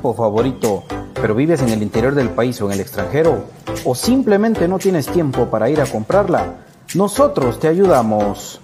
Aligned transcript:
equipo 0.00 0.14
favorito, 0.14 0.82
pero 1.14 1.34
vives 1.34 1.60
en 1.62 1.68
el 1.68 1.82
interior 1.82 2.14
del 2.14 2.30
país 2.30 2.60
o 2.62 2.66
en 2.66 2.72
el 2.72 2.80
extranjero? 2.80 3.44
¿O 3.84 3.94
simplemente 3.94 4.66
no 4.66 4.78
tienes 4.78 5.06
tiempo 5.06 5.50
para 5.50 5.68
ir 5.68 5.78
a 5.80 5.86
comprarla? 5.86 6.54
Nosotros 6.94 7.60
te 7.60 7.68
ayudamos. 7.68 8.60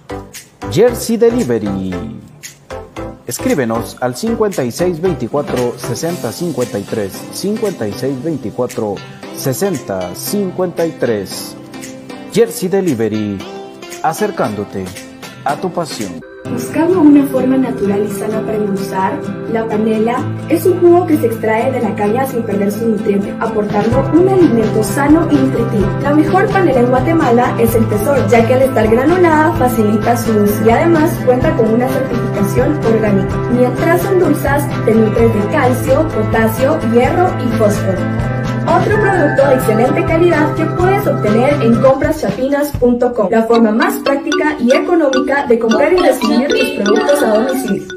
Jersey 0.71 1.17
Delivery. 1.17 1.93
Escríbenos 3.27 3.97
al 4.01 4.15
5624 4.15 5.75
6053 5.77 7.11
5624 7.33 8.95
6053. 9.35 11.55
Jersey 12.33 12.69
Delivery, 12.69 13.37
acercándote 14.03 14.85
a 15.43 15.55
tu 15.55 15.71
pasión. 15.71 16.21
Buscando 16.51 17.01
una 17.01 17.25
forma 17.27 17.57
natural 17.57 18.07
y 18.09 18.11
sana 18.11 18.41
para 18.41 18.55
endulzar, 18.55 19.21
la 19.51 19.67
panela 19.67 20.23
es 20.49 20.65
un 20.65 20.79
jugo 20.79 21.05
que 21.05 21.17
se 21.17 21.27
extrae 21.27 21.71
de 21.71 21.81
la 21.81 21.95
caña 21.95 22.25
sin 22.25 22.43
perder 22.43 22.71
su 22.71 22.87
nutriente, 22.87 23.33
aportando 23.39 24.09
un 24.13 24.29
alimento 24.29 24.83
sano 24.83 25.27
y 25.29 25.35
nutritivo. 25.35 25.87
La 26.01 26.13
mejor 26.13 26.47
panela 26.47 26.79
en 26.79 26.87
Guatemala 26.87 27.55
es 27.59 27.75
el 27.75 27.87
tesoro, 27.87 28.27
ya 28.29 28.45
que 28.47 28.53
al 28.53 28.61
estar 28.61 28.87
granulada 28.87 29.53
facilita 29.53 30.17
su 30.17 30.31
uso 30.31 30.65
y 30.65 30.69
además 30.69 31.11
cuenta 31.25 31.55
con 31.55 31.73
una 31.73 31.87
certificación 31.87 32.79
orgánica. 32.85 33.35
Mientras 33.51 34.05
endulzas, 34.05 34.85
te 34.85 34.93
nutres 34.93 35.33
de 35.33 35.51
calcio, 35.51 36.07
potasio, 36.09 36.79
hierro 36.93 37.29
y 37.45 37.57
fósforo. 37.57 37.97
Otro 38.67 38.99
producto 38.99 39.47
de 39.47 39.55
excelente 39.55 40.05
calidad 40.05 40.53
que 40.55 40.65
puedes 40.65 41.07
obtener 41.07 41.53
en 41.61 41.81
compraschapinas.com, 41.81 43.29
la 43.31 43.43
forma 43.43 43.71
más 43.71 43.95
práctica 43.99 44.57
y 44.59 44.73
económica 44.73 45.45
de 45.45 45.57
comprar 45.57 45.93
y 45.93 45.97
recibir 45.97 46.47
tus 46.49 46.69
productos 46.83 47.23
a 47.23 47.33
domicilio. 47.33 47.96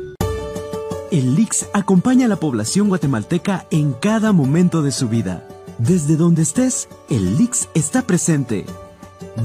LIX 1.50 1.66
acompaña 1.72 2.27
a 2.27 2.28
la 2.28 2.37
población 2.37 2.88
guatemalteca 2.88 3.66
en 3.72 3.93
cada 3.93 4.33
momento 4.33 4.83
de 4.83 4.93
su 4.93 5.09
vida. 5.09 5.49
Desde 5.78 6.16
donde 6.16 6.43
estés, 6.43 6.88
el 7.09 7.38
LIX 7.38 7.69
está 7.75 8.03
presente. 8.03 8.66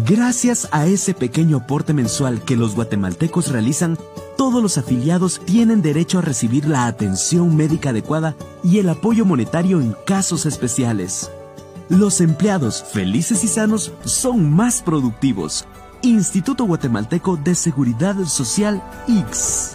Gracias 0.05 0.67
a 0.71 0.85
ese 0.85 1.15
pequeño 1.15 1.57
aporte 1.57 1.93
mensual 1.93 2.43
que 2.43 2.55
los 2.55 2.75
guatemaltecos 2.75 3.51
realizan, 3.51 3.97
todos 4.37 4.61
los 4.61 4.77
afiliados 4.77 5.41
tienen 5.45 5.81
derecho 5.81 6.19
a 6.19 6.21
recibir 6.21 6.67
la 6.67 6.85
atención 6.85 7.55
médica 7.55 7.89
adecuada 7.89 8.35
y 8.63 8.77
el 8.77 8.89
apoyo 8.89 9.25
monetario 9.25 9.81
en 9.81 9.95
casos 10.05 10.45
especiales. 10.45 11.31
Los 11.89 12.21
empleados 12.21 12.83
felices 12.83 13.43
y 13.43 13.47
sanos 13.47 13.91
son 14.03 14.51
más 14.51 14.83
productivos. 14.83 15.65
Instituto 16.03 16.65
Guatemalteco 16.65 17.35
de 17.35 17.55
Seguridad 17.55 18.15
Social 18.25 18.83
X. 19.07 19.74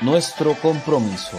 nuestro 0.00 0.54
compromiso. 0.54 1.38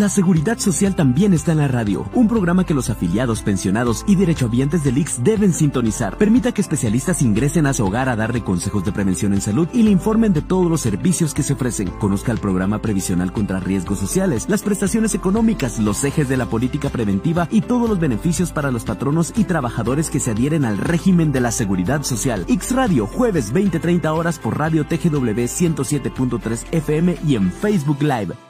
La 0.00 0.08
seguridad 0.08 0.58
social 0.58 0.96
también 0.96 1.34
está 1.34 1.52
en 1.52 1.58
la 1.58 1.68
radio, 1.68 2.08
un 2.14 2.26
programa 2.26 2.64
que 2.64 2.72
los 2.72 2.88
afiliados, 2.88 3.42
pensionados 3.42 4.02
y 4.06 4.16
derechohabientes 4.16 4.82
del 4.82 4.96
IX 4.96 5.22
deben 5.22 5.52
sintonizar. 5.52 6.16
Permita 6.16 6.52
que 6.52 6.62
especialistas 6.62 7.20
ingresen 7.20 7.66
a 7.66 7.74
su 7.74 7.84
hogar 7.84 8.08
a 8.08 8.16
darle 8.16 8.42
consejos 8.42 8.82
de 8.82 8.92
prevención 8.92 9.34
en 9.34 9.42
salud 9.42 9.68
y 9.74 9.82
le 9.82 9.90
informen 9.90 10.32
de 10.32 10.40
todos 10.40 10.70
los 10.70 10.80
servicios 10.80 11.34
que 11.34 11.42
se 11.42 11.52
ofrecen. 11.52 11.90
Conozca 11.98 12.32
el 12.32 12.38
programa 12.38 12.80
previsional 12.80 13.30
contra 13.30 13.60
riesgos 13.60 13.98
sociales, 13.98 14.46
las 14.48 14.62
prestaciones 14.62 15.14
económicas, 15.14 15.78
los 15.78 16.02
ejes 16.02 16.30
de 16.30 16.38
la 16.38 16.46
política 16.46 16.88
preventiva 16.88 17.46
y 17.50 17.60
todos 17.60 17.86
los 17.86 18.00
beneficios 18.00 18.52
para 18.52 18.70
los 18.70 18.84
patronos 18.84 19.34
y 19.36 19.44
trabajadores 19.44 20.08
que 20.08 20.18
se 20.18 20.30
adhieren 20.30 20.64
al 20.64 20.78
régimen 20.78 21.30
de 21.30 21.42
la 21.42 21.52
seguridad 21.52 22.04
social. 22.04 22.46
X 22.48 22.74
Radio, 22.74 23.06
jueves 23.06 23.52
20-30 23.52 24.16
horas 24.16 24.38
por 24.38 24.58
Radio 24.58 24.86
TGW 24.86 25.44
107.3 25.44 26.68
FM 26.72 27.18
y 27.26 27.36
en 27.36 27.52
Facebook 27.52 28.00
Live. 28.00 28.49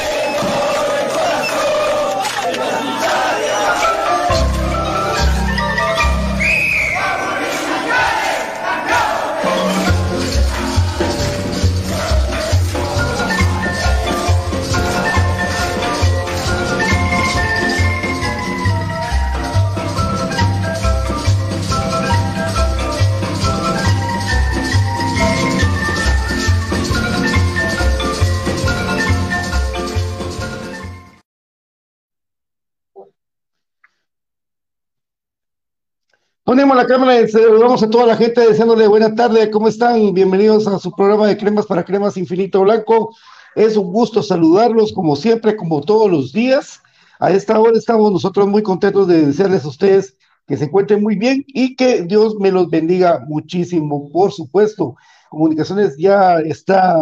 Ponemos 36.51 36.75
la 36.75 36.85
cámara 36.85 37.21
y 37.21 37.29
saludamos 37.29 37.81
a 37.81 37.89
toda 37.89 38.07
la 38.07 38.17
gente 38.17 38.41
deseándole 38.41 38.85
buena 38.85 39.15
tarde. 39.15 39.49
¿Cómo 39.49 39.69
están? 39.69 40.13
Bienvenidos 40.13 40.67
a 40.67 40.79
su 40.79 40.91
programa 40.91 41.25
de 41.27 41.37
Cremas 41.37 41.65
para 41.65 41.85
Cremas 41.85 42.17
Infinito 42.17 42.59
Blanco. 42.59 43.15
Es 43.55 43.77
un 43.77 43.93
gusto 43.93 44.21
saludarlos 44.21 44.91
como 44.91 45.15
siempre, 45.15 45.55
como 45.55 45.79
todos 45.79 46.11
los 46.11 46.33
días. 46.33 46.81
A 47.21 47.31
esta 47.31 47.57
hora 47.57 47.77
estamos 47.77 48.11
nosotros 48.11 48.49
muy 48.49 48.63
contentos 48.63 49.07
de 49.07 49.27
desearles 49.27 49.63
a 49.63 49.69
ustedes 49.69 50.17
que 50.45 50.57
se 50.57 50.65
encuentren 50.65 51.01
muy 51.01 51.15
bien 51.15 51.45
y 51.47 51.77
que 51.77 52.01
Dios 52.01 52.35
me 52.37 52.51
los 52.51 52.69
bendiga 52.69 53.23
muchísimo. 53.29 54.09
Por 54.11 54.33
supuesto, 54.33 54.97
Comunicaciones 55.29 55.95
ya 55.97 56.39
está 56.39 56.97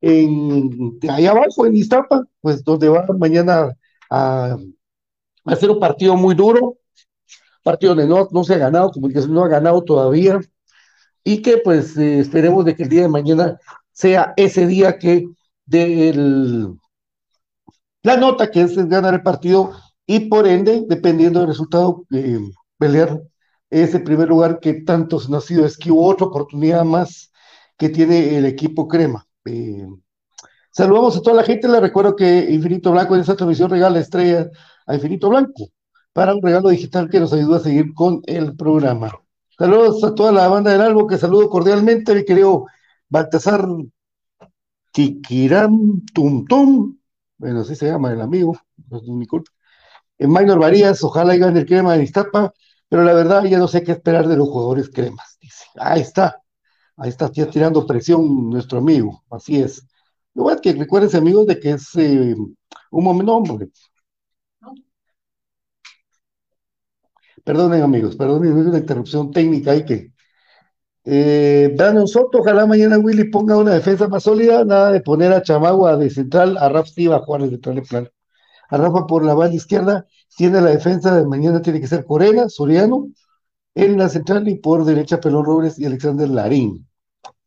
en, 0.00 1.00
allá 1.08 1.32
abajo 1.32 1.66
en 1.66 1.74
Iztapa, 1.74 2.24
pues 2.40 2.62
donde 2.62 2.90
va 2.90 3.04
mañana 3.18 3.76
a 4.08 4.56
hacer 5.46 5.68
un 5.68 5.80
partido 5.80 6.16
muy 6.16 6.36
duro 6.36 6.76
partido 7.62 7.94
donde 7.94 8.08
no, 8.08 8.28
no 8.30 8.44
se 8.44 8.54
ha 8.54 8.58
ganado, 8.58 8.90
Comunicación 8.90 9.34
no 9.34 9.44
ha 9.44 9.48
ganado 9.48 9.82
todavía, 9.82 10.40
y 11.24 11.42
que 11.42 11.58
pues 11.58 11.96
eh, 11.96 12.20
esperemos 12.20 12.64
de 12.64 12.74
que 12.74 12.84
el 12.84 12.88
día 12.88 13.02
de 13.02 13.08
mañana 13.08 13.58
sea 13.92 14.32
ese 14.36 14.66
día 14.66 14.98
que 14.98 15.26
de 15.66 16.12
la 18.02 18.16
nota 18.16 18.50
que 18.50 18.62
es 18.62 18.76
ganar 18.88 19.14
el 19.14 19.22
partido 19.22 19.72
y 20.06 20.20
por 20.28 20.46
ende, 20.46 20.84
dependiendo 20.88 21.40
del 21.40 21.48
resultado, 21.48 22.04
eh, 22.12 22.40
pelear 22.78 23.20
ese 23.68 24.00
primer 24.00 24.28
lugar 24.28 24.58
que 24.60 24.74
tantos 24.82 25.28
no 25.28 25.36
ha 25.36 25.40
sido 25.40 25.64
esquivo, 25.64 26.04
otra 26.04 26.26
oportunidad 26.26 26.84
más 26.84 27.30
que 27.76 27.88
tiene 27.90 28.36
el 28.36 28.46
equipo 28.46 28.88
Crema. 28.88 29.26
Eh, 29.44 29.86
saludamos 30.72 31.16
a 31.16 31.22
toda 31.22 31.36
la 31.36 31.44
gente, 31.44 31.68
les 31.68 31.80
recuerdo 31.80 32.16
que 32.16 32.50
Infinito 32.50 32.90
Blanco 32.90 33.14
en 33.14 33.20
esta 33.20 33.36
transmisión 33.36 33.70
regala 33.70 34.00
estrella 34.00 34.50
a 34.86 34.94
Infinito 34.94 35.28
Blanco 35.28 35.70
para 36.12 36.34
un 36.34 36.42
regalo 36.42 36.70
digital 36.70 37.08
que 37.08 37.20
nos 37.20 37.32
ayuda 37.32 37.58
a 37.58 37.60
seguir 37.60 37.94
con 37.94 38.22
el 38.26 38.56
programa. 38.56 39.12
Saludos 39.58 40.02
a 40.04 40.14
toda 40.14 40.32
la 40.32 40.48
banda 40.48 40.72
del 40.72 40.80
álbum, 40.80 41.06
que 41.06 41.18
saludo 41.18 41.48
cordialmente, 41.48 42.14
mi 42.14 42.24
querido 42.24 42.66
Baltasar 43.08 43.66
Chiquiram 44.92 46.04
Tum 46.12 46.46
Tum, 46.46 46.98
bueno, 47.38 47.60
así 47.60 47.74
se 47.76 47.86
llama 47.86 48.12
el 48.12 48.20
amigo, 48.20 48.58
no 48.88 48.98
es 48.98 49.02
mi 49.04 49.26
culpa. 49.26 49.50
En 50.18 50.30
Minor 50.30 50.58
Varías, 50.58 51.02
ojalá 51.02 51.36
gane 51.36 51.60
el 51.60 51.66
crema 51.66 51.96
de 51.96 52.04
Iztapa, 52.04 52.52
pero 52.88 53.02
la 53.04 53.14
verdad 53.14 53.44
ya 53.44 53.58
no 53.58 53.68
sé 53.68 53.82
qué 53.82 53.92
esperar 53.92 54.28
de 54.28 54.36
los 54.36 54.48
jugadores 54.48 54.90
cremas, 54.90 55.38
dice. 55.40 55.64
Ahí 55.76 56.02
está, 56.02 56.42
ahí 56.96 57.08
está 57.08 57.30
ya 57.32 57.48
tirando 57.48 57.86
presión 57.86 58.50
nuestro 58.50 58.78
amigo, 58.78 59.24
así 59.30 59.60
es. 59.60 59.86
Lo 60.34 60.46
que 60.60 60.72
recuerden, 60.72 61.16
amigos, 61.16 61.46
de 61.46 61.58
que 61.58 61.70
es 61.70 61.94
eh, 61.96 62.34
un 62.90 63.04
momento, 63.04 63.34
hombre, 63.34 63.68
Perdonen, 67.44 67.82
amigos, 67.82 68.16
perdonen, 68.16 68.52
una 68.52 68.78
interrupción 68.78 69.30
técnica 69.30 69.72
ahí 69.72 69.84
que. 69.84 70.12
Eh, 71.04 71.72
Brandon 71.76 72.06
Soto, 72.06 72.38
ojalá 72.38 72.66
mañana 72.66 72.98
Willy 72.98 73.30
ponga 73.30 73.56
una 73.56 73.72
defensa 73.74 74.06
más 74.08 74.22
sólida, 74.24 74.64
nada 74.64 74.92
de 74.92 75.00
poner 75.00 75.32
a 75.32 75.42
Chamagua 75.42 75.96
de 75.96 76.10
central, 76.10 76.58
a 76.58 76.68
Rafa 76.68 76.90
Siva 76.90 77.16
a 77.16 77.20
Juárez 77.20 77.50
de 77.50 77.56
central 77.56 77.82
plano. 77.88 78.08
A 78.68 78.76
Rafa 78.76 79.06
por 79.06 79.24
la 79.24 79.34
banda 79.34 79.56
izquierda, 79.56 80.06
tiene 80.36 80.60
la 80.60 80.70
defensa 80.70 81.16
de 81.16 81.26
mañana 81.26 81.62
tiene 81.62 81.80
que 81.80 81.88
ser 81.88 82.04
Corena, 82.04 82.48
Soriano, 82.48 83.08
en 83.74 83.98
la 83.98 84.08
central 84.08 84.48
y 84.48 84.56
por 84.56 84.84
derecha 84.84 85.20
Pelón 85.20 85.44
Robles 85.44 85.78
y 85.78 85.86
Alexander 85.86 86.28
Larín. 86.28 86.86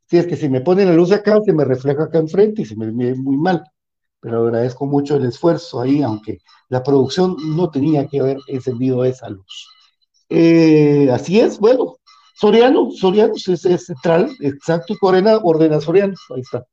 Si 0.09 0.17
es 0.17 0.27
que 0.27 0.35
si 0.35 0.49
me 0.49 0.61
ponen 0.61 0.89
la 0.89 0.93
luz 0.95 1.11
acá, 1.11 1.39
se 1.45 1.53
me 1.53 1.65
refleja 1.65 2.03
acá 2.03 2.17
enfrente 2.19 2.63
y 2.63 2.65
se 2.65 2.75
me 2.75 2.87
ve 2.91 3.15
muy 3.15 3.37
mal. 3.37 3.63
Pero 4.19 4.43
agradezco 4.43 4.85
mucho 4.85 5.15
el 5.15 5.25
esfuerzo 5.25 5.81
ahí, 5.81 6.01
aunque 6.01 6.39
la 6.69 6.83
producción 6.83 7.35
no 7.55 7.69
tenía 7.69 8.07
que 8.07 8.19
haber 8.19 8.37
encendido 8.47 9.05
esa 9.05 9.29
luz. 9.29 9.72
Eh, 10.35 11.11
así 11.11 11.39
es, 11.39 11.59
bueno, 11.59 11.97
Soriano, 12.33 12.89
Soriano 12.89 13.35
es, 13.35 13.61
central, 13.85 14.35
exacto, 14.39 14.93
y 14.93 14.97
Corena 14.97 15.37
ordena 15.37 15.79
Soriano, 15.79 16.15
ahí 16.33 16.41
está. 16.41 16.65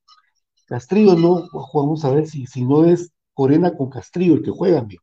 Castrillo 0.65 1.15
no, 1.15 1.47
vamos 1.75 2.03
a 2.07 2.11
ver 2.11 2.27
si, 2.27 2.47
si 2.47 2.65
no 2.65 2.87
es 2.87 3.13
Corena 3.35 3.77
con 3.77 3.91
Castrillo 3.91 4.33
el 4.37 4.43
que 4.43 4.51
juega, 4.51 4.79
amigo. 4.79 5.03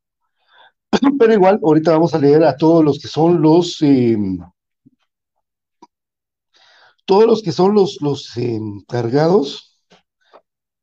Pero 1.19 1.33
igual, 1.33 1.59
ahorita 1.63 1.91
vamos 1.91 2.15
a 2.15 2.17
leer 2.17 2.43
a 2.45 2.57
todos 2.57 2.83
los 2.83 2.99
que 2.99 3.07
son 3.07 3.43
los, 3.43 3.79
em, 3.83 4.39
todos 7.05 7.27
los 7.27 7.43
que 7.43 7.51
son 7.51 7.75
los, 7.75 7.99
los 8.01 8.35
encargados 8.37 9.77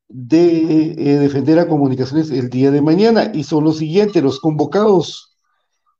de 0.06 0.92
eh, 0.92 1.18
defender 1.18 1.58
a 1.58 1.66
comunicaciones 1.66 2.30
el 2.30 2.50
día 2.50 2.70
de 2.70 2.82
mañana, 2.82 3.32
y 3.34 3.42
son 3.42 3.64
los 3.64 3.78
siguientes, 3.78 4.22
los 4.22 4.38
convocados. 4.38 5.36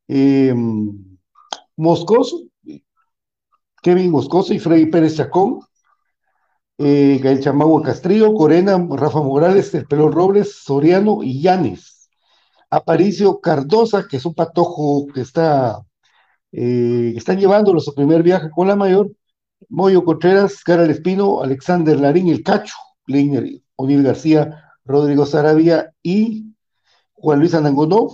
Eh, 0.07 0.55
Moscoso, 1.77 2.43
Kevin 3.83 4.11
Moscoso 4.11 4.55
y 4.55 4.59
Freddy 4.59 4.87
Pérez 4.87 5.17
Chacón, 5.17 5.61
eh, 6.79 7.21
Gael 7.23 7.41
Chamagua 7.41 7.83
Castrillo, 7.83 8.35
Corena, 8.35 8.79
Rafa 8.91 9.21
Morales, 9.21 9.73
El 9.75 9.87
Pelón 9.87 10.13
Robles, 10.13 10.63
Soriano 10.65 11.23
y 11.23 11.41
Llanes. 11.41 12.09
Aparicio 12.71 13.41
Cardosa, 13.41 14.09
que 14.09 14.17
es 14.17 14.27
un 14.27 14.35
patojo 14.35 15.07
que 15.15 15.21
está, 15.21 15.81
eh, 16.53 17.15
están 17.17 17.39
llevándolo 17.39 17.81
su 17.81 17.95
primer 17.95 18.23
viaje 18.23 18.51
con 18.51 18.67
la 18.69 18.77
mayor, 18.77 19.13
Moyo 19.69 20.05
Contreras, 20.05 20.63
Cara 20.65 20.85
Espino, 20.87 21.43
Alexander 21.43 21.99
Larín, 21.99 22.29
El 22.29 22.43
Cacho, 22.43 22.75
Leiner, 23.07 23.45
O'Neill 23.77 24.03
García, 24.03 24.65
Rodrigo 24.85 25.27
Sarabia 25.27 25.93
y 26.03 26.55
Juan 27.13 27.41
Luis 27.41 27.55
Anangonó, 27.55 28.09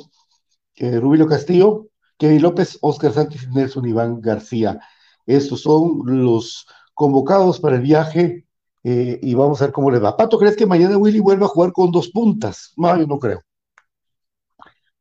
eh, 0.76 1.00
Rubilio 1.00 1.26
Castillo, 1.26 1.89
Kevin 2.20 2.42
López, 2.42 2.78
Oscar 2.82 3.14
Sánchez, 3.14 3.48
Nelson 3.48 3.88
Iván 3.88 4.20
García. 4.20 4.78
Estos 5.24 5.62
son 5.62 6.02
los 6.04 6.66
convocados 6.92 7.58
para 7.58 7.76
el 7.76 7.82
viaje 7.82 8.46
eh, 8.84 9.18
y 9.22 9.32
vamos 9.32 9.62
a 9.62 9.64
ver 9.64 9.72
cómo 9.72 9.90
les 9.90 10.04
va. 10.04 10.18
Pato, 10.18 10.38
¿crees 10.38 10.54
que 10.54 10.66
mañana 10.66 10.98
Willy 10.98 11.20
vuelva 11.20 11.46
a 11.46 11.48
jugar 11.48 11.72
con 11.72 11.90
dos 11.90 12.10
puntas? 12.10 12.74
No, 12.76 12.94
yo 12.98 13.06
no 13.06 13.18
creo. 13.18 13.40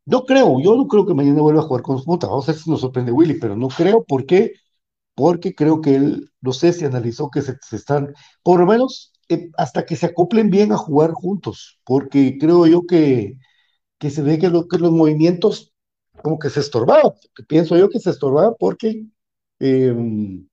No 0.05 0.23
creo, 0.23 0.61
yo 0.61 0.77
no 0.77 0.88
creo 0.88 1.05
que 1.05 1.13
mañana 1.13 1.41
vuelva 1.41 1.59
a 1.59 1.65
jugar 1.65 1.81
con 1.83 1.97
dos 1.97 2.05
puntas. 2.05 2.29
Vamos 2.29 2.47
a 2.47 2.53
ver 2.53 2.61
si 2.61 2.71
nos 2.71 2.79
sorprende 2.79 3.11
Willy, 3.11 3.33
pero 3.33 3.57
no 3.57 3.67
creo. 3.67 4.05
¿Por 4.05 4.25
qué? 4.25 4.53
Porque 5.13 5.53
creo 5.53 5.81
que 5.81 5.95
él, 5.95 6.31
no 6.39 6.53
sé 6.53 6.71
si 6.71 6.85
analizó 6.85 7.29
que 7.29 7.41
se, 7.41 7.57
están, 7.73 8.13
por 8.43 8.61
lo 8.61 8.65
menos 8.65 9.11
eh, 9.27 9.49
hasta 9.57 9.85
que 9.85 9.97
se 9.97 10.05
acoplen 10.05 10.49
bien 10.49 10.71
a 10.71 10.77
jugar 10.77 11.11
juntos, 11.11 11.81
porque 11.83 12.38
creo 12.39 12.65
yo 12.65 12.83
que, 12.88 13.38
que 13.97 14.09
se 14.09 14.21
ve 14.21 14.39
que, 14.39 14.49
que 14.69 14.77
los 14.77 14.91
movimientos 14.91 15.68
como 16.21 16.39
que 16.39 16.49
se 16.49 16.59
estorbaba, 16.61 17.13
pienso 17.47 17.77
yo 17.77 17.89
que 17.89 17.99
se 17.99 18.09
estorbaba 18.11 18.55
porque 18.55 19.05
em, 19.59 20.47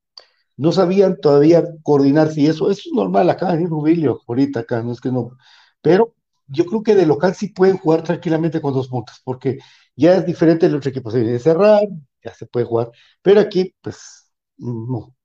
no 0.56 0.73
sabían 0.73 1.18
todavía 1.20 1.64
coordinarse 1.82 2.40
y 2.42 2.46
eso, 2.46 2.70
eso 2.70 2.82
es 2.87 2.94
normal 2.94 3.30
acá 3.30 3.54
en 3.54 3.68
Rubilio, 3.68 4.20
ahorita 4.28 4.61
acá, 4.61 4.82
no 4.82 4.92
es 4.92 5.00
que 5.00 5.12
no, 5.12 5.37
pero 5.82 6.14
yo 6.49 6.64
creo 6.66 6.82
que 6.82 6.94
de 6.94 7.06
local 7.06 7.35
sí 7.35 7.49
pueden 7.49 7.78
jugar 7.78 8.02
tranquilamente 8.02 8.61
con 8.61 8.75
dos 8.75 8.88
puntos, 8.88 9.20
porque 9.25 9.58
ya 9.96 10.16
es 10.16 10.26
diferente 10.26 10.66
el 10.66 10.76
otro 10.76 10.90
equipo, 10.90 11.11
se 11.11 11.20
viene 11.23 11.38
cerrar, 11.38 11.82
ya 12.25 12.35
se 12.35 12.46
puede 12.46 12.66
jugar, 12.66 12.90
pero 13.23 13.40
aquí, 13.40 13.75
pues, 13.82 14.32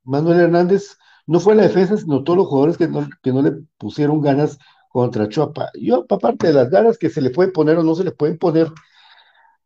Manuel 0.03 0.39
Hernández 0.39 0.98
no 1.27 1.39
fue 1.39 1.55
la 1.55 1.63
defensa, 1.63 1.98
sino 1.98 2.24
todos 2.24 2.38
los 2.38 2.48
jugadores 2.48 2.77
que 2.77 2.88
no, 2.88 3.07
que 3.21 3.31
no 3.31 3.41
le 3.41 3.53
pusieron 3.77 4.21
ganas 4.21 4.57
contra 4.89 5.29
Chuapa. 5.29 5.71
Yo, 5.79 6.05
aparte 6.10 6.48
de 6.48 6.53
las 6.53 6.69
ganas 6.69 6.98
que 6.98 7.10
se 7.10 7.21
le 7.21 7.29
pueden 7.29 7.53
poner 7.53 7.77
o 7.77 7.83
no 7.83 7.95
se 7.95 8.03
le 8.03 8.12
pueden 8.12 8.38
poner, 8.38 8.67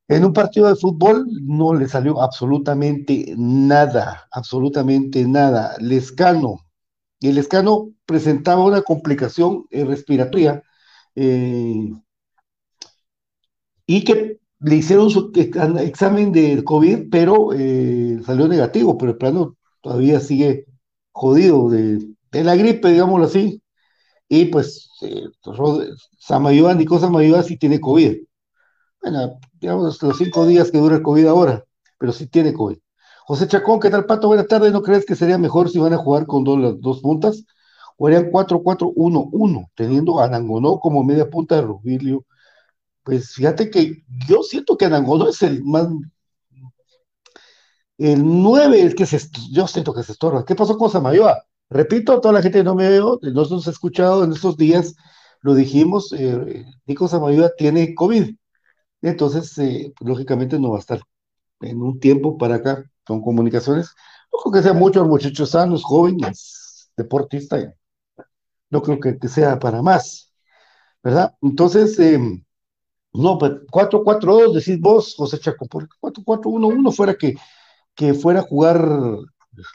en 0.08 0.26
un 0.26 0.34
partido 0.34 0.68
de 0.68 0.76
fútbol 0.76 1.28
no 1.44 1.74
le 1.74 1.88
salió 1.88 2.22
absolutamente 2.22 3.34
nada, 3.38 4.28
absolutamente 4.32 5.26
nada. 5.28 5.76
Lescano, 5.80 6.66
el 7.22 7.36
Lescano 7.36 7.92
presentaba 8.06 8.64
una 8.64 8.82
complicación 8.82 9.66
eh, 9.72 9.84
respiratoria 9.86 10.62
eh, 11.16 11.92
y 13.88 14.04
que 14.04 14.40
le 14.60 14.76
hicieron 14.76 15.10
su 15.10 15.32
examen 15.80 16.32
de 16.32 16.64
COVID, 16.64 17.10
pero 17.12 17.54
eh, 17.54 18.20
salió 18.26 18.48
negativo, 18.48 18.98
pero 18.98 19.12
el 19.12 19.18
plano 19.18 19.58
todavía 19.82 20.20
sigue 20.20 20.66
jodido 21.12 21.70
de, 21.70 22.00
la 22.32 22.56
gripe, 22.56 22.90
digámoslo 22.90 23.26
así. 23.26 23.62
Y 24.28 24.46
pues, 24.46 24.90
Samayoa, 26.20 26.74
Nico 26.74 27.00
Samayoa 27.00 27.44
sí 27.44 27.58
tiene 27.58 27.80
COVID 27.80 28.18
bueno, 29.06 29.40
digamos 29.62 30.02
los 30.02 30.18
cinco 30.18 30.48
días 30.48 30.72
que 30.72 30.80
dura 30.80 30.96
el 30.96 31.04
COVID 31.04 31.28
ahora, 31.28 31.64
pero 32.00 32.12
sí 32.12 32.26
tiene 32.26 32.54
COVID. 32.54 32.78
José 33.28 33.48
Chacón, 33.48 33.80
¿qué 33.80 33.92
tal, 33.92 34.06
Pato? 34.06 34.28
Buenas 34.28 34.48
tardes. 34.48 34.74
¿No 34.74 34.82
crees 34.82 35.06
que 35.06 35.16
sería 35.16 35.38
mejor 35.38 35.70
si 35.70 35.78
van 35.78 35.94
a 35.94 35.98
jugar 35.98 36.26
con 36.26 36.44
dos, 36.44 36.82
dos 36.82 37.02
puntas? 37.02 37.44
¿O 37.98 38.08
harían 38.08 38.32
4-4-1-1, 38.32 39.70
teniendo 39.76 40.20
a 40.20 40.28
Nangonó 40.28 40.80
como 40.80 41.04
media 41.04 41.30
punta 41.30 41.56
de 41.56 41.62
Rubilio? 41.62 42.26
Pues 43.04 43.34
fíjate 43.36 43.70
que 43.70 44.04
yo 44.28 44.42
siento 44.42 44.76
que 44.76 44.90
Nangonó 44.90 45.30
es 45.30 45.42
el 45.44 45.64
más. 45.64 45.88
El 48.00 48.24
9, 48.26 48.82
el 48.82 48.96
que 48.96 49.06
se. 49.06 49.20
Yo 49.52 49.68
siento 49.68 49.94
que 49.94 50.04
se 50.04 50.14
estorba. 50.14 50.46
¿Qué 50.46 50.56
pasó 50.56 50.78
con 50.78 50.90
Samayoa? 50.90 51.44
Repito, 51.70 52.14
a 52.14 52.22
toda 52.22 52.34
la 52.34 52.42
gente 52.42 52.60
que 52.60 52.64
no 52.64 52.76
me 52.76 52.90
veo, 52.90 53.20
no 53.22 53.46
nos 53.46 53.68
ha 53.68 53.72
escuchado 53.72 54.24
en 54.24 54.34
estos 54.34 54.58
días, 54.58 54.96
lo 55.42 55.54
dijimos, 55.54 56.12
eh, 56.18 56.66
Nico 56.88 57.08
Samayoa 57.08 57.52
tiene 57.56 57.94
COVID 57.94 58.36
entonces, 59.10 59.58
eh, 59.60 59.94
lógicamente 60.02 60.60
no 60.60 60.72
va 60.72 60.78
a 60.78 60.80
estar 60.80 61.02
en 61.62 61.82
un 61.82 62.00
tiempo 62.00 62.38
para 62.38 62.56
acá, 62.56 62.90
con 63.06 63.22
comunicaciones. 63.22 63.94
No 64.34 64.40
creo 64.40 64.54
que 64.54 64.64
sean 64.64 64.80
muchos 64.80 65.08
muchachos 65.08 65.52
sanos, 65.52 65.84
jóvenes, 65.84 66.92
deportistas. 66.98 67.74
No 68.70 68.82
creo 68.82 69.00
que, 69.00 69.28
sea 69.28 69.60
para 69.60 69.82
más, 69.82 70.34
¿verdad? 71.04 71.36
Entonces, 71.42 72.00
em, 72.00 72.44
no, 73.14 73.38
pues 73.38 73.54
4-4-2, 73.72 74.54
decís 74.54 74.80
vos, 74.80 75.16
José 75.16 75.40
Chaco, 75.40 75.68
por 75.68 75.88
4-4-1-1 76.00 76.92
fuera 76.92 77.16
que, 77.16 77.36
que 77.96 78.14
fuera 78.14 78.42
a 78.42 78.44
jugar 78.44 78.84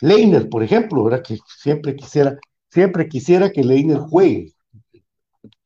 Leiner, 0.00 0.49
por 0.49 0.62
ejemplo, 0.62 1.04
¿verdad? 1.04 1.22
Que 1.22 1.38
siempre 1.46 1.96
quisiera, 1.96 2.38
siempre 2.68 3.08
quisiera 3.08 3.50
que 3.50 3.64
Leiner 3.64 3.99
juegue. 3.99 4.52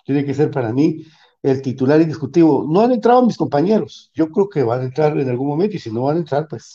Tiene 0.04 0.24
que 0.24 0.34
ser 0.34 0.50
para 0.50 0.72
mí 0.72 1.04
el 1.44 1.60
titular 1.62 2.00
indiscutivo. 2.00 2.66
No 2.66 2.80
han 2.80 2.92
entrado 2.92 3.24
mis 3.24 3.36
compañeros. 3.36 4.10
Yo 4.14 4.30
creo 4.30 4.48
que 4.48 4.62
van 4.62 4.80
a 4.80 4.84
entrar 4.84 5.18
en 5.18 5.28
algún 5.28 5.48
momento 5.48 5.76
y 5.76 5.78
si 5.78 5.92
no 5.92 6.04
van 6.04 6.16
a 6.16 6.20
entrar, 6.20 6.48
pues 6.48 6.74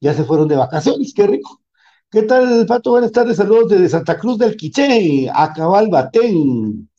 ya 0.00 0.12
se 0.12 0.24
fueron 0.24 0.48
de 0.48 0.56
vacaciones. 0.56 1.14
Qué 1.16 1.26
rico. 1.26 1.62
¿Qué 2.10 2.22
tal, 2.24 2.66
Pato? 2.66 2.90
Buenas 2.90 3.10
tardes. 3.10 3.38
Saludos 3.38 3.70
desde 3.70 3.88
Santa 3.88 4.18
Cruz 4.18 4.38
del 4.38 4.56
Quiché, 4.56 5.30
a 5.32 5.52
Cabal 5.54 5.88
Batén. 5.88 6.90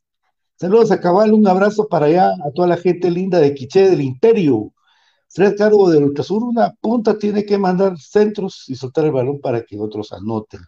Saludos 0.55 0.91
a 0.91 0.99
Cabal, 0.99 1.33
un 1.33 1.47
abrazo 1.47 1.87
para 1.87 2.07
allá, 2.07 2.29
a 2.29 2.51
toda 2.51 2.67
la 2.67 2.77
gente 2.77 3.11
linda 3.11 3.39
de 3.39 3.53
Quiché, 3.53 3.89
del 3.89 4.01
Imperio. 4.01 4.73
Fred 5.29 5.55
Cargo 5.57 5.89
del 5.91 6.05
Ultrasur, 6.05 6.43
una 6.43 6.71
punta 6.81 7.17
tiene 7.17 7.45
que 7.45 7.59
mandar 7.59 7.99
centros 7.99 8.63
y 8.67 8.75
soltar 8.75 9.05
el 9.05 9.11
balón 9.11 9.39
para 9.39 9.63
que 9.63 9.79
otros 9.79 10.11
anoten. 10.13 10.61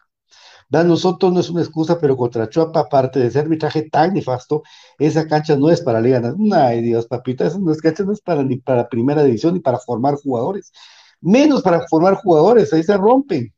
Dan 0.69 0.87
nosotros 0.87 1.31
no 1.33 1.39
es 1.39 1.49
una 1.49 1.61
excusa, 1.61 1.99
pero 1.99 2.17
contra 2.17 2.49
Chuapa, 2.49 2.81
aparte 2.81 3.19
de 3.19 3.27
ese 3.27 3.39
arbitraje 3.39 3.89
tan 3.89 4.13
nefasto, 4.13 4.63
esa 4.99 5.27
cancha 5.27 5.55
no 5.55 5.69
es 5.69 5.81
para 5.81 6.01
Liga 6.01 6.21
Ay, 6.53 6.81
Dios, 6.81 7.07
papita, 7.07 7.47
esa 7.47 7.59
cancha 7.81 8.03
no 8.03 8.11
es 8.11 8.21
para 8.21 8.43
ni 8.43 8.57
para 8.57 8.89
primera 8.89 9.23
división 9.23 9.53
ni 9.53 9.59
para 9.61 9.79
formar 9.79 10.15
jugadores. 10.15 10.71
Menos 11.21 11.61
para 11.61 11.87
formar 11.87 12.15
jugadores, 12.15 12.73
ahí 12.73 12.83
se 12.83 12.97
rompen. 12.97 13.53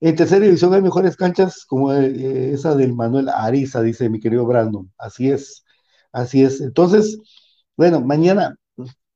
En 0.00 0.16
tercera 0.16 0.44
división 0.44 0.74
hay 0.74 0.82
mejores 0.82 1.16
canchas 1.16 1.64
como 1.66 1.92
eh, 1.92 2.52
esa 2.52 2.74
del 2.74 2.94
Manuel 2.94 3.28
Ariza, 3.30 3.82
dice 3.82 4.08
mi 4.10 4.20
querido 4.20 4.44
Brandon. 4.46 4.92
Así 4.98 5.30
es, 5.30 5.64
así 6.12 6.42
es. 6.42 6.60
Entonces, 6.60 7.18
bueno, 7.76 8.00
mañana 8.00 8.56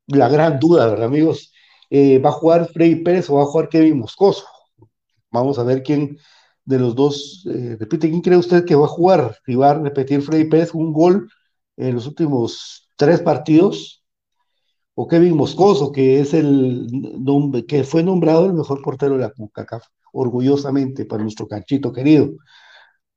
la 0.06 0.28
gran 0.28 0.58
duda, 0.58 0.86
¿verdad, 0.86 1.06
amigos? 1.06 1.52
Eh, 1.90 2.18
¿Va 2.18 2.30
a 2.30 2.32
jugar 2.32 2.68
Freddy 2.68 2.96
Pérez 2.96 3.28
o 3.30 3.34
va 3.36 3.42
a 3.42 3.46
jugar 3.46 3.68
Kevin 3.68 3.98
Moscoso? 3.98 4.44
Vamos 5.30 5.58
a 5.58 5.64
ver 5.64 5.82
quién 5.82 6.18
de 6.64 6.78
los 6.78 6.94
dos 6.94 7.46
eh, 7.46 7.76
repite. 7.78 8.08
¿Quién 8.08 8.22
cree 8.22 8.38
usted 8.38 8.64
que 8.64 8.74
va 8.74 8.86
a 8.86 8.88
jugar? 8.88 9.36
Si 9.46 9.54
va 9.54 9.70
a 9.70 9.74
repetir 9.74 10.22
Freddy 10.22 10.48
Pérez 10.48 10.74
un 10.74 10.92
gol 10.92 11.30
en 11.76 11.94
los 11.94 12.06
últimos 12.06 12.88
tres 12.96 13.20
partidos 13.20 14.04
o 14.94 15.08
Kevin 15.08 15.36
Moscoso, 15.36 15.92
que 15.92 16.20
es 16.20 16.34
el 16.34 16.86
que 17.66 17.84
fue 17.84 18.02
nombrado 18.02 18.46
el 18.46 18.52
mejor 18.52 18.82
portero 18.82 19.14
de 19.14 19.20
la 19.20 19.30
CONCACAF, 19.30 19.84
orgullosamente 20.12 21.06
para 21.06 21.22
nuestro 21.22 21.48
canchito 21.48 21.92
querido. 21.92 22.30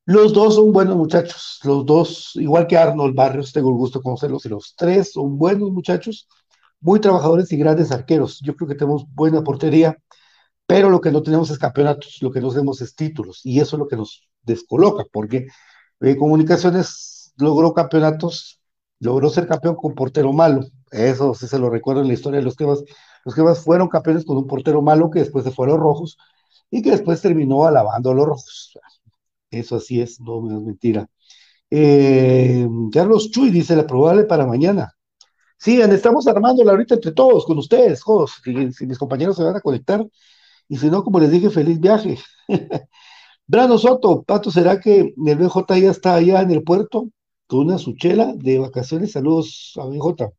Los 0.05 0.33
dos 0.33 0.55
son 0.55 0.71
buenos 0.73 0.97
muchachos, 0.97 1.59
los 1.63 1.85
dos, 1.85 2.31
igual 2.35 2.67
que 2.67 2.77
Arnold 2.77 3.15
Barrios, 3.15 3.53
tengo 3.53 3.69
el 3.69 3.75
gusto 3.75 3.99
de 3.99 4.03
conocerlos, 4.03 4.45
y 4.45 4.49
los 4.49 4.75
tres 4.75 5.13
son 5.13 5.37
buenos 5.37 5.71
muchachos, 5.71 6.27
muy 6.81 6.99
trabajadores 6.99 7.51
y 7.53 7.57
grandes 7.57 7.91
arqueros. 7.91 8.39
Yo 8.41 8.55
creo 8.55 8.67
que 8.67 8.75
tenemos 8.75 9.05
buena 9.13 9.41
portería, 9.43 9.97
pero 10.65 10.89
lo 10.89 11.01
que 11.01 11.11
no 11.11 11.21
tenemos 11.23 11.49
es 11.51 11.59
campeonatos, 11.59 12.17
lo 12.21 12.31
que 12.31 12.41
no 12.41 12.49
tenemos 12.49 12.81
es 12.81 12.95
títulos, 12.95 13.41
y 13.43 13.59
eso 13.59 13.75
es 13.75 13.79
lo 13.79 13.87
que 13.87 13.95
nos 13.97 14.27
descoloca, 14.41 15.03
porque 15.11 15.47
eh, 16.01 16.17
Comunicaciones 16.17 17.33
logró 17.37 17.73
campeonatos, 17.73 18.61
logró 18.99 19.29
ser 19.29 19.47
campeón 19.47 19.75
con 19.75 19.95
portero 19.95 20.33
malo, 20.33 20.65
eso 20.91 21.33
sí 21.33 21.47
se 21.47 21.59
lo 21.59 21.69
recuerdo 21.69 22.01
en 22.01 22.07
la 22.07 22.13
historia 22.13 22.39
de 22.39 22.45
los 22.45 22.55
que 22.55 22.65
más, 22.65 22.83
los 23.25 23.59
fueron 23.59 23.87
campeones 23.87 24.25
con 24.25 24.37
un 24.37 24.47
portero 24.47 24.81
malo 24.81 25.09
que 25.09 25.19
después 25.19 25.43
se 25.43 25.51
fue 25.51 25.65
a 25.65 25.69
los 25.69 25.79
rojos 25.79 26.17
y 26.69 26.81
que 26.81 26.91
después 26.91 27.21
terminó 27.21 27.65
alabando 27.65 28.11
a 28.11 28.13
los 28.13 28.25
rojos. 28.25 28.79
Eso 29.49 29.77
así 29.77 30.01
es, 30.01 30.19
no, 30.19 30.45
es 30.47 30.61
mentira. 30.61 31.07
Eh, 31.69 32.67
Carlos 32.91 33.31
Chuy 33.31 33.49
dice 33.49 33.75
la 33.75 33.87
probable 33.87 34.25
para 34.25 34.45
mañana. 34.45 34.93
Sigan, 35.57 35.91
estamos 35.91 36.27
armándola 36.27 36.71
ahorita 36.71 36.95
entre 36.95 37.13
todos, 37.13 37.45
con 37.45 37.57
ustedes, 37.57 38.01
jodos, 38.03 38.41
si, 38.43 38.85
mis 38.85 38.97
compañeros 38.97 39.37
se 39.37 39.43
van 39.43 39.55
a 39.55 39.61
conectar, 39.61 40.05
y 40.67 40.77
si 40.77 40.89
no, 40.89 41.03
como 41.03 41.19
les 41.19 41.31
dije, 41.31 41.49
feliz 41.49 41.79
viaje. 41.79 42.17
Brano 43.47 43.77
Soto, 43.77 44.23
Pato, 44.23 44.51
¿será 44.51 44.79
que 44.79 45.13
el 45.15 45.35
BJ 45.37 45.79
ya 45.79 45.91
está 45.91 46.15
allá 46.15 46.41
en 46.41 46.51
el 46.51 46.63
puerto 46.63 47.09
con 47.47 47.59
una 47.59 47.77
suchela 47.77 48.33
de 48.35 48.59
vacaciones? 48.59 49.11
Saludos 49.11 49.73
a 49.77 49.85
BJ. 49.85 50.33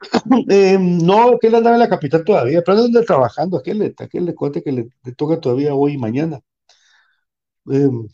Eh, 0.48 0.78
no, 0.78 1.38
que 1.38 1.48
él 1.48 1.54
andaba 1.54 1.76
en 1.76 1.80
la 1.80 1.88
capital 1.88 2.24
todavía, 2.24 2.62
pero 2.64 2.78
anda 2.78 3.04
trabajando, 3.04 3.58
aquel 3.58 3.94
aquel 3.98 4.24
le 4.24 4.34
cuente 4.34 4.62
que 4.62 4.72
le, 4.72 4.88
toca 5.14 5.40
todavía 5.40 5.74
hoy 5.74 5.94
y 5.94 5.98
mañana. 5.98 6.40
Em, 7.66 8.08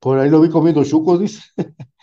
por 0.00 0.18
ahí 0.18 0.30
lo 0.30 0.40
vi 0.40 0.48
comiendo 0.50 0.84
chucos, 0.84 1.20
dice. 1.20 1.42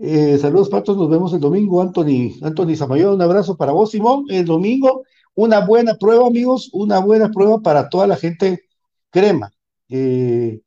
Eh, 0.00 0.38
saludos, 0.38 0.68
patos, 0.68 0.96
nos 0.96 1.10
vemos 1.10 1.32
el 1.32 1.40
domingo. 1.40 1.82
Anthony, 1.82 2.38
Anthony 2.42 2.76
Samayoa, 2.76 3.14
un 3.14 3.22
abrazo 3.22 3.56
para 3.56 3.72
vos, 3.72 3.90
Simón. 3.90 4.26
El 4.28 4.44
domingo, 4.44 5.02
una 5.38 5.60
buena 5.60 5.94
prueba, 5.94 6.26
amigos, 6.26 6.68
una 6.72 6.98
buena 6.98 7.30
prueba 7.30 7.60
para 7.60 7.88
toda 7.88 8.08
la 8.08 8.16
gente 8.16 8.64
crema, 9.10 9.52
eh, 9.88 10.62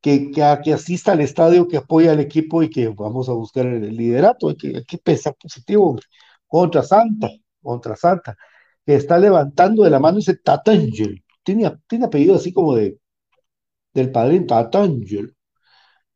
que, 0.00 0.30
que, 0.32 0.42
asista 0.42 1.12
al 1.12 1.20
estadio, 1.20 1.68
que 1.68 1.76
apoya 1.78 2.12
al 2.12 2.20
equipo 2.20 2.62
y 2.62 2.70
que 2.70 2.88
vamos 2.88 3.28
a 3.28 3.34
buscar 3.34 3.66
el, 3.66 3.96
liderato. 3.96 4.48
Hay 4.48 4.56
que, 4.56 4.84
que 4.84 4.98
pensar 4.98 5.36
positivo 5.36 5.98
contra 6.48 6.82
Santa, 6.82 7.30
contra 7.62 7.96
Santa, 7.96 8.36
que 8.84 8.96
está 8.96 9.18
levantando 9.18 9.84
de 9.84 9.90
la 9.90 10.00
mano 10.00 10.18
ese 10.18 10.36
Tatangel. 10.36 11.22
Tiene, 11.44 11.72
tiene 11.88 12.06
apellido 12.06 12.36
así 12.36 12.52
como 12.52 12.74
de 12.76 12.98
del 13.94 14.10
padrino 14.12 14.46
Tatangel. 14.46 15.36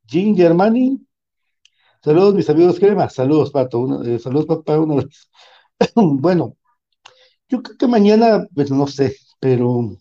Jim 0.07 0.35
Germani, 0.35 0.99
Saludos, 2.03 2.35
mis 2.35 2.49
amigos 2.49 2.79
crema. 2.79 3.09
Saludos, 3.09 3.51
Pato. 3.51 4.03
Eh, 4.03 4.19
saludos, 4.19 4.45
papá, 4.47 4.79
una 4.79 5.03
bueno, 5.95 6.57
yo 7.49 7.61
creo 7.63 7.77
que 7.77 7.87
mañana, 7.87 8.47
pues 8.53 8.71
no 8.71 8.87
sé, 8.87 9.15
pero 9.39 9.97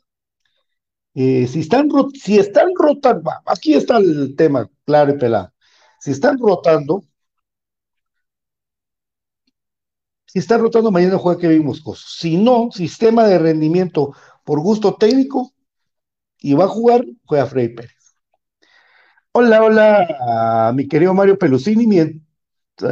eh, 1.15 1.47
si 1.47 1.61
están 1.61 1.89
si 2.15 2.39
están 2.39 2.69
rotando, 2.77 3.31
aquí 3.47 3.75
está 3.75 3.99
el 3.99 4.35
tema 4.37 4.69
claro 4.85 5.13
y 5.15 5.19
pelado. 5.19 5.53
Si 6.01 6.11
están 6.11 6.39
rotando, 6.39 7.05
si 10.27 10.39
están 10.41 10.61
rotando, 10.61 10.91
mañana 10.91 11.19
juega 11.19 11.41
Kevin 11.41 11.65
Moscoso. 11.67 12.05
Si 12.09 12.37
no, 12.37 12.71
sistema 12.73 13.25
de 13.27 13.39
rendimiento 13.39 14.13
por 14.45 14.61
gusto 14.61 14.95
técnico 14.97 15.53
y 16.39 16.55
va 16.55 16.65
a 16.65 16.69
jugar, 16.69 17.05
juega 17.25 17.47
Freddy 17.47 17.75
Pérez. 17.75 18.15
Hola, 19.33 19.63
hola, 19.63 20.73
mi 20.75 20.87
querido 20.89 21.15
Mario 21.15 21.39
Pelusini. 21.39 21.87
Mientras, 21.87 22.23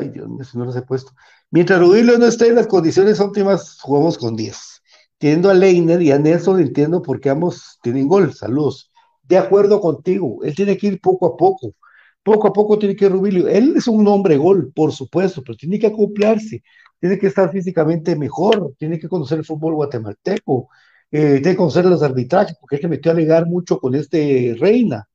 ay, 0.01 0.09
Dios 0.11 0.29
mío, 0.29 0.45
si 0.45 0.59
no 0.59 0.65
los 0.65 0.77
he 0.77 0.83
puesto. 0.83 1.13
Mientras 1.53 1.81
Rudilio 1.81 2.19
no 2.19 2.25
esté 2.25 2.49
en 2.49 2.55
las 2.55 2.67
condiciones 2.67 3.21
óptimas, 3.21 3.79
jugamos 3.83 4.17
con 4.17 4.35
10. 4.35 4.83
Teniendo 5.19 5.51
a 5.51 5.55
Leiner 5.55 6.01
y 6.01 6.11
a 6.11 6.19
Nelson, 6.19 6.59
entiendo 6.61 7.03
por 7.03 7.21
qué 7.21 7.29
ambos 7.29 7.79
tienen 7.83 8.09
gol. 8.09 8.33
Saludos. 8.33 8.91
De 9.23 9.37
acuerdo 9.37 9.79
contigo, 9.79 10.43
él 10.45 10.55
tiene 10.55 10.79
que 10.79 10.87
ir 10.87 11.01
poco 11.03 11.27
a 11.27 11.37
poco. 11.37 11.75
Poco 12.23 12.49
a 12.49 12.55
poco 12.55 12.79
tiene 12.79 12.97
que 12.97 13.05
ir 13.05 13.13
Rubilio. 13.13 13.49
Él 13.49 13.75
es 13.77 13.87
un 13.87 14.09
hombre 14.09 14.39
gol, 14.39 14.73
por 14.75 14.93
supuesto, 14.93 15.43
pero 15.45 15.55
tiene 15.55 15.79
que 15.79 15.89
acoplarse, 15.89 16.63
tiene 16.99 17.19
que 17.19 17.27
estar 17.27 17.53
físicamente 17.53 18.17
mejor, 18.17 18.73
tiene 18.79 18.99
que 18.99 19.09
conocer 19.09 19.39
el 19.39 19.45
fútbol 19.45 19.75
guatemalteco, 19.75 20.71
eh, 21.11 21.41
tiene 21.43 21.51
que 21.51 21.57
conocer 21.57 21.85
los 21.85 22.03
arbitrajes, 22.03 22.57
porque 22.59 22.77
él 22.77 22.83
se 22.83 22.89
metió 22.89 23.13
a 23.13 23.15
alegar 23.15 23.47
mucho 23.47 23.79
con 23.79 23.95
este 23.95 24.57
Reina 24.59 25.07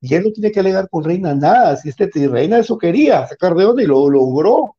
y 0.00 0.14
él 0.14 0.22
no 0.24 0.32
tiene 0.32 0.52
que 0.52 0.60
alegar 0.60 0.88
con 0.88 1.02
Reina 1.02 1.34
nada. 1.34 1.76
Si 1.76 1.88
este 1.88 2.08
Reina 2.28 2.58
eso 2.58 2.78
quería, 2.78 3.26
sacar 3.26 3.54
de 3.56 3.64
onda 3.64 3.82
y 3.82 3.86
lo 3.86 4.08
logró. 4.08 4.76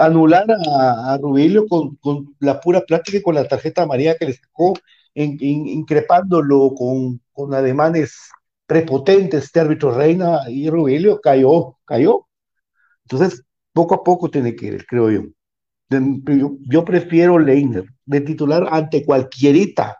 Anular 0.00 0.46
a, 0.50 1.18
Rubilio 1.20 1.66
con, 1.68 1.98
la 2.40 2.60
pura 2.60 2.80
plática 2.80 3.18
y 3.18 3.22
con 3.22 3.34
la 3.34 3.46
tarjeta 3.46 3.82
amarilla 3.82 4.16
que 4.16 4.26
le 4.26 4.34
sacó, 4.34 4.74
increpándolo 5.14 6.74
con, 6.74 7.20
con 7.32 7.54
ademanes 7.54 8.30
prepotentes. 8.66 9.44
Este 9.44 9.60
árbitro 9.60 9.92
Reina 9.92 10.40
y 10.48 10.70
Rubilio 10.70 11.20
cayó, 11.20 11.76
cayó. 11.84 12.26
Entonces, 13.04 13.44
poco 13.72 13.94
a 13.94 14.04
poco 14.04 14.30
tiene 14.30 14.56
que 14.56 14.66
ir, 14.66 14.86
creo 14.86 15.10
yo. 15.10 15.22
Yo, 15.90 16.56
yo 16.60 16.84
prefiero 16.84 17.38
Leiner 17.38 17.84
de 18.06 18.20
titular 18.20 18.68
ante 18.70 19.04
cualquierita. 19.04 19.98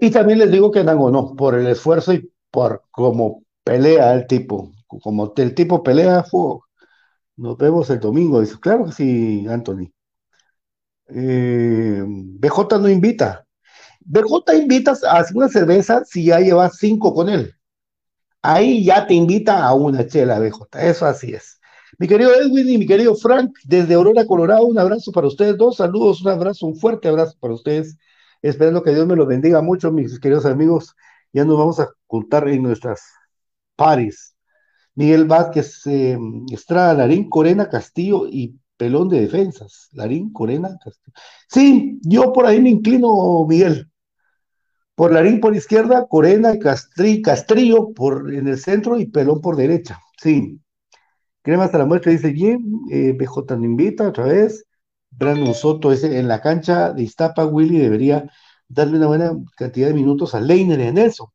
Y 0.00 0.10
también 0.10 0.38
les 0.38 0.50
digo 0.50 0.70
que 0.70 0.84
Nango 0.84 1.10
no, 1.10 1.34
por 1.34 1.54
el 1.54 1.66
esfuerzo 1.66 2.12
y 2.12 2.30
por 2.50 2.84
cómo 2.90 3.42
pelea 3.64 4.14
el 4.14 4.26
tipo, 4.26 4.72
como 4.86 5.32
el 5.36 5.54
tipo 5.54 5.82
pelea, 5.82 6.24
nos 7.40 7.56
vemos 7.56 7.88
el 7.90 8.00
domingo. 8.00 8.42
Claro 8.60 8.86
que 8.86 8.92
sí, 8.92 9.46
Anthony. 9.48 9.90
Eh, 11.08 12.02
BJ 12.06 12.78
no 12.78 12.88
invita. 12.88 13.46
BJ 14.00 14.54
invita 14.56 14.92
a 15.08 15.24
una 15.34 15.48
cerveza 15.48 16.04
si 16.04 16.26
ya 16.26 16.40
llevas 16.40 16.76
cinco 16.78 17.14
con 17.14 17.28
él. 17.28 17.54
Ahí 18.42 18.84
ya 18.84 19.06
te 19.06 19.14
invita 19.14 19.64
a 19.64 19.74
una 19.74 20.06
chela, 20.06 20.38
BJ. 20.38 20.80
Eso 20.82 21.06
así 21.06 21.32
es. 21.32 21.60
Mi 21.98 22.08
querido 22.08 22.32
Edwin 22.34 22.68
y 22.68 22.78
mi 22.78 22.86
querido 22.86 23.14
Frank, 23.14 23.52
desde 23.64 23.94
Aurora, 23.94 24.26
Colorado, 24.26 24.66
un 24.66 24.78
abrazo 24.78 25.12
para 25.12 25.26
ustedes 25.26 25.56
dos. 25.56 25.76
Saludos, 25.76 26.22
un 26.22 26.28
abrazo, 26.28 26.66
un 26.66 26.76
fuerte 26.76 27.08
abrazo 27.08 27.36
para 27.40 27.54
ustedes 27.54 27.96
esperando 28.42 28.82
que 28.82 28.94
Dios 28.94 29.06
me 29.06 29.16
los 29.16 29.26
bendiga 29.26 29.60
mucho, 29.62 29.92
mis 29.92 30.18
queridos 30.20 30.46
amigos. 30.46 30.94
Ya 31.32 31.44
nos 31.44 31.58
vamos 31.58 31.80
a 31.80 31.90
juntar 32.06 32.48
en 32.48 32.62
nuestras 32.62 33.02
pares. 33.76 34.34
Miguel 34.94 35.24
Vázquez, 35.24 35.86
eh, 35.86 36.18
Estrada, 36.52 36.94
Larín, 36.94 37.28
Corena, 37.28 37.68
Castillo 37.68 38.26
y 38.26 38.58
Pelón 38.76 39.08
de 39.08 39.20
defensas. 39.20 39.88
Larín, 39.92 40.32
Corena, 40.32 40.70
Castillo. 40.82 41.14
Sí, 41.48 41.98
yo 42.02 42.32
por 42.32 42.46
ahí 42.46 42.60
me 42.60 42.70
inclino, 42.70 43.44
Miguel. 43.46 43.90
Por 44.94 45.12
Larín 45.12 45.40
por 45.40 45.56
izquierda, 45.56 46.06
Corena, 46.08 46.58
Castri, 46.58 47.22
Castrillo 47.22 47.92
por, 47.94 48.32
en 48.34 48.48
el 48.48 48.58
centro 48.58 48.98
y 48.98 49.06
Pelón 49.06 49.40
por 49.40 49.56
derecha. 49.56 50.00
Sí. 50.20 50.60
Crema 51.42 51.64
hasta 51.64 51.78
la 51.78 51.86
muestra 51.86 52.12
dice 52.12 52.30
bien. 52.32 52.60
Eh, 52.90 53.12
BJ 53.18 53.56
nos 53.56 53.64
invita 53.64 54.08
otra 54.08 54.24
vez. 54.26 54.66
Brandon 55.10 55.54
Soto 55.54 55.92
ese, 55.92 56.18
en 56.18 56.28
la 56.28 56.40
cancha 56.40 56.92
de 56.92 57.02
Iztapa, 57.02 57.44
Willy 57.46 57.78
debería 57.78 58.30
darle 58.68 58.98
una 58.98 59.08
buena 59.08 59.32
cantidad 59.56 59.88
de 59.88 59.94
minutos 59.94 60.34
a 60.34 60.40
Leiner 60.40 60.80
y 60.80 60.84
a 60.84 60.92
Nelson. 60.92 61.28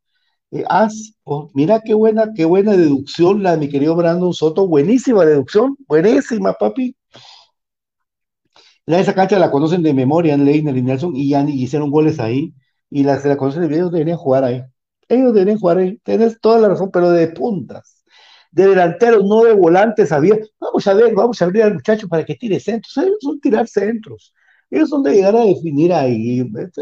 Eh, 0.56 0.64
oh, 1.26 1.50
mira 1.54 1.82
qué 1.84 1.94
buena, 1.94 2.32
qué 2.34 2.46
buena 2.46 2.78
deducción 2.78 3.44
la 3.44 3.52
de 3.52 3.58
mi 3.58 3.70
querido 3.70 3.94
Brandon 3.96 4.34
Soto, 4.34 4.66
buenísima 4.68 5.26
deducción, 5.26 5.76
buenísima, 5.86 6.54
papi. 6.54 6.96
La 8.86 9.00
esa 9.00 9.14
cancha 9.14 9.38
la 9.40 9.52
conocen 9.52 9.84
de 9.84 9.94
memoria, 9.94 10.38
Leiner 10.38 10.78
y 10.78 10.82
Nelson, 10.82 11.16
y 11.16 11.30
ya 11.30 11.42
hicieron 11.44 11.92
goles 11.92 12.20
ahí, 12.20 12.54
y 12.90 13.04
las 13.04 13.26
la 13.26 13.36
conocen 13.38 13.68
de 13.68 13.76
ellos 13.76 13.92
deberían 13.92 14.18
jugar 14.18 14.44
ahí. 14.46 14.64
Ellos 15.10 15.34
deberían 15.34 15.60
jugar 15.60 15.80
ahí, 15.80 15.98
tienes 16.04 16.40
toda 16.40 16.60
la 16.60 16.70
razón, 16.70 16.90
pero 16.92 17.10
de 17.12 17.28
puntas, 17.30 18.04
de 18.52 18.68
delanteros, 18.68 19.24
no 19.26 19.44
de 19.44 19.54
volantes, 19.54 20.12
había. 20.12 20.38
Vamos 20.60 20.88
a 20.88 20.94
ver, 20.94 21.14
vamos 21.14 21.42
a 21.42 21.46
abrir 21.46 21.64
al 21.64 21.74
muchacho 21.74 22.08
para 22.08 22.24
que 22.26 22.36
tire 22.36 22.60
centros. 22.60 22.96
Ellos 22.98 23.18
son 23.22 23.40
tirar 23.42 23.68
centros. 23.68 24.34
Ellos 24.70 24.90
son 24.90 25.04
de 25.04 25.14
llegar 25.16 25.36
a 25.36 25.42
definir 25.46 25.94
ahí. 25.94 26.38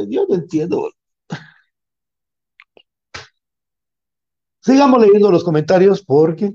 Yo 0.09 0.25
no 0.29 0.36
entiendo. 0.36 0.89
Sigamos 4.63 5.02
leyendo 5.02 5.30
los 5.30 5.43
comentarios 5.43 6.02
porque. 6.04 6.54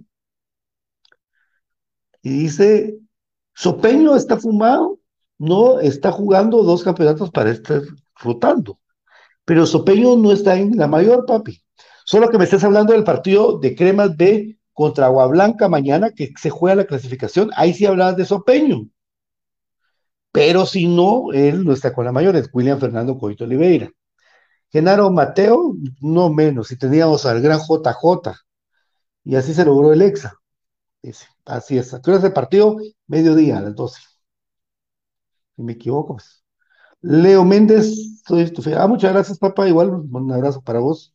Y 2.22 2.30
dice: 2.30 2.98
Sopeño 3.54 4.16
está 4.16 4.38
fumado, 4.38 4.98
no 5.38 5.78
está 5.80 6.10
jugando 6.10 6.62
dos 6.62 6.82
campeonatos 6.82 7.30
para 7.30 7.50
estar 7.50 7.82
rotando. 8.16 8.78
Pero 9.44 9.66
Sopeño 9.66 10.16
no 10.16 10.32
está 10.32 10.56
en 10.56 10.76
la 10.76 10.86
mayor, 10.86 11.26
papi. 11.26 11.62
Solo 12.04 12.30
que 12.30 12.38
me 12.38 12.44
estés 12.44 12.64
hablando 12.64 12.94
del 12.94 13.04
partido 13.04 13.58
de 13.58 13.74
Cremas 13.74 14.16
B 14.16 14.58
contra 14.72 15.06
Agua 15.06 15.26
Blanca 15.26 15.68
mañana, 15.68 16.10
que 16.10 16.32
se 16.40 16.48
juega 16.50 16.76
la 16.76 16.86
clasificación. 16.86 17.50
Ahí 17.56 17.74
sí 17.74 17.84
hablas 17.84 18.16
de 18.16 18.24
Sopeño. 18.24 18.88
Pero 20.32 20.64
si 20.64 20.86
no, 20.86 21.32
él 21.32 21.64
no 21.64 21.72
está 21.72 21.92
con 21.92 22.06
la 22.06 22.12
mayor, 22.12 22.36
es 22.36 22.48
William 22.52 22.78
Fernando 22.78 23.18
Coito 23.18 23.44
Oliveira. 23.44 23.90
Genaro 24.70 25.10
Mateo, 25.10 25.74
no 26.00 26.30
menos, 26.30 26.68
si 26.68 26.78
teníamos 26.78 27.26
al 27.26 27.40
gran 27.40 27.60
JJ, 27.60 28.34
y 29.24 29.36
así 29.36 29.54
se 29.54 29.64
logró 29.64 29.92
el 29.92 30.02
EXA. 30.02 30.34
Así 31.44 31.78
es. 31.78 31.94
¿A 31.94 32.00
qué 32.02 32.12
el 32.12 32.32
partido? 32.32 32.76
Mediodía, 33.06 33.58
a 33.58 33.60
las 33.62 33.74
12. 33.74 34.00
Si 35.56 35.62
me 35.62 35.72
equivoco, 35.72 36.16
pues. 36.16 36.44
Leo 37.02 37.44
Méndez, 37.44 38.20
soy 38.26 38.50
tu. 38.52 38.62
Ah, 38.76 38.88
muchas 38.88 39.12
gracias, 39.12 39.38
papá. 39.38 39.68
Igual, 39.68 39.90
un 39.90 40.32
abrazo 40.32 40.62
para 40.62 40.80
vos. 40.80 41.14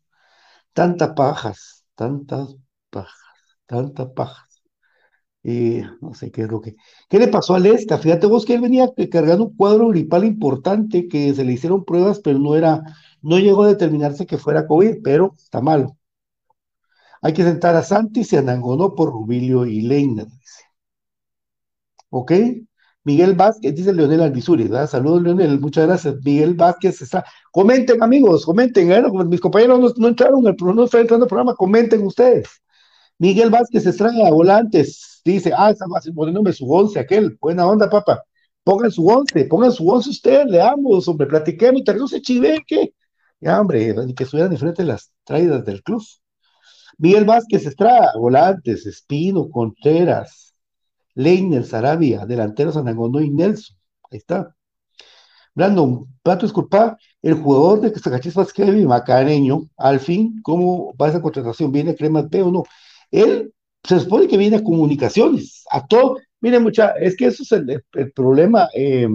Tanta 0.73 1.15
pajas, 1.15 1.85
tantas 1.95 2.55
pajas, 2.91 3.19
tantas 3.67 4.09
pajas. 4.11 4.52
Eh, 5.43 5.83
no 6.01 6.13
sé 6.13 6.31
qué 6.31 6.43
es 6.43 6.47
lo 6.49 6.61
que. 6.61 6.75
¿Qué 7.09 7.19
le 7.19 7.27
pasó 7.27 7.55
a 7.55 7.59
Lesta? 7.59 7.97
Fíjate 7.97 8.27
vos 8.27 8.45
que 8.45 8.53
él 8.55 8.61
venía 8.61 8.89
cargando 9.11 9.45
un 9.45 9.55
cuadro 9.55 9.89
gripal 9.89 10.23
importante 10.25 11.07
que 11.07 11.33
se 11.33 11.43
le 11.43 11.53
hicieron 11.53 11.83
pruebas, 11.85 12.19
pero 12.19 12.39
no 12.39 12.55
era, 12.55 12.81
no 13.21 13.39
llegó 13.39 13.63
a 13.63 13.67
determinarse 13.67 14.25
que 14.25 14.37
fuera 14.37 14.67
COVID, 14.67 15.01
pero 15.03 15.33
está 15.37 15.61
malo. 15.61 15.97
Hay 17.21 17.33
que 17.33 17.43
sentar 17.43 17.75
a 17.75 17.83
Santi 17.83 18.21
y 18.29 18.35
a 18.35 18.41
Nangonó 18.41 18.95
por 18.95 19.09
Rubilio 19.11 19.65
y 19.65 19.81
Leina. 19.81 20.27
¿Ok? 22.09 22.31
Miguel 23.05 23.33
Vázquez, 23.35 23.75
dice 23.75 23.93
Leonel 23.93 24.21
Albizuri, 24.21 24.63
¿verdad? 24.63 24.89
Saludos, 24.89 25.23
Leonel, 25.23 25.59
muchas 25.59 25.87
gracias. 25.87 26.15
Miguel 26.23 26.53
Vázquez 26.53 27.01
está. 27.01 27.25
Comenten, 27.51 28.01
amigos, 28.01 28.45
comenten. 28.45 28.91
¿eh? 28.91 29.03
Mis 29.27 29.41
compañeros 29.41 29.97
no, 29.97 30.07
entraron, 30.07 30.45
el, 30.47 30.55
no 30.57 30.83
está 30.85 31.01
entrando 31.01 31.25
al 31.25 31.29
programa, 31.29 31.55
comenten 31.55 32.05
ustedes. 32.05 32.49
Miguel 33.23 33.49
Vázquez 33.49 33.85
Estrada, 33.85 34.29
volantes, 34.31 35.21
dice, 35.23 35.53
ah, 35.55 35.71
está 35.71 35.85
poniéndome 36.13 36.51
su 36.51 36.69
once, 36.69 36.99
aquel, 36.99 37.37
buena 37.39 37.65
onda, 37.65 37.89
papá. 37.89 38.21
Pongan 38.65 38.91
su 38.91 39.07
once, 39.07 39.45
pongan 39.45 39.71
su 39.71 39.89
once 39.89 40.09
ustedes, 40.09 40.45
leamos, 40.47 41.07
hombre, 41.07 41.27
platiquemos, 41.27 41.83
no 41.97 42.07
se 42.09 42.21
chiveque. 42.21 42.93
Ya, 43.39 43.61
hombre, 43.61 43.93
ni 44.05 44.13
que 44.13 44.25
estuvieran 44.25 44.51
diferentes 44.51 44.85
las 44.85 45.13
traídas 45.23 45.63
del 45.63 45.81
club. 45.83 46.03
Miguel 46.97 47.23
Vázquez 47.23 47.65
Estrada, 47.65 48.11
volantes, 48.17 48.85
Espino, 48.85 49.49
Contreras, 49.49 50.53
Leiner, 51.15 51.63
Sarabia, 51.63 52.25
delanteros 52.25 52.75
Anangono 52.75 53.21
y 53.21 53.29
Nelson. 53.29 53.77
Ahí 54.11 54.17
está. 54.17 54.53
Brandon, 55.55 56.07
Pato 56.21 56.45
Esculpa, 56.45 56.97
el 57.21 57.35
jugador 57.35 57.79
de 57.79 57.97
Zacachispas 57.97 58.51
Kevin 58.51 58.87
Macareño, 58.87 59.69
al 59.77 60.01
fin, 60.01 60.41
¿cómo 60.43 60.93
va 61.01 61.07
esa 61.07 61.21
contratación? 61.21 61.71
¿Viene 61.71 61.95
Cremas 61.95 62.29
B 62.29 62.41
o 62.41 62.51
no? 62.51 62.63
Él 63.13 63.53
se 63.83 63.99
supone 63.99 64.27
que 64.27 64.37
viene 64.37 64.57
a 64.57 64.63
comunicaciones, 64.63 65.63
a 65.69 65.85
todo. 65.85 66.17
Miren, 66.41 66.63
mucha, 66.63 66.91
es 66.93 67.15
que 67.15 67.27
eso 67.27 67.43
es 67.43 67.51
el, 67.51 68.11
problema, 68.13 68.67
eh, 68.73 69.07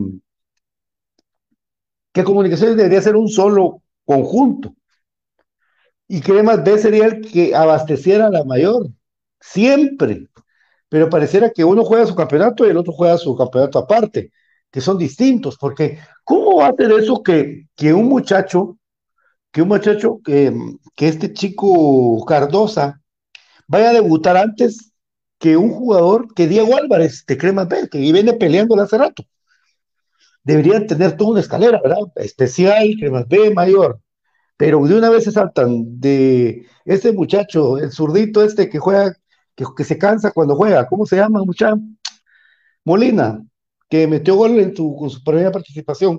que 2.13 2.25
comunicaciones 2.25 2.77
debería 2.77 3.03
ser 3.03 3.17
un 3.17 3.29
solo 3.29 3.83
conjunto. 4.05 4.75
Y 6.07 6.21
Cremas 6.21 6.63
B 6.65 6.79
sería 6.79 7.07
el 7.07 7.21
que 7.21 7.55
abasteciera 7.55 8.31
la 8.31 8.45
mayor, 8.45 8.89
siempre. 9.41 10.29
Pero 10.89 11.11
pareciera 11.11 11.51
que 11.51 11.65
uno 11.65 11.85
juega 11.85 12.07
su 12.07 12.15
campeonato 12.15 12.67
y 12.67 12.71
el 12.71 12.77
otro 12.77 12.93
juega 12.93 13.19
su 13.19 13.37
campeonato 13.37 13.81
aparte, 13.81 14.31
que 14.71 14.81
son 14.81 14.97
distintos, 14.97 15.59
porque 15.59 15.99
¿cómo 16.25 16.59
va 16.59 16.69
a 16.69 16.75
ser 16.75 16.93
eso 16.93 17.23
que, 17.23 17.67
que 17.75 17.93
un 17.93 18.09
muchacho, 18.09 18.79
que 19.51 19.63
un 19.63 19.69
muchacho, 19.69 20.21
que, 20.25 20.55
que 20.95 21.09
este 21.09 21.33
chico 21.33 22.25
Cardosa, 22.25 23.03
vaya 23.69 23.91
a 23.91 23.93
debutar 23.93 24.37
antes 24.37 24.93
que 25.39 25.57
un 25.57 25.71
jugador 25.71 26.35
que 26.35 26.49
Diego 26.49 26.77
Álvarez 26.77 27.25
de 27.27 27.39
Cremas 27.39 27.69
B, 27.69 27.89
que 27.89 27.99
viene 27.99 28.33
peleando 28.33 28.81
hace 28.81 28.99
rato. 28.99 29.25
Deberían 30.43 30.87
tener 30.87 31.17
toda 31.17 31.31
una 31.33 31.41
escalera, 31.41 31.81
¿verdad? 31.83 31.99
Especial, 32.17 32.89
Cremas 32.99 33.29
B, 33.29 33.53
mayor. 33.55 34.01
Pero 34.57 34.85
de 34.87 34.97
una 34.97 35.11
vez 35.11 35.25
se 35.25 35.33
saltan 35.33 36.01
de 36.01 36.67
ese 36.85 37.13
muchacho, 37.13 37.79
el 37.79 37.93
zurdito 37.93 38.43
este 38.43 38.69
que 38.69 38.79
juega, 38.79 39.15
que, 39.55 39.85
se 39.85 39.99
cansa 39.99 40.33
cuando 40.33 40.57
juega, 40.57 40.89
¿cómo 40.89 41.07
se 41.07 41.17
llama, 41.17 41.45
muchacho? 41.45 41.79
Molina, 42.85 43.45
que 43.89 44.07
metió 44.07 44.37
gol 44.37 44.59
en 44.59 44.75
su, 44.75 44.97
con 44.97 45.11
su 45.11 45.23
primera 45.23 45.53
participación, 45.53 46.19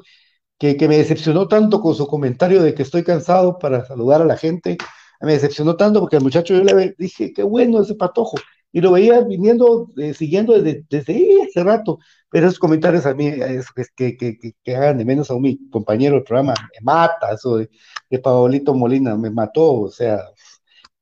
que, 0.58 0.78
que 0.78 0.88
me 0.88 0.98
decepcionó 0.98 1.48
tanto 1.48 1.82
con 1.82 1.96
su 1.96 2.08
comentario 2.08 2.62
de 2.62 2.74
que 2.74 2.84
estoy 2.84 3.04
cansado 3.04 3.58
para 3.60 3.86
saludar 3.86 4.22
a 4.22 4.26
la 4.26 4.38
gente 4.38 4.78
me 5.22 5.34
decepcionó 5.34 5.76
tanto 5.76 6.00
porque 6.00 6.18
al 6.18 6.24
muchacho 6.24 6.54
yo 6.56 6.64
le 6.64 6.96
dije, 6.98 7.34
qué 7.34 7.44
bueno 7.44 7.82
ese 7.82 7.96
patojo, 7.96 8.38
y 8.72 8.82
lo 8.82 8.92
veía 8.92 9.22
viniendo, 9.22 9.90
eh, 9.98 10.14
siguiendo 10.14 10.54
desde, 10.54 10.86
desde 10.90 11.44
hace 11.44 11.64
rato, 11.64 12.00
pero 12.30 12.48
esos 12.48 12.60
comentarios 12.60 13.06
a 13.06 13.14
mí, 13.14 13.28
eso, 13.28 13.72
que, 13.96 14.76
hagan 14.76 14.98
de 15.00 15.06
menos 15.06 15.32
a 15.32 15.40
mi 15.40 15.70
compañero 15.70 16.16
del 16.16 16.24
programa, 16.24 16.54
me 16.54 16.84
mata, 16.84 17.34
eso 17.34 17.58
de, 17.58 17.70
de 18.10 18.20
Paolito 18.20 18.74
Molina, 18.74 19.16
me 19.18 19.32
mató, 19.32 19.82
o 19.82 19.90
sea, 19.92 20.20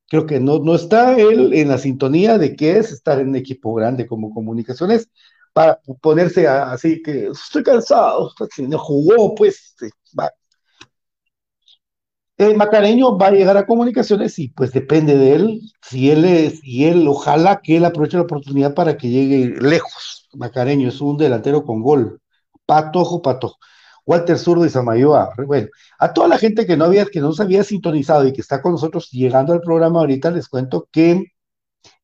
creo 0.08 0.26
que 0.26 0.40
no, 0.40 0.58
no 0.60 0.74
está 0.74 1.18
él 1.18 1.52
en 1.54 1.68
la 1.68 1.78
sintonía 1.78 2.38
de 2.38 2.56
qué 2.56 2.78
es 2.78 2.92
estar 2.92 3.20
en 3.20 3.28
un 3.28 3.36
equipo 3.36 3.74
grande 3.74 4.06
como 4.06 4.32
comunicaciones, 4.32 5.10
para 5.52 5.80
ponerse 6.00 6.46
así 6.46 7.02
que 7.02 7.28
estoy 7.28 7.62
cansado, 7.64 8.32
no 8.58 8.78
jugó, 8.78 9.34
pues, 9.34 9.74
va, 10.18 10.30
el 12.38 12.56
Macareño 12.56 13.18
va 13.18 13.26
a 13.28 13.30
llegar 13.32 13.56
a 13.56 13.66
comunicaciones 13.66 14.38
y 14.38 14.48
pues 14.48 14.72
depende 14.72 15.18
de 15.18 15.34
él, 15.34 15.60
si 15.82 16.10
él 16.10 16.24
es, 16.24 16.60
y 16.62 16.86
él, 16.86 17.06
ojalá 17.08 17.60
que 17.62 17.76
él 17.76 17.84
aproveche 17.84 18.16
la 18.16 18.22
oportunidad 18.24 18.74
para 18.74 18.96
que 18.96 19.08
llegue 19.10 19.60
lejos. 19.60 20.28
Macareño 20.34 20.88
es 20.88 21.00
un 21.00 21.16
delantero 21.18 21.64
con 21.64 21.82
gol. 21.82 22.20
Patojo, 22.66 23.22
patojo. 23.22 23.58
Walter 24.06 24.38
Zurdo 24.38 24.64
y 24.66 24.70
Samayoa. 24.70 25.34
Bueno, 25.46 25.68
a 25.98 26.12
toda 26.14 26.28
la 26.28 26.38
gente 26.38 26.66
que 26.66 26.76
no 26.76 26.84
había, 26.86 27.06
que 27.06 27.20
no 27.20 27.32
se 27.32 27.42
había 27.42 27.64
sintonizado 27.64 28.26
y 28.26 28.32
que 28.32 28.40
está 28.40 28.62
con 28.62 28.72
nosotros 28.72 29.10
llegando 29.10 29.52
al 29.52 29.60
programa 29.60 30.00
ahorita, 30.00 30.30
les 30.30 30.48
cuento 30.48 30.88
que 30.92 31.32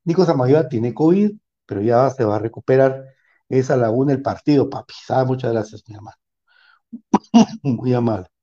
Nico 0.05 0.25
Samayoa 0.25 0.69
tiene 0.69 0.95
COVID, 0.95 1.33
pero 1.67 1.83
ya 1.83 2.11
se 2.11 2.25
va 2.25 2.37
a 2.37 2.39
recuperar. 2.41 3.05
Es 3.49 3.71
a 3.71 3.77
la 3.77 3.91
una 3.91 4.13
el 4.13 4.23
partido, 4.23 4.69
papi. 4.71 4.95
Ah, 5.11 5.25
muchas 5.25 5.53
gracias, 5.53 5.83
mi 5.89 5.95
hermano. 5.95 6.17
Muy 7.63 7.95
amable. 7.95 8.34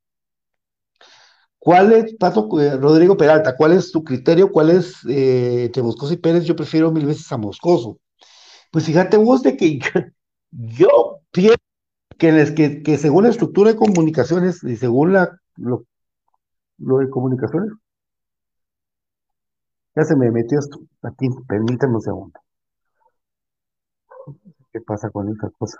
¿Cuál 1.63 1.93
es, 1.93 2.15
Pato, 2.15 2.49
eh, 2.59 2.75
Rodrigo 2.75 3.15
Peralta, 3.15 3.55
cuál 3.55 3.73
es 3.73 3.91
tu 3.91 4.03
criterio? 4.03 4.51
¿Cuál 4.51 4.71
es 4.71 4.95
eh, 5.07 5.65
entre 5.65 5.83
Moscoso 5.83 6.11
y 6.11 6.17
Pérez? 6.17 6.43
Yo 6.43 6.55
prefiero 6.55 6.91
mil 6.91 7.05
veces 7.05 7.31
a 7.31 7.37
Moscoso. 7.37 7.99
Pues 8.71 8.85
fíjate 8.85 9.17
vos 9.17 9.43
de 9.43 9.55
que 9.57 9.79
yo, 10.51 11.19
pienso 11.31 11.57
que, 12.17 12.81
que, 12.83 12.97
según 12.97 13.25
la 13.25 13.29
estructura 13.29 13.71
de 13.71 13.77
comunicaciones 13.77 14.63
y 14.63 14.75
según 14.75 15.13
la 15.13 15.39
lo, 15.55 15.85
lo 16.79 16.97
de 16.97 17.09
comunicaciones. 17.11 17.73
Ya 19.95 20.03
se 20.03 20.15
me 20.15 20.31
metió 20.31 20.57
esto. 20.57 20.79
Aquí, 21.03 21.29
permítame 21.47 21.93
un 21.95 22.01
segundo. 22.01 22.39
¿Qué 24.73 24.81
pasa 24.81 25.09
con 25.11 25.29
esta 25.29 25.49
cosa? 25.51 25.77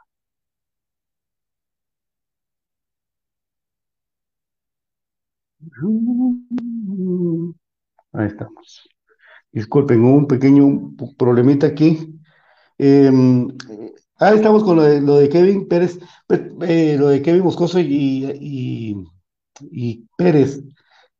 Ahí 8.13 8.27
estamos. 8.27 8.89
Disculpen, 9.51 10.03
un 10.03 10.27
pequeño 10.27 10.93
problemita 11.17 11.67
aquí. 11.67 12.19
Em, 12.77 13.47
ah, 14.19 14.33
estamos 14.33 14.63
con 14.63 14.77
lo 14.77 15.17
de, 15.17 15.29
Kevin 15.29 15.67
Pérez, 15.67 15.99
eh, 16.29 16.95
lo 16.97 17.09
de 17.09 17.21
Kevin 17.21 17.43
Moscoso 17.43 17.79
y, 17.79 19.05
y, 19.71 20.07
Pérez. 20.17 20.63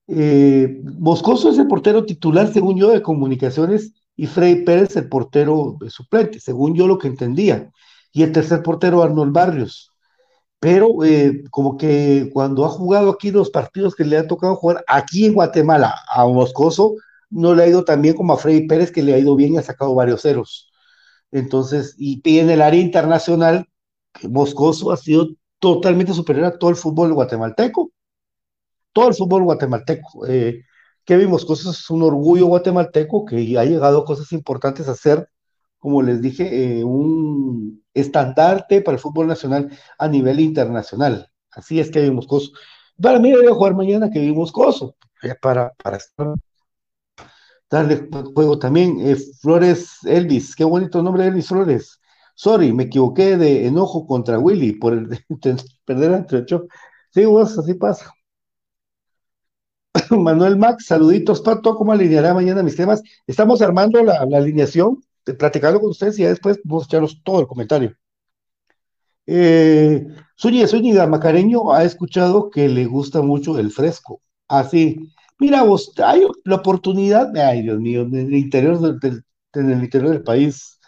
Eh, 0.07 0.81
Moscoso 0.99 1.49
es 1.49 1.57
el 1.57 1.67
portero 1.67 2.05
titular, 2.05 2.51
según 2.51 2.77
yo, 2.77 2.89
de 2.91 3.01
comunicaciones, 3.01 3.93
y 4.15 4.27
Frey 4.27 4.63
Pérez 4.63 4.95
el 4.95 5.09
portero 5.09 5.77
suplente, 5.89 6.39
según 6.39 6.75
yo 6.75 6.87
lo 6.87 6.97
que 6.97 7.07
entendía. 7.07 7.71
Y 8.11 8.23
el 8.23 8.31
tercer 8.31 8.63
portero, 8.63 9.03
Arnold 9.03 9.33
Barrios. 9.33 9.90
Pero 10.61 11.03
eh, 11.03 11.43
como 11.49 11.75
que 11.77 12.29
cuando 12.33 12.65
ha 12.65 12.69
jugado 12.69 13.09
aquí 13.09 13.31
los 13.31 13.49
partidos 13.49 13.95
que 13.95 14.05
le 14.05 14.17
ha 14.17 14.27
tocado 14.27 14.55
jugar 14.55 14.85
aquí 14.87 15.25
en 15.25 15.33
Guatemala 15.33 15.95
a 16.07 16.25
Moscoso, 16.27 16.95
no 17.31 17.55
le 17.55 17.63
ha 17.63 17.67
ido 17.67 17.83
tan 17.83 18.01
bien 18.03 18.15
como 18.15 18.33
a 18.33 18.37
Freddy 18.37 18.67
Pérez, 18.67 18.91
que 18.91 19.01
le 19.03 19.15
ha 19.15 19.17
ido 19.19 19.35
bien 19.35 19.55
y 19.55 19.57
ha 19.57 19.63
sacado 19.63 19.95
varios 19.95 20.21
ceros. 20.21 20.71
Entonces, 21.31 21.95
y, 21.97 22.21
en 22.39 22.51
el 22.51 22.61
área 22.61 22.79
internacional, 22.79 23.67
Moscoso 24.29 24.91
ha 24.91 24.97
sido 24.97 25.29
totalmente 25.59 26.13
superior 26.13 26.45
a 26.45 26.59
todo 26.59 26.69
el 26.69 26.75
fútbol 26.75 27.13
guatemalteco. 27.13 27.91
Todo 28.93 29.07
el 29.09 29.15
fútbol 29.15 29.43
guatemalteco. 29.43 30.27
Eh, 30.27 30.63
Kevin 31.05 31.31
Moscoso 31.31 31.71
es 31.71 31.89
un 31.89 32.03
orgullo 32.03 32.45
guatemalteco 32.47 33.25
que 33.25 33.57
ha 33.57 33.65
llegado 33.65 34.01
a 34.01 34.05
cosas 34.05 34.31
importantes 34.31 34.87
a 34.87 34.95
ser, 34.95 35.27
como 35.81 36.01
les 36.01 36.21
dije, 36.21 36.79
eh, 36.79 36.83
un 36.85 37.83
estandarte 37.93 38.81
para 38.81 38.95
el 38.95 39.01
fútbol 39.01 39.27
nacional 39.27 39.69
a 39.97 40.07
nivel 40.07 40.39
internacional. 40.39 41.29
Así 41.51 41.81
es 41.81 41.91
Kevin 41.91 42.15
Moscoso. 42.15 42.51
Para 43.01 43.19
mí 43.19 43.31
debería 43.31 43.53
jugar 43.53 43.75
mañana 43.75 44.09
Kevin 44.09 44.35
Moscoso, 44.35 44.95
para, 45.41 45.73
para 45.73 45.97
estar 45.97 46.35
darle 47.71 48.07
juego 48.35 48.59
también. 48.59 48.99
Eh, 49.01 49.15
Flores 49.41 49.97
Elvis, 50.05 50.55
qué 50.55 50.63
bonito 50.63 51.01
nombre 51.01 51.25
Elvis 51.25 51.47
Flores. 51.47 51.99
Sorry, 52.35 52.71
me 52.73 52.83
equivoqué 52.83 53.37
de 53.37 53.65
enojo 53.67 54.05
contra 54.05 54.37
Willy 54.39 54.73
por 54.73 54.93
el, 54.93 55.09
perder 55.85 56.11
entre 56.13 56.39
ocho. 56.39 56.67
Sí, 57.11 57.25
vos, 57.25 57.57
así 57.57 57.73
pasa. 57.73 58.13
Manuel 60.11 60.57
Max, 60.57 60.85
saluditos, 60.85 61.41
Pato, 61.41 61.75
¿cómo 61.75 61.91
alineará 61.91 62.33
mañana 62.33 62.63
mis 62.63 62.75
temas? 62.75 63.01
Estamos 63.25 63.61
armando 63.61 64.03
la, 64.03 64.19
alineación, 64.19 65.03
platicando 65.37 65.79
con 65.79 65.89
ustedes 65.91 66.19
y 66.19 66.23
después 66.23 66.59
vamos 66.63 66.87
a 66.93 67.07
todo 67.23 67.41
el 67.41 67.47
comentario. 67.47 67.95
Eh, 69.25 70.07
Zúñiga, 70.37 71.07
Macareño 71.07 71.71
ha 71.71 71.83
escuchado 71.83 72.49
que 72.49 72.67
le 72.67 72.85
gusta 72.85 73.21
mucho 73.21 73.57
el 73.59 73.71
fresco. 73.71 74.21
Así, 74.47 74.97
ah, 74.99 75.21
Mira 75.41 75.63
vos, 75.63 75.91
hay 75.97 76.21
la 76.45 76.57
oportunidad, 76.57 77.35
ay 77.35 77.63
Dios 77.63 77.79
mío, 77.79 78.01
en 78.03 78.15
el 78.15 78.35
interior 78.35 78.79
del, 78.99 79.23
en 79.53 79.71
el 79.71 79.83
interior 79.83 80.11
del 80.11 80.21
país, 80.23 80.79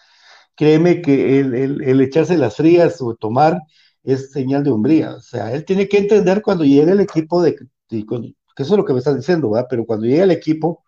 créeme 0.55 1.01
que 1.01 1.39
el, 1.39 2.01
echarse 2.01 2.37
las 2.37 2.57
frías 2.57 3.01
o 3.01 3.15
tomar 3.15 3.59
es 4.03 4.31
señal 4.31 4.63
de 4.63 4.69
hombría. 4.69 5.15
O 5.15 5.21
sea, 5.21 5.51
él 5.53 5.65
tiene 5.65 5.87
que 5.87 5.97
entender 5.97 6.43
cuando 6.43 6.63
llega 6.65 6.91
el 6.91 6.99
equipo 6.99 7.41
de, 7.41 7.55
que 7.55 8.03
eso 8.63 8.73
es 8.75 8.77
lo 8.77 8.85
que 8.85 8.93
me 8.93 8.99
estás 8.99 9.17
diciendo, 9.17 9.49
¿verdad? 9.49 9.67
Pero 9.71 9.87
cuando 9.87 10.05
llega 10.05 10.23
el 10.23 10.31
equipo, 10.31 10.82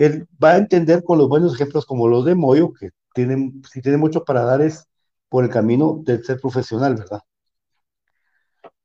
él 0.00 0.26
va 0.42 0.52
a 0.52 0.56
entender 0.56 1.04
con 1.04 1.18
los 1.18 1.28
buenos 1.28 1.54
ejemplos 1.54 1.84
como 1.84 2.08
los 2.08 2.24
de 2.24 2.34
Moyo, 2.34 2.72
que 2.72 2.90
tienen, 3.14 3.62
si 3.70 3.82
tiene 3.82 3.98
mucho 3.98 4.24
para 4.24 4.44
dar 4.44 4.62
es 4.62 4.88
por 5.28 5.44
el 5.44 5.50
camino 5.50 6.00
del 6.02 6.24
ser 6.24 6.40
profesional, 6.40 6.94
¿verdad? 6.96 7.20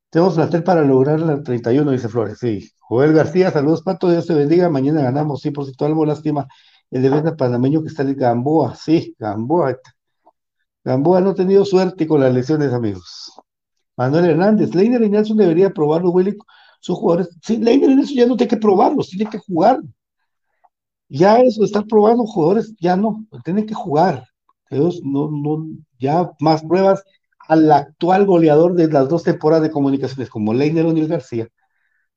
Tenemos 0.09 0.35
plantel 0.35 0.63
para 0.63 0.81
lograr 0.81 1.21
la 1.21 1.41
31, 1.41 1.91
dice 1.91 2.09
Flores. 2.09 2.37
Sí. 2.39 2.69
Joel 2.79 3.13
García, 3.13 3.49
saludos, 3.49 3.81
Pato. 3.81 4.09
Dios 4.09 4.27
te 4.27 4.33
bendiga. 4.33 4.69
Mañana 4.69 5.01
ganamos, 5.03 5.41
sí, 5.41 5.51
por 5.51 5.65
si 5.65 5.73
todo 5.73 5.87
algo 5.87 6.05
lástima. 6.05 6.47
El 6.91 7.01
defensa 7.01 7.35
panameño 7.35 7.81
que 7.81 7.87
está 7.87 8.03
en 8.03 8.15
Gamboa. 8.15 8.75
Sí, 8.75 9.15
Gamboa. 9.17 9.77
Gamboa 10.83 11.21
no 11.21 11.29
ha 11.31 11.35
tenido 11.35 11.63
suerte 11.63 12.07
con 12.07 12.21
las 12.21 12.33
lesiones, 12.33 12.73
amigos. 12.73 13.33
Manuel 13.95 14.25
Hernández, 14.31 14.75
Leiner 14.75 15.01
y 15.01 15.09
Nelson 15.09 15.37
debería 15.37 15.69
probarlo, 15.71 16.11
Willy. 16.11 16.37
Sus 16.81 16.97
jugadores. 16.97 17.29
Sí, 17.41 17.57
Leiner 17.57 17.89
y 17.89 17.95
Nelson 17.95 18.15
ya 18.17 18.25
no 18.25 18.35
tiene 18.35 18.49
que 18.49 18.57
probarlos, 18.57 19.09
tiene 19.09 19.29
que 19.29 19.39
jugar. 19.39 19.79
Ya 21.07 21.39
eso 21.39 21.61
de 21.61 21.67
estar 21.67 21.85
probando 21.85 22.25
jugadores, 22.25 22.73
ya 22.79 22.95
no, 22.95 23.25
tienen 23.43 23.65
que 23.67 23.73
jugar. 23.73 24.25
Ellos 24.69 25.01
no, 25.03 25.29
no, 25.31 25.67
ya 25.99 26.31
más 26.39 26.63
pruebas 26.63 27.03
al 27.47 27.71
actual 27.71 28.25
goleador 28.25 28.73
de 28.75 28.87
las 28.87 29.07
dos 29.09 29.23
temporadas 29.23 29.63
de 29.63 29.71
comunicaciones, 29.71 30.29
como 30.29 30.53
Leiner 30.53 30.85
O'Neill 30.85 31.07
García, 31.07 31.47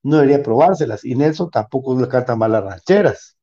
no 0.02 0.16
debería 0.16 0.42
probárselas. 0.42 1.04
Y 1.04 1.14
Nelson 1.16 1.50
tampoco 1.50 1.98
le 2.00 2.08
canta 2.08 2.36
malas 2.36 2.64
rancheras. 2.64 3.38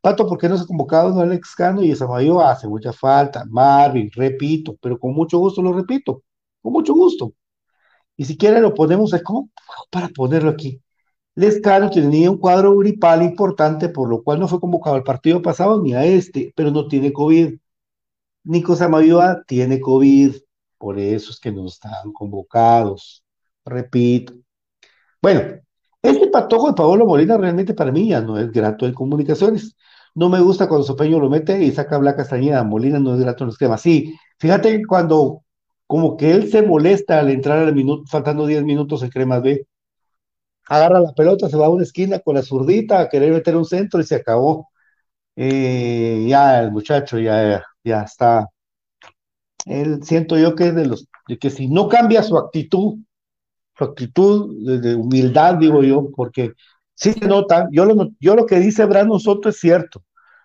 Pato, 0.00 0.28
¿por 0.28 0.38
qué 0.38 0.48
no 0.48 0.56
se 0.56 0.64
ha 0.64 0.66
convocado 0.66 1.14
no 1.14 1.20
Alex 1.22 1.54
Cano 1.56 1.82
y 1.82 1.94
Samayo? 1.96 2.40
Hace 2.40 2.68
mucha 2.68 2.92
falta. 2.92 3.44
Marvin, 3.48 4.10
repito, 4.14 4.76
pero 4.80 4.98
con 4.98 5.14
mucho 5.14 5.38
gusto 5.38 5.62
lo 5.62 5.72
repito. 5.72 6.22
Con 6.62 6.72
mucho 6.72 6.94
gusto. 6.94 7.34
Y 8.16 8.24
si 8.24 8.36
quiere 8.36 8.60
lo 8.60 8.74
ponemos, 8.74 9.12
¿cómo? 9.24 9.50
Para 9.90 10.08
ponerlo 10.08 10.50
aquí. 10.50 10.80
Lescano 11.36 11.90
tenía 11.90 12.30
un 12.30 12.38
cuadro 12.38 12.76
gripal 12.78 13.22
importante, 13.22 13.88
por 13.90 14.08
lo 14.08 14.22
cual 14.22 14.40
no 14.40 14.48
fue 14.48 14.60
convocado 14.60 14.96
al 14.96 15.04
partido 15.04 15.42
pasado 15.42 15.82
ni 15.82 15.94
a 15.94 16.04
este, 16.04 16.52
pero 16.56 16.70
no 16.70 16.88
tiene 16.88 17.12
COVID. 17.12 17.56
Nico 18.44 18.76
Samayoa 18.76 19.42
tiene 19.46 19.80
COVID. 19.80 20.36
Por 20.78 20.98
eso 20.98 21.30
es 21.32 21.40
que 21.40 21.52
no 21.52 21.66
están 21.66 22.12
convocados. 22.12 23.24
Repito. 23.64 24.34
Bueno, 25.22 25.60
este 26.02 26.28
patojo 26.28 26.68
de 26.68 26.74
Paolo 26.74 27.06
Molina 27.06 27.36
realmente 27.36 27.74
para 27.74 27.92
mí 27.92 28.08
ya 28.08 28.20
no 28.20 28.38
es 28.38 28.50
grato 28.52 28.86
en 28.86 28.94
comunicaciones. 28.94 29.76
No 30.14 30.28
me 30.30 30.40
gusta 30.40 30.68
cuando 30.68 30.86
Sopeño 30.86 31.20
lo 31.20 31.28
mete 31.30 31.62
y 31.62 31.72
saca 31.72 31.98
Blanca 31.98 32.18
Castañeda. 32.18 32.64
Molina 32.64 32.98
no 32.98 33.14
es 33.14 33.20
grato 33.20 33.44
en 33.44 33.48
los 33.48 33.58
temas. 33.58 33.82
Sí, 33.82 34.14
fíjate 34.38 34.86
cuando 34.86 35.42
como 35.86 36.16
que 36.16 36.32
él 36.32 36.50
se 36.50 36.62
molesta 36.62 37.20
al 37.20 37.30
entrar 37.30 37.58
al 37.60 37.74
minuto, 37.74 38.04
faltando 38.08 38.46
10 38.46 38.64
minutos 38.64 39.02
en 39.02 39.10
Cremas 39.10 39.42
B. 39.42 39.66
Agarra 40.68 41.00
la 41.00 41.12
pelota, 41.12 41.48
se 41.48 41.56
va 41.56 41.66
a 41.66 41.70
una 41.70 41.84
esquina 41.84 42.18
con 42.20 42.34
la 42.36 42.42
zurdita 42.42 43.00
a 43.00 43.08
querer 43.08 43.32
meter 43.32 43.56
un 43.56 43.64
centro 43.64 44.00
y 44.00 44.04
se 44.04 44.16
acabó. 44.16 44.68
Eh, 45.36 46.26
ya 46.28 46.60
el 46.60 46.72
muchacho 46.72 47.18
ya, 47.18 47.64
ya 47.84 48.02
está 48.02 48.48
él 49.66 50.02
siento 50.04 50.38
yo 50.38 50.54
que 50.54 50.68
es 50.68 50.74
de 50.74 50.86
los, 50.86 51.08
de 51.28 51.38
que 51.38 51.50
si 51.50 51.68
no 51.68 51.88
cambia 51.88 52.22
su 52.22 52.38
actitud, 52.38 52.98
su 53.76 53.84
actitud 53.84 54.80
de, 54.80 54.94
humildad, 54.94 55.56
digo 55.56 55.82
yo, 55.82 56.08
porque 56.14 56.52
sí 56.94 57.12
se 57.12 57.26
nota, 57.26 57.68
yo 57.72 57.84
lo, 57.84 58.08
yo 58.20 58.36
lo 58.36 58.46
que 58.46 58.58
dice 58.60 58.84
Brandon 58.86 59.20
Soto 59.20 59.48
es 59.50 59.58
cierto. 59.58 60.02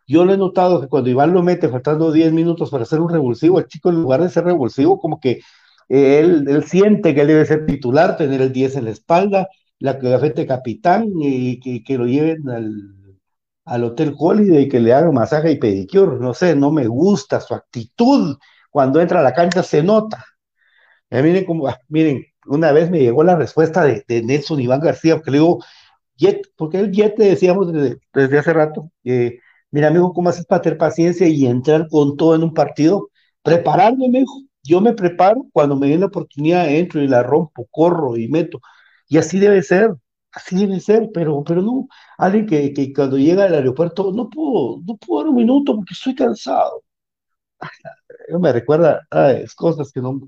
Yo 0.07 0.25
lo 0.25 0.33
he 0.33 0.37
notado 0.37 0.81
que 0.81 0.87
cuando 0.87 1.09
Iván 1.09 1.33
lo 1.33 1.43
mete 1.43 1.69
faltando 1.69 2.11
10 2.11 2.33
minutos 2.33 2.69
para 2.69 2.83
hacer 2.83 2.99
un 2.99 3.09
revulsivo, 3.09 3.59
el 3.59 3.67
chico 3.67 3.89
en 3.89 4.01
lugar 4.01 4.21
de 4.21 4.29
ser 4.29 4.43
revulsivo, 4.43 4.99
como 4.99 5.19
que 5.19 5.41
él, 5.87 6.45
él, 6.49 6.63
siente 6.65 7.13
que 7.15 7.21
él 7.21 7.27
debe 7.27 7.45
ser 7.45 7.65
titular, 7.65 8.17
tener 8.17 8.41
el 8.41 8.51
10 8.51 8.77
en 8.77 8.85
la 8.85 8.91
espalda, 8.91 9.47
la 9.81 9.93
gafete 9.93 10.45
capitán 10.45 11.11
y 11.19 11.59
que, 11.83 11.97
lo 11.97 12.05
lleven 12.05 12.49
al, 12.49 13.17
al 13.65 13.83
Hotel 13.83 14.13
Holiday 14.17 14.63
y 14.63 14.69
que 14.69 14.79
le 14.79 14.93
hagan 14.93 15.13
masaje 15.13 15.51
y 15.51 15.57
pedicure. 15.57 16.19
No 16.19 16.33
sé, 16.33 16.55
no 16.55 16.71
me 16.71 16.87
gusta 16.87 17.41
su 17.41 17.53
actitud 17.53 18.37
cuando 18.69 19.01
entra 19.01 19.19
a 19.19 19.23
la 19.23 19.33
cancha 19.33 19.63
se 19.63 19.83
nota. 19.83 20.25
miren, 21.11 21.45
cómo, 21.45 21.67
ah, 21.67 21.79
miren, 21.89 22.25
una 22.47 22.71
vez 22.71 22.89
me 22.91 22.99
llegó 22.99 23.23
la 23.23 23.35
respuesta 23.35 23.83
de, 23.83 24.03
Nelson 24.23 24.59
Iván 24.61 24.81
García, 24.81 25.15
porque 25.15 25.31
le 25.31 25.37
digo, 25.37 25.59
Jet, 26.17 26.41
porque 26.57 26.79
el 26.79 26.91
Jet 26.91 27.17
le 27.19 27.25
decíamos 27.29 27.71
desde, 27.73 28.39
hace 28.39 28.53
rato, 28.53 28.91
mira 29.71 29.87
amigo, 29.89 30.13
¿cómo 30.13 30.29
haces 30.29 30.45
para 30.45 30.61
tener 30.61 30.77
paciencia 30.77 31.27
y 31.27 31.45
entrar 31.47 31.87
con 31.89 32.17
todo 32.17 32.35
en 32.35 32.43
un 32.43 32.53
partido? 32.53 33.09
Prepararme, 33.43 34.07
dijo. 34.11 34.33
Yo 34.63 34.79
me 34.79 34.93
preparo, 34.93 35.47
cuando 35.53 35.75
me 35.75 35.87
den 35.87 36.01
la 36.01 36.05
oportunidad 36.07 36.69
entro 36.69 37.01
y 37.01 37.07
la 37.07 37.23
rompo, 37.23 37.67
corro 37.71 38.15
y 38.17 38.27
meto. 38.27 38.61
Y 39.11 39.17
así 39.19 39.39
debe 39.39 39.61
ser, 39.63 39.95
así 40.33 40.55
debe 40.65 40.79
ser, 40.79 41.09
pero, 41.13 41.43
pero 41.43 41.61
no, 41.61 41.87
alguien 42.17 42.45
que, 42.47 42.73
que 42.73 42.93
cuando 42.93 43.17
llega 43.17 43.45
al 43.45 43.55
aeropuerto 43.55 44.11
no 44.13 44.29
puedo, 44.29 44.81
no 44.87 44.97
puedo 44.97 45.21
dar 45.23 45.29
un 45.31 45.35
minuto 45.37 45.75
porque 45.75 45.93
estoy 45.93 46.15
cansado 46.15 46.83
me 48.39 48.51
recuerda 48.53 49.07
a 49.11 49.33
cosas 49.55 49.91
que 49.91 50.01
no. 50.01 50.19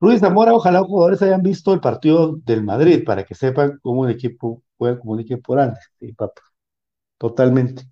Luis 0.00 0.20
Zamora, 0.20 0.54
ojalá 0.54 0.80
los 0.80 0.88
jugadores 0.88 1.22
hayan 1.22 1.42
visto 1.42 1.72
el 1.72 1.80
partido 1.80 2.36
del 2.44 2.64
Madrid 2.64 3.04
para 3.04 3.24
que 3.24 3.34
sepan 3.34 3.78
cómo 3.82 4.02
un 4.02 4.10
equipo 4.10 4.62
juega 4.78 4.98
como 4.98 5.12
un 5.12 5.20
equipo 5.20 5.52
grande. 5.54 5.78
Sí, 6.00 6.12
papá. 6.12 6.42
Totalmente. 7.18 7.84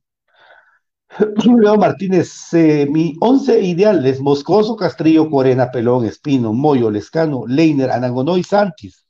Leo 1.61 1.77
Martínez, 1.77 2.31
eh, 2.55 2.87
mi 2.91 3.15
once 3.21 3.61
ideal 3.61 4.05
es 4.07 4.21
Moscoso, 4.21 4.77
Castrillo, 4.77 5.29
Corena, 5.31 5.71
Pelón, 5.71 6.05
Espino, 6.05 6.53
Moyo, 6.53 6.91
Lescano, 6.91 7.45
Leiner, 7.47 7.91
Anangonó 7.91 8.37
y 8.39 8.45
Santis. 8.45 9.05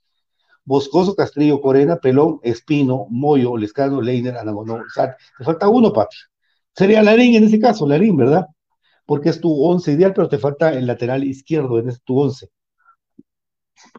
Boscoso, 0.64 1.14
Castillo, 1.14 1.61
Corena, 1.61 1.96
Pelón, 1.96 2.40
Espino, 2.42 3.07
Moyo, 3.11 3.57
Lescano, 3.57 4.01
Leiner, 4.01 4.37
Anagonó, 4.37 4.79
Te 5.38 5.44
falta 5.44 5.68
uno, 5.68 5.92
papi. 5.92 6.16
Sería 6.75 7.03
Larín 7.03 7.35
en 7.35 7.44
ese 7.44 7.59
caso, 7.59 7.87
Larín, 7.87 8.16
¿verdad? 8.16 8.46
Porque 9.07 9.31
es 9.31 9.40
tu 9.40 9.53
once 9.64 9.92
ideal, 9.92 10.12
pero 10.14 10.29
te 10.29 10.38
falta 10.38 10.73
el 10.73 10.87
lateral 10.87 11.25
izquierdo, 11.25 11.79
en 11.79 11.88
ese 11.88 12.01
tu 12.05 12.18
once. 12.20 12.49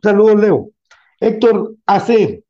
Saludos, 0.01 0.39
Leo. 0.39 0.69
Héctor 1.19 1.75
AC, 1.85 2.43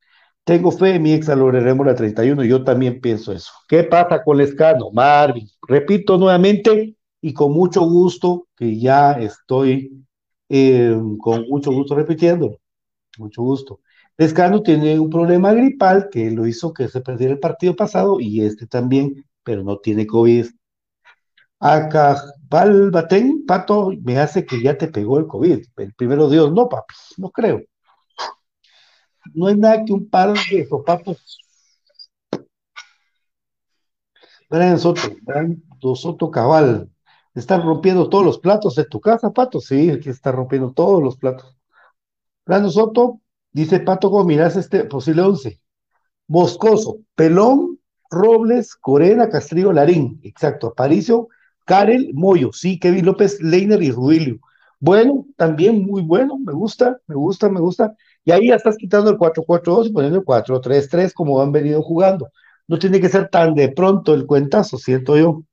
tengo 0.43 0.71
fe 0.71 0.95
en 0.95 1.01
mi 1.03 1.13
ex 1.13 1.27
lograremos 1.27 1.85
la 1.85 1.95
31, 1.95 2.43
yo 2.43 2.63
también 2.63 3.01
pienso 3.01 3.31
eso. 3.31 3.51
¿Qué 3.67 3.83
pasa 3.83 4.23
con 4.23 4.37
Lescano? 4.37 4.91
Marvin, 4.91 5.47
repito 5.67 6.17
nuevamente 6.17 6.95
y 7.21 7.33
con 7.33 7.51
mucho 7.53 7.81
gusto, 7.81 8.47
que 8.55 8.79
ya 8.79 9.13
estoy 9.13 10.05
eh, 10.49 10.95
con 11.19 11.47
mucho 11.47 11.71
gusto 11.71 11.95
repitiendo, 11.95 12.57
mucho 13.17 13.41
gusto. 13.43 13.79
Lescano 14.21 14.61
tiene 14.61 14.99
un 14.99 15.09
problema 15.09 15.51
gripal 15.51 16.07
que 16.11 16.29
lo 16.29 16.45
hizo 16.45 16.71
que 16.75 16.87
se 16.87 17.01
perdiera 17.01 17.33
el 17.33 17.39
partido 17.39 17.75
pasado 17.75 18.19
y 18.19 18.45
este 18.45 18.67
también, 18.67 19.25
pero 19.41 19.63
no 19.63 19.79
tiene 19.79 20.05
COVID. 20.05 20.45
Acá, 21.59 22.21
Batén, 22.47 23.47
Pato, 23.47 23.89
me 24.03 24.19
hace 24.19 24.45
que 24.45 24.61
ya 24.61 24.77
te 24.77 24.89
pegó 24.89 25.17
el 25.17 25.25
COVID. 25.25 25.65
El 25.75 25.93
primero 25.95 26.29
Dios, 26.29 26.53
no, 26.53 26.69
papi, 26.69 26.93
no 27.17 27.31
creo. 27.31 27.61
No 29.33 29.49
es 29.49 29.57
nada 29.57 29.83
que 29.83 29.91
un 29.91 30.07
par 30.07 30.33
de 30.51 30.67
sopapos. 30.67 31.39
Brian 34.51 34.77
Soto, 34.77 35.01
Brian 35.23 35.63
Soto 35.95 36.29
Cabal, 36.29 36.91
están 37.33 37.63
rompiendo 37.63 38.07
todos 38.07 38.23
los 38.23 38.37
platos 38.37 38.75
de 38.75 38.85
tu 38.85 39.01
casa, 39.01 39.31
Pato. 39.31 39.59
Sí, 39.59 39.89
aquí 39.89 40.09
está 40.09 40.31
rompiendo 40.31 40.73
todos 40.73 41.01
los 41.01 41.17
platos. 41.17 41.57
Brian 42.45 42.69
Soto, 42.69 43.20
dice 43.51 43.79
Pato, 43.79 44.09
¿cómo 44.11 44.25
miras 44.25 44.55
este 44.55 44.85
posible 44.85 45.21
once? 45.21 45.61
Moscoso, 46.27 46.99
Pelón, 47.15 47.79
Robles, 48.09 48.75
Corena, 48.75 49.29
Castrillo, 49.29 49.73
Larín. 49.73 50.19
Exacto. 50.23 50.67
Aparicio, 50.67 51.29
Karel, 51.65 52.11
Moyo. 52.13 52.51
Sí, 52.53 52.79
Kevin 52.79 53.05
López, 53.05 53.41
Leiner 53.41 53.81
y 53.81 53.91
Rubilio. 53.91 54.39
Bueno, 54.79 55.25
también 55.37 55.83
muy 55.85 56.01
bueno. 56.01 56.37
Me 56.37 56.53
gusta, 56.53 56.99
me 57.07 57.15
gusta, 57.15 57.49
me 57.49 57.59
gusta. 57.59 57.95
Y 58.23 58.31
ahí 58.31 58.47
ya 58.49 58.55
estás 58.55 58.77
quitando 58.77 59.09
el 59.09 59.17
4-4-2 59.17 59.87
y 59.87 59.91
poniendo 59.91 60.19
el 60.19 60.25
4-3-3 60.25 61.13
como 61.13 61.41
han 61.41 61.51
venido 61.51 61.81
jugando. 61.81 62.29
No 62.67 62.79
tiene 62.79 62.99
que 63.01 63.09
ser 63.09 63.29
tan 63.29 63.55
de 63.55 63.69
pronto 63.69 64.13
el 64.13 64.25
cuentazo, 64.25 64.77
siento 64.77 65.17
yo. 65.17 65.43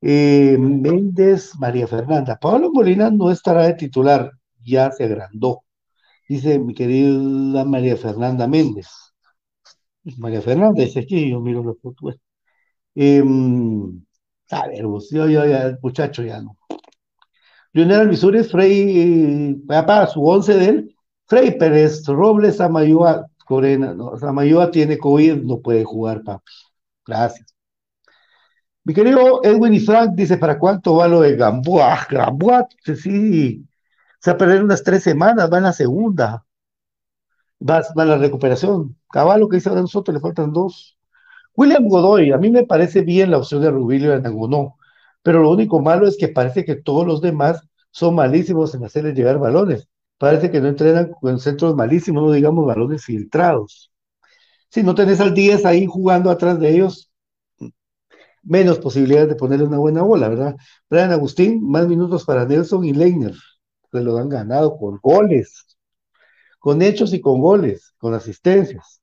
Eh, 0.00 0.56
Méndez, 0.58 1.52
María 1.58 1.86
Fernanda. 1.86 2.38
Pablo 2.40 2.70
Molina 2.72 3.10
no 3.10 3.30
estará 3.30 3.66
de 3.66 3.74
titular, 3.74 4.32
ya 4.64 4.90
se 4.92 5.04
agrandó. 5.04 5.62
Dice 6.28 6.58
mi 6.58 6.74
querida 6.74 7.64
María 7.64 7.96
Fernanda 7.96 8.46
Méndez. 8.46 8.88
María 10.18 10.42
Fernanda 10.42 10.82
dice 10.84 11.00
aquí, 11.00 11.30
yo 11.30 11.40
miro 11.40 11.62
la 11.64 11.74
foto. 11.74 12.14
Eh, 12.94 13.22
a 14.50 14.66
ver, 14.68 14.86
vos, 14.86 15.10
yo, 15.10 15.28
yo, 15.28 15.46
ya, 15.46 15.64
el 15.64 15.78
muchacho 15.82 16.22
ya 16.22 16.40
no. 16.40 16.56
Lionel 17.72 18.00
Alvisures, 18.00 18.50
Frey, 18.50 19.52
eh, 19.52 19.56
para 19.68 20.06
su 20.06 20.24
once 20.24 20.54
de 20.54 20.66
él, 20.66 20.96
Frey 21.26 21.56
Pérez, 21.58 22.04
Robles, 22.06 22.60
Amayúa, 22.60 23.26
Corena, 23.44 23.94
no, 23.94 24.70
tiene 24.70 24.98
COVID, 24.98 25.42
no 25.42 25.60
puede 25.60 25.84
jugar, 25.84 26.22
papi. 26.22 26.52
Gracias. 27.06 27.54
Mi 28.84 28.94
querido 28.94 29.40
Edwin 29.44 29.74
y 29.74 29.80
Frank 29.80 30.12
dice, 30.14 30.38
¿para 30.38 30.58
cuánto 30.58 30.96
va 30.96 31.08
lo 31.08 31.20
de 31.20 31.36
Gamboa? 31.36 32.06
Gamboa, 32.10 32.66
sí, 32.84 33.67
se 34.20 34.30
va 34.30 34.34
a 34.34 34.38
perder 34.38 34.62
unas 34.64 34.82
tres 34.82 35.02
semanas, 35.02 35.50
va 35.52 35.58
en 35.58 35.64
la 35.64 35.72
segunda. 35.72 36.44
Va, 37.68 37.82
va 37.96 38.04
la 38.04 38.18
recuperación. 38.18 38.96
Caballo 39.10 39.48
que 39.48 39.56
dice 39.56 39.70
a 39.70 39.74
nosotros 39.74 40.14
le 40.14 40.20
faltan 40.20 40.52
dos. 40.52 40.98
William 41.56 41.88
Godoy, 41.88 42.32
a 42.32 42.38
mí 42.38 42.50
me 42.50 42.64
parece 42.64 43.02
bien 43.02 43.30
la 43.32 43.38
opción 43.38 43.62
de 43.62 43.70
Rubilio 43.70 44.14
en 44.14 44.26
Angonó, 44.26 44.76
pero 45.22 45.42
lo 45.42 45.50
único 45.50 45.80
malo 45.80 46.06
es 46.06 46.16
que 46.16 46.28
parece 46.28 46.64
que 46.64 46.76
todos 46.76 47.06
los 47.06 47.20
demás 47.20 47.62
son 47.90 48.14
malísimos 48.14 48.74
en 48.74 48.84
hacerles 48.84 49.14
llegar 49.16 49.38
balones. 49.38 49.88
Parece 50.18 50.50
que 50.50 50.60
no 50.60 50.68
entrenan 50.68 51.12
con 51.20 51.38
centros 51.40 51.74
malísimos, 51.76 52.22
no 52.22 52.32
digamos 52.32 52.66
balones 52.66 53.04
filtrados. 53.04 53.92
Si 54.70 54.82
no 54.82 54.94
tenés 54.94 55.20
al 55.20 55.34
10 55.34 55.64
ahí 55.66 55.86
jugando 55.86 56.30
atrás 56.30 56.60
de 56.60 56.70
ellos, 56.70 57.10
menos 58.42 58.78
posibilidades 58.78 59.28
de 59.30 59.36
ponerle 59.36 59.66
una 59.66 59.78
buena 59.78 60.02
bola, 60.02 60.28
¿verdad? 60.28 60.56
Brian 60.88 61.12
Agustín, 61.12 61.62
más 61.68 61.86
minutos 61.88 62.24
para 62.24 62.46
Nelson 62.46 62.84
y 62.84 62.92
Leiner, 62.92 63.34
se 63.90 64.00
lo 64.00 64.18
han 64.18 64.28
ganado 64.28 64.76
con 64.78 64.98
goles, 65.02 65.78
con 66.58 66.82
hechos 66.82 67.12
y 67.14 67.20
con 67.20 67.40
goles, 67.40 67.94
con 67.98 68.14
asistencias. 68.14 69.00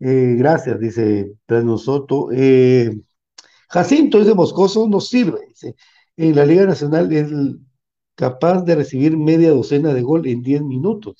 Eh, 0.00 0.34
gracias, 0.38 0.78
dice 0.80 1.32
Plano 1.46 1.78
Soto. 1.78 2.28
Eh, 2.32 3.00
Jacinto 3.68 4.20
es 4.20 4.26
de 4.26 4.34
Moscoso, 4.34 4.86
no 4.88 5.00
sirve, 5.00 5.40
dice. 5.48 5.76
En 6.16 6.34
la 6.36 6.46
Liga 6.46 6.66
Nacional 6.66 7.12
es 7.12 7.30
capaz 8.14 8.62
de 8.62 8.76
recibir 8.76 9.16
media 9.16 9.50
docena 9.50 9.92
de 9.94 10.02
gol 10.02 10.26
en 10.26 10.42
10 10.42 10.62
minutos. 10.62 11.16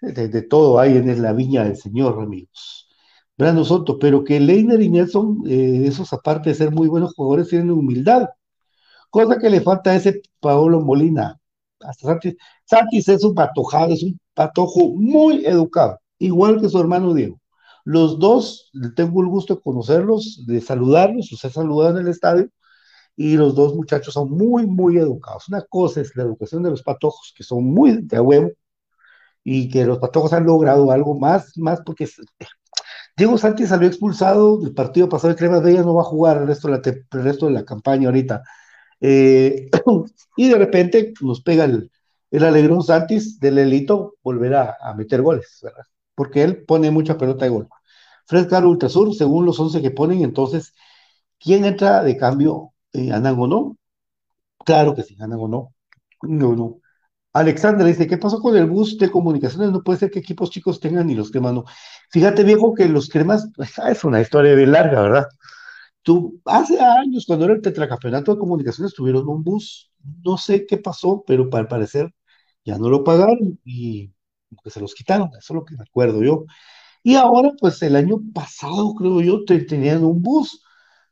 De, 0.00 0.42
todo 0.42 0.80
hay 0.80 0.96
en 0.96 1.22
la 1.22 1.32
viña 1.32 1.64
del 1.64 1.76
Señor, 1.76 2.20
amigos. 2.20 2.88
Brando 3.36 3.64
Soto, 3.64 3.98
pero 3.98 4.24
que 4.24 4.40
Leiner 4.40 4.80
y 4.80 4.88
Nelson, 4.90 5.42
eh, 5.46 5.84
esos 5.86 6.12
aparte 6.12 6.50
de 6.50 6.54
ser 6.56 6.70
muy 6.72 6.88
buenos 6.88 7.14
jugadores, 7.14 7.48
tienen 7.48 7.70
humildad, 7.70 8.28
cosa 9.12 9.38
que 9.38 9.50
le 9.50 9.60
falta 9.60 9.90
a 9.90 9.96
ese 9.96 10.22
Paolo 10.40 10.80
Molina. 10.80 11.38
Hasta 11.80 12.08
Santis, 12.08 12.36
Santis 12.64 13.08
es 13.08 13.24
un 13.24 13.34
patojado, 13.34 13.92
es 13.92 14.02
un 14.02 14.18
patojo 14.34 14.94
muy 14.96 15.44
educado, 15.44 16.00
igual 16.18 16.60
que 16.60 16.68
su 16.70 16.80
hermano 16.80 17.12
Diego. 17.12 17.38
Los 17.84 18.18
dos, 18.18 18.70
tengo 18.96 19.20
el 19.22 19.28
gusto 19.28 19.56
de 19.56 19.60
conocerlos, 19.60 20.44
de 20.46 20.60
saludarlos, 20.62 21.28
los 21.30 21.44
he 21.44 21.50
saludado 21.50 21.98
en 21.98 22.06
el 22.06 22.10
estadio, 22.10 22.48
y 23.14 23.36
los 23.36 23.54
dos 23.54 23.74
muchachos 23.74 24.14
son 24.14 24.30
muy, 24.30 24.66
muy 24.66 24.96
educados. 24.96 25.48
Una 25.48 25.62
cosa 25.62 26.00
es 26.00 26.16
la 26.16 26.22
educación 26.22 26.62
de 26.62 26.70
los 26.70 26.82
patojos, 26.82 27.34
que 27.36 27.44
son 27.44 27.64
muy 27.64 28.00
de 28.02 28.18
huevo, 28.18 28.50
y 29.44 29.68
que 29.68 29.84
los 29.84 29.98
patojos 29.98 30.32
han 30.32 30.46
logrado 30.46 30.90
algo 30.90 31.18
más, 31.18 31.52
más 31.58 31.82
porque 31.84 32.08
Diego 33.16 33.36
Sánchez 33.36 33.68
salió 33.68 33.88
expulsado 33.88 34.58
del 34.58 34.72
partido 34.72 35.08
pasado 35.08 35.34
de 35.34 35.38
Crema 35.38 35.60
Bella, 35.60 35.82
no 35.82 35.94
va 35.94 36.02
a 36.02 36.06
jugar 36.06 36.38
el 36.38 36.46
resto 36.46 36.68
de 36.68 36.74
la, 36.78 36.82
el 36.84 37.24
resto 37.24 37.46
de 37.46 37.52
la 37.52 37.64
campaña 37.66 38.08
ahorita. 38.08 38.42
Eh, 39.02 39.68
y 40.36 40.48
de 40.48 40.54
repente 40.56 41.12
nos 41.20 41.42
pega 41.42 41.64
el, 41.64 41.90
el 42.30 42.44
alegrón 42.44 42.82
Santis 42.82 43.38
del 43.40 43.58
Elito 43.58 44.14
volver 44.22 44.54
a, 44.54 44.94
meter 44.96 45.20
goles, 45.20 45.58
¿verdad? 45.62 45.84
Porque 46.14 46.42
él 46.42 46.64
pone 46.64 46.90
mucha 46.90 47.18
pelota 47.18 47.44
de 47.44 47.50
gol. 47.50 47.68
Fred 48.26 48.48
Caro 48.48 48.70
Ultrasur, 48.70 49.14
según 49.14 49.44
los 49.44 49.58
11 49.60 49.82
que 49.82 49.90
ponen, 49.90 50.22
entonces, 50.22 50.72
¿quién 51.38 51.64
entra 51.64 52.02
de 52.02 52.16
cambio? 52.16 52.72
Eh, 52.92 53.12
¿Anango 53.12 53.46
no? 53.46 53.76
Claro 54.64 54.94
que 54.94 55.02
sí, 55.02 55.16
Anango 55.20 55.48
no. 55.48 55.74
No, 56.22 56.54
no. 56.54 56.78
Alexander 57.34 57.86
dice, 57.86 58.06
¿qué 58.06 58.18
pasó 58.18 58.40
con 58.40 58.56
el 58.56 58.66
bus 58.66 58.98
de 58.98 59.10
comunicaciones? 59.10 59.72
No 59.72 59.82
puede 59.82 59.98
ser 59.98 60.10
que 60.10 60.20
equipos 60.20 60.50
chicos 60.50 60.80
tengan 60.80 61.06
ni 61.06 61.14
los 61.14 61.30
cremas 61.30 61.54
no. 61.54 61.64
Fíjate, 62.10 62.44
viejo, 62.44 62.74
que 62.74 62.88
los 62.88 63.08
cremas, 63.08 63.48
es 63.88 64.04
una 64.04 64.20
historia 64.20 64.54
bien 64.54 64.72
larga, 64.72 65.02
¿verdad? 65.02 65.26
Tú, 66.02 66.40
hace 66.44 66.80
años, 66.80 67.24
cuando 67.26 67.44
era 67.46 67.54
el 67.54 67.62
tetracampeonato 67.62 68.32
de 68.34 68.38
comunicaciones, 68.40 68.94
tuvieron 68.94 69.28
un 69.28 69.44
bus, 69.44 69.92
no 70.24 70.36
sé 70.38 70.66
qué 70.66 70.78
pasó, 70.78 71.24
pero 71.26 71.48
para 71.50 71.68
parecer 71.68 72.12
ya 72.64 72.78
no 72.78 72.88
lo 72.90 73.04
pagaron 73.04 73.60
y 73.64 74.12
que 74.64 74.70
se 74.70 74.80
los 74.80 74.94
quitaron, 74.94 75.28
eso 75.30 75.38
es 75.38 75.50
lo 75.50 75.64
que 75.64 75.76
me 75.76 75.84
acuerdo 75.84 76.22
yo. 76.22 76.44
Y 77.02 77.16
ahora, 77.16 77.52
pues 77.60 77.82
el 77.82 77.96
año 77.96 78.18
pasado, 78.34 78.94
creo 78.94 79.20
yo, 79.22 79.44
tenían 79.46 80.04
un 80.04 80.22
bus, 80.22 80.62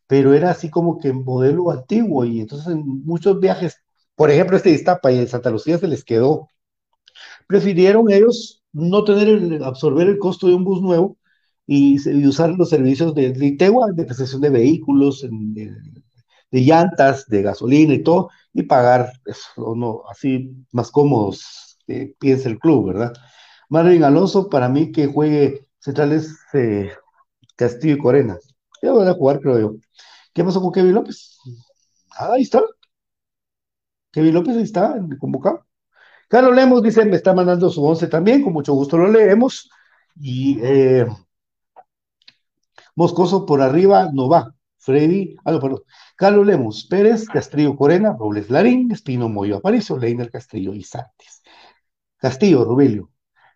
pero 0.06 0.34
era 0.34 0.50
así 0.50 0.70
como 0.70 0.98
que 0.98 1.08
en 1.08 1.24
modelo 1.24 1.70
antiguo 1.70 2.24
y 2.24 2.40
entonces 2.40 2.68
en 2.68 2.84
muchos 3.04 3.40
viajes 3.40 3.76
por 4.20 4.30
ejemplo, 4.30 4.58
este 4.58 4.70
Iztapa 4.70 5.10
y 5.12 5.18
en 5.18 5.28
Santa 5.28 5.50
Lucía 5.50 5.78
se 5.78 5.88
les 5.88 6.04
quedó. 6.04 6.48
Prefirieron 7.46 8.10
ellos 8.10 8.62
no 8.72 9.04
tener 9.04 9.62
absorber 9.64 10.08
el 10.08 10.18
costo 10.18 10.46
de 10.46 10.54
un 10.54 10.64
bus 10.64 10.82
nuevo 10.82 11.18
y, 11.72 12.26
usar 12.26 12.50
los 12.50 12.68
servicios 12.68 13.14
de, 13.14 13.32
de 13.32 13.52
de 13.52 14.04
prestación 14.04 14.40
de 14.40 14.50
vehículos, 14.50 15.24
de, 15.30 15.72
llantas, 16.50 17.26
de 17.28 17.42
gasolina 17.42 17.94
y 17.94 18.02
todo, 18.02 18.30
y 18.52 18.64
pagar 18.64 19.12
eso, 19.24 19.76
no, 19.76 20.02
así 20.10 20.50
más 20.72 20.90
cómodos, 20.90 21.78
eh, 21.86 22.12
piensa 22.18 22.48
el 22.48 22.58
club, 22.58 22.88
¿verdad? 22.88 23.12
Marvin 23.68 24.02
Alonso, 24.02 24.48
para 24.48 24.68
mí 24.68 24.90
que 24.90 25.06
juegue 25.06 25.68
centrales 25.78 26.36
eh, 26.54 26.90
Castillo 27.54 27.94
y 27.94 27.98
Corena. 27.98 28.36
Ya 28.82 28.92
van 28.92 29.06
a 29.06 29.14
jugar, 29.14 29.40
creo 29.40 29.60
yo. 29.60 29.74
¿Qué 30.34 30.42
pasó 30.42 30.60
con 30.60 30.72
Kevin 30.72 30.94
López? 30.94 31.38
Ah, 32.18 32.32
ahí 32.32 32.42
está. 32.42 32.62
Kevin 34.10 34.34
López 34.34 34.56
está 34.56 34.96
convocado. 35.20 35.64
Carlos 36.28 36.56
Lemos 36.56 36.82
dice, 36.82 37.04
me 37.04 37.16
está 37.16 37.32
mandando 37.32 37.70
su 37.70 37.84
once 37.84 38.08
también, 38.08 38.42
con 38.42 38.52
mucho 38.52 38.74
gusto 38.74 38.98
lo 38.98 39.06
leemos. 39.06 39.70
Y 40.16 40.58
eh, 40.62 41.06
Moscoso 43.00 43.46
por 43.46 43.62
arriba 43.62 44.10
no 44.12 44.28
va. 44.28 44.54
Freddy, 44.76 45.34
ah, 45.46 45.52
no, 45.52 45.60
perdón. 45.60 45.82
Carlos 46.16 46.46
Lemos, 46.46 46.84
Pérez, 46.84 47.24
Castillo 47.24 47.74
Corena, 47.74 48.14
Robles 48.18 48.50
Larín, 48.50 48.92
Espino 48.92 49.26
Moyo 49.26 49.56
Aparicio, 49.56 49.96
Leiner 49.96 50.30
Castillo 50.30 50.74
y 50.74 50.82
Santos. 50.82 51.42
Castillo, 52.18 52.62
Rubelio. 52.62 53.10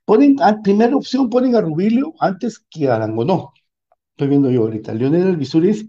Ponen, 0.07 0.41
a 0.43 0.63
primera 0.63 0.97
opción 0.97 1.29
ponen 1.29 1.57
a 1.57 1.61
Rubilio 1.61 2.15
antes 2.21 2.59
que 2.71 2.89
a 2.89 2.97
Arangonó. 2.97 3.53
Estoy 4.13 4.29
viendo 4.29 4.51
yo 4.51 4.63
ahorita. 4.63 4.95
Leonel 4.95 5.29
Alvisuris, 5.29 5.87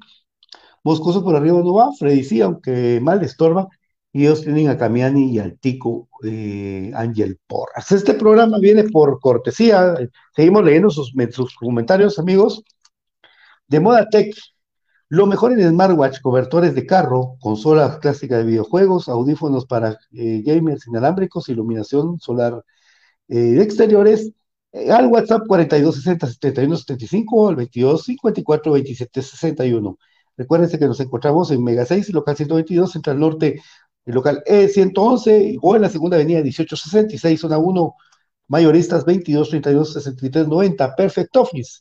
Moscoso 0.84 1.24
por 1.24 1.38
arriba 1.38 1.62
no 1.62 1.74
va, 1.76 1.94
Freddy 1.98 2.26
sí, 2.26 2.42
aunque 2.42 3.00
mal 3.02 3.24
estorba, 3.24 3.70
y 4.12 4.26
ellos 4.26 4.42
tienen 4.42 4.68
a 4.68 4.78
Camiani 4.78 5.32
y 5.32 5.40
al 5.40 5.58
Tico 5.60 6.10
eh, 6.26 6.92
Ángel 6.94 7.40
Porras. 7.48 7.90
Este 7.94 8.16
programa 8.16 8.60
viene 8.60 8.84
por 8.84 9.18
cortesía, 9.22 9.96
seguimos 10.36 10.66
leyendo 10.66 10.90
sus, 10.90 11.14
comentarios, 11.56 12.20
amigos, 12.20 12.66
de 13.68 13.80
Moda 13.80 14.10
Tech, 14.10 14.36
lo 15.10 15.28
mejor 15.28 15.52
en 15.54 15.70
smartwatch, 15.70 16.20
cobertores 16.22 16.74
de 16.76 16.86
carro, 16.86 17.38
consolas 17.40 18.00
clásicas 18.00 18.40
de 18.40 18.46
videojuegos, 18.46 19.08
audífonos 19.10 19.66
para 19.66 19.98
eh, 20.14 20.42
gamers 20.46 20.88
inalámbricos, 20.88 21.50
iluminación 21.50 22.20
solar 22.20 22.64
eh, 23.28 23.36
de 23.36 23.64
exteriores, 23.64 24.32
al 24.92 25.08
WhatsApp 25.08 25.44
4260-7175 25.48 27.50
al 27.50 27.56
2254-2761. 27.58 29.98
Recuérdense 30.38 30.78
que 30.78 30.86
nos 30.86 31.00
encontramos 31.00 31.50
en 31.52 31.64
Mega 31.64 31.86
6, 31.86 32.14
local 32.14 32.36
122, 32.36 32.92
Central 32.92 33.20
Norte, 33.20 33.62
el 34.06 34.14
local 34.14 34.44
E111 34.46 35.58
o 35.62 35.76
en 35.76 35.82
la 35.82 35.90
segunda 35.90 36.18
avenida 36.18 36.40
1866, 36.40 37.40
zona 37.40 37.58
1, 37.58 37.96
mayoristas 38.48 39.06
22 39.06 39.50
32 39.50 39.94
63 39.94 40.48
90, 40.48 40.96
Perfect 40.96 41.36
Office. 41.38 41.80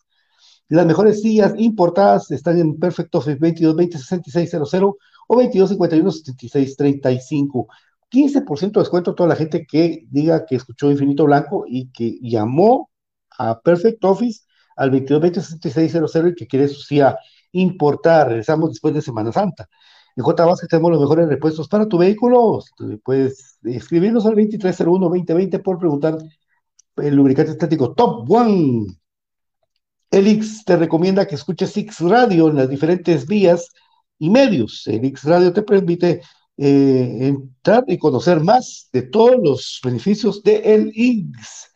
Las 0.68 0.86
mejores 0.86 1.20
sillas 1.20 1.54
importadas 1.58 2.30
están 2.30 2.58
en 2.58 2.78
Perfect 2.78 3.14
Office 3.14 3.38
22 3.38 3.76
20 3.76 3.98
66 3.98 4.50
00 4.70 4.96
o 5.28 5.36
22 5.36 5.70
51 5.70 6.10
76 6.10 6.76
35. 6.76 7.68
15% 8.10 8.72
de 8.72 8.80
descuento 8.80 9.10
a 9.10 9.14
toda 9.14 9.28
la 9.28 9.36
gente 9.36 9.66
que 9.66 10.04
diga 10.10 10.46
que 10.46 10.56
escuchó 10.56 10.90
Infinito 10.90 11.24
Blanco 11.24 11.64
y 11.66 11.90
que 11.90 12.18
llamó 12.22 12.90
a 13.38 13.60
Perfect 13.60 14.04
Office 14.04 14.42
al 14.76 14.90
22 14.90 15.20
20 15.22 15.40
66 15.40 15.92
00 15.92 16.28
y 16.28 16.34
que 16.34 16.46
quiere 16.46 16.68
su 16.68 16.80
silla 16.80 17.18
importar. 17.52 18.28
Regresamos 18.28 18.70
después 18.70 18.94
de 18.94 19.02
Semana 19.02 19.32
Santa. 19.32 19.68
En 20.16 20.22
J 20.22 20.54
que 20.60 20.66
tenemos 20.68 20.92
los 20.92 21.00
mejores 21.00 21.28
repuestos 21.28 21.68
para 21.68 21.88
tu 21.88 21.98
vehículo. 21.98 22.60
Puedes 23.04 23.58
escribirnos 23.64 24.24
al 24.26 24.34
2301-2020 24.36 25.62
por 25.62 25.78
preguntar 25.78 26.18
el 26.96 27.14
lubricante 27.16 27.52
estático 27.52 27.94
Top 27.94 28.30
One. 28.30 28.86
Elix 30.10 30.64
te 30.64 30.76
recomienda 30.76 31.26
que 31.26 31.34
escuches 31.34 31.70
Six 31.70 32.00
Radio 32.00 32.48
en 32.48 32.56
las 32.56 32.68
diferentes 32.68 33.26
vías 33.26 33.70
y 34.18 34.30
medios. 34.30 34.86
Elix 34.86 35.24
Radio 35.24 35.52
te 35.52 35.62
permite 35.62 36.22
eh, 36.56 37.18
entrar 37.20 37.84
y 37.88 37.98
conocer 37.98 38.40
más 38.40 38.88
de 38.92 39.02
todos 39.02 39.36
los 39.42 39.80
beneficios 39.82 40.42
de 40.42 40.56
el 40.74 40.88
X. 40.94 41.70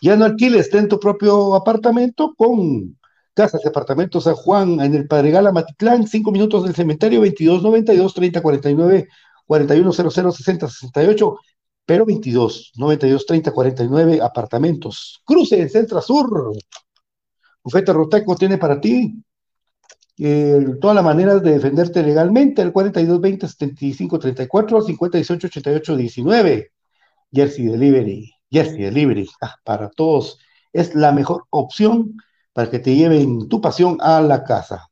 Ya 0.00 0.16
no 0.16 0.24
alquiles, 0.24 0.70
ten 0.70 0.88
tu 0.88 0.98
propio 0.98 1.54
apartamento 1.54 2.34
con 2.36 2.96
Casas 3.34 3.60
y 3.64 3.68
Apartamentos 3.68 4.24
San 4.24 4.34
Juan, 4.34 4.80
en 4.80 4.94
el 4.94 5.06
Padregal 5.06 5.52
Matitlán, 5.52 6.06
5 6.06 6.32
minutos 6.32 6.64
del 6.64 6.74
cementerio, 6.74 7.20
22 7.20 7.62
92 7.62 8.14
30 8.14 8.42
49 8.42 9.08
41 9.46 9.92
00 9.92 10.32
60 10.32 10.68
68, 10.68 11.36
pero 11.84 12.06
22 12.06 12.72
92 12.76 13.26
30 13.26 13.50
49 13.52 14.20
apartamentos. 14.22 15.20
Cruce 15.24 15.60
en 15.60 15.68
Centro 15.68 16.00
Sur. 16.00 16.52
Bufete 17.66 17.92
Roteco 17.92 18.36
tiene 18.36 18.58
para 18.58 18.80
ti 18.80 19.20
eh, 20.18 20.64
todas 20.80 20.94
las 20.94 21.04
maneras 21.04 21.42
de 21.42 21.50
defenderte 21.50 22.00
legalmente, 22.00 22.62
el 22.62 22.72
42 22.72 23.20
20 23.20 23.48
75 23.48 24.20
34 24.20 24.82
50 24.82 25.18
18 25.18 25.46
88 25.48 25.96
19. 25.96 26.72
Jersey 27.32 27.66
Delivery, 27.66 28.32
Jersey 28.48 28.84
Delivery, 28.84 29.28
ah, 29.40 29.56
para 29.64 29.90
todos 29.90 30.38
es 30.72 30.94
la 30.94 31.10
mejor 31.10 31.46
opción 31.50 32.16
para 32.52 32.70
que 32.70 32.78
te 32.78 32.94
lleven 32.94 33.48
tu 33.48 33.60
pasión 33.60 33.98
a 34.00 34.20
la 34.20 34.44
casa. 34.44 34.86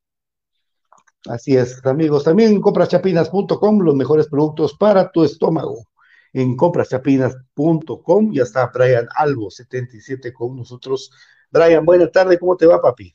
Así 1.28 1.56
es, 1.56 1.80
amigos. 1.86 2.24
También 2.24 2.54
en 2.54 2.60
compraschapinas.com, 2.60 3.78
los 3.82 3.94
mejores 3.94 4.26
productos 4.26 4.74
para 4.76 5.12
tu 5.12 5.22
estómago. 5.22 5.84
En 6.32 6.56
compraschapinas.com 6.56 8.32
ya 8.32 8.42
está 8.42 8.68
Brian 8.74 9.06
Albo, 9.14 9.48
77 9.48 10.32
con 10.32 10.56
nosotros. 10.56 11.12
Brian, 11.54 11.84
buena 11.84 12.08
tarde, 12.08 12.36
¿cómo 12.36 12.56
te 12.56 12.66
va, 12.66 12.82
papi? 12.82 13.14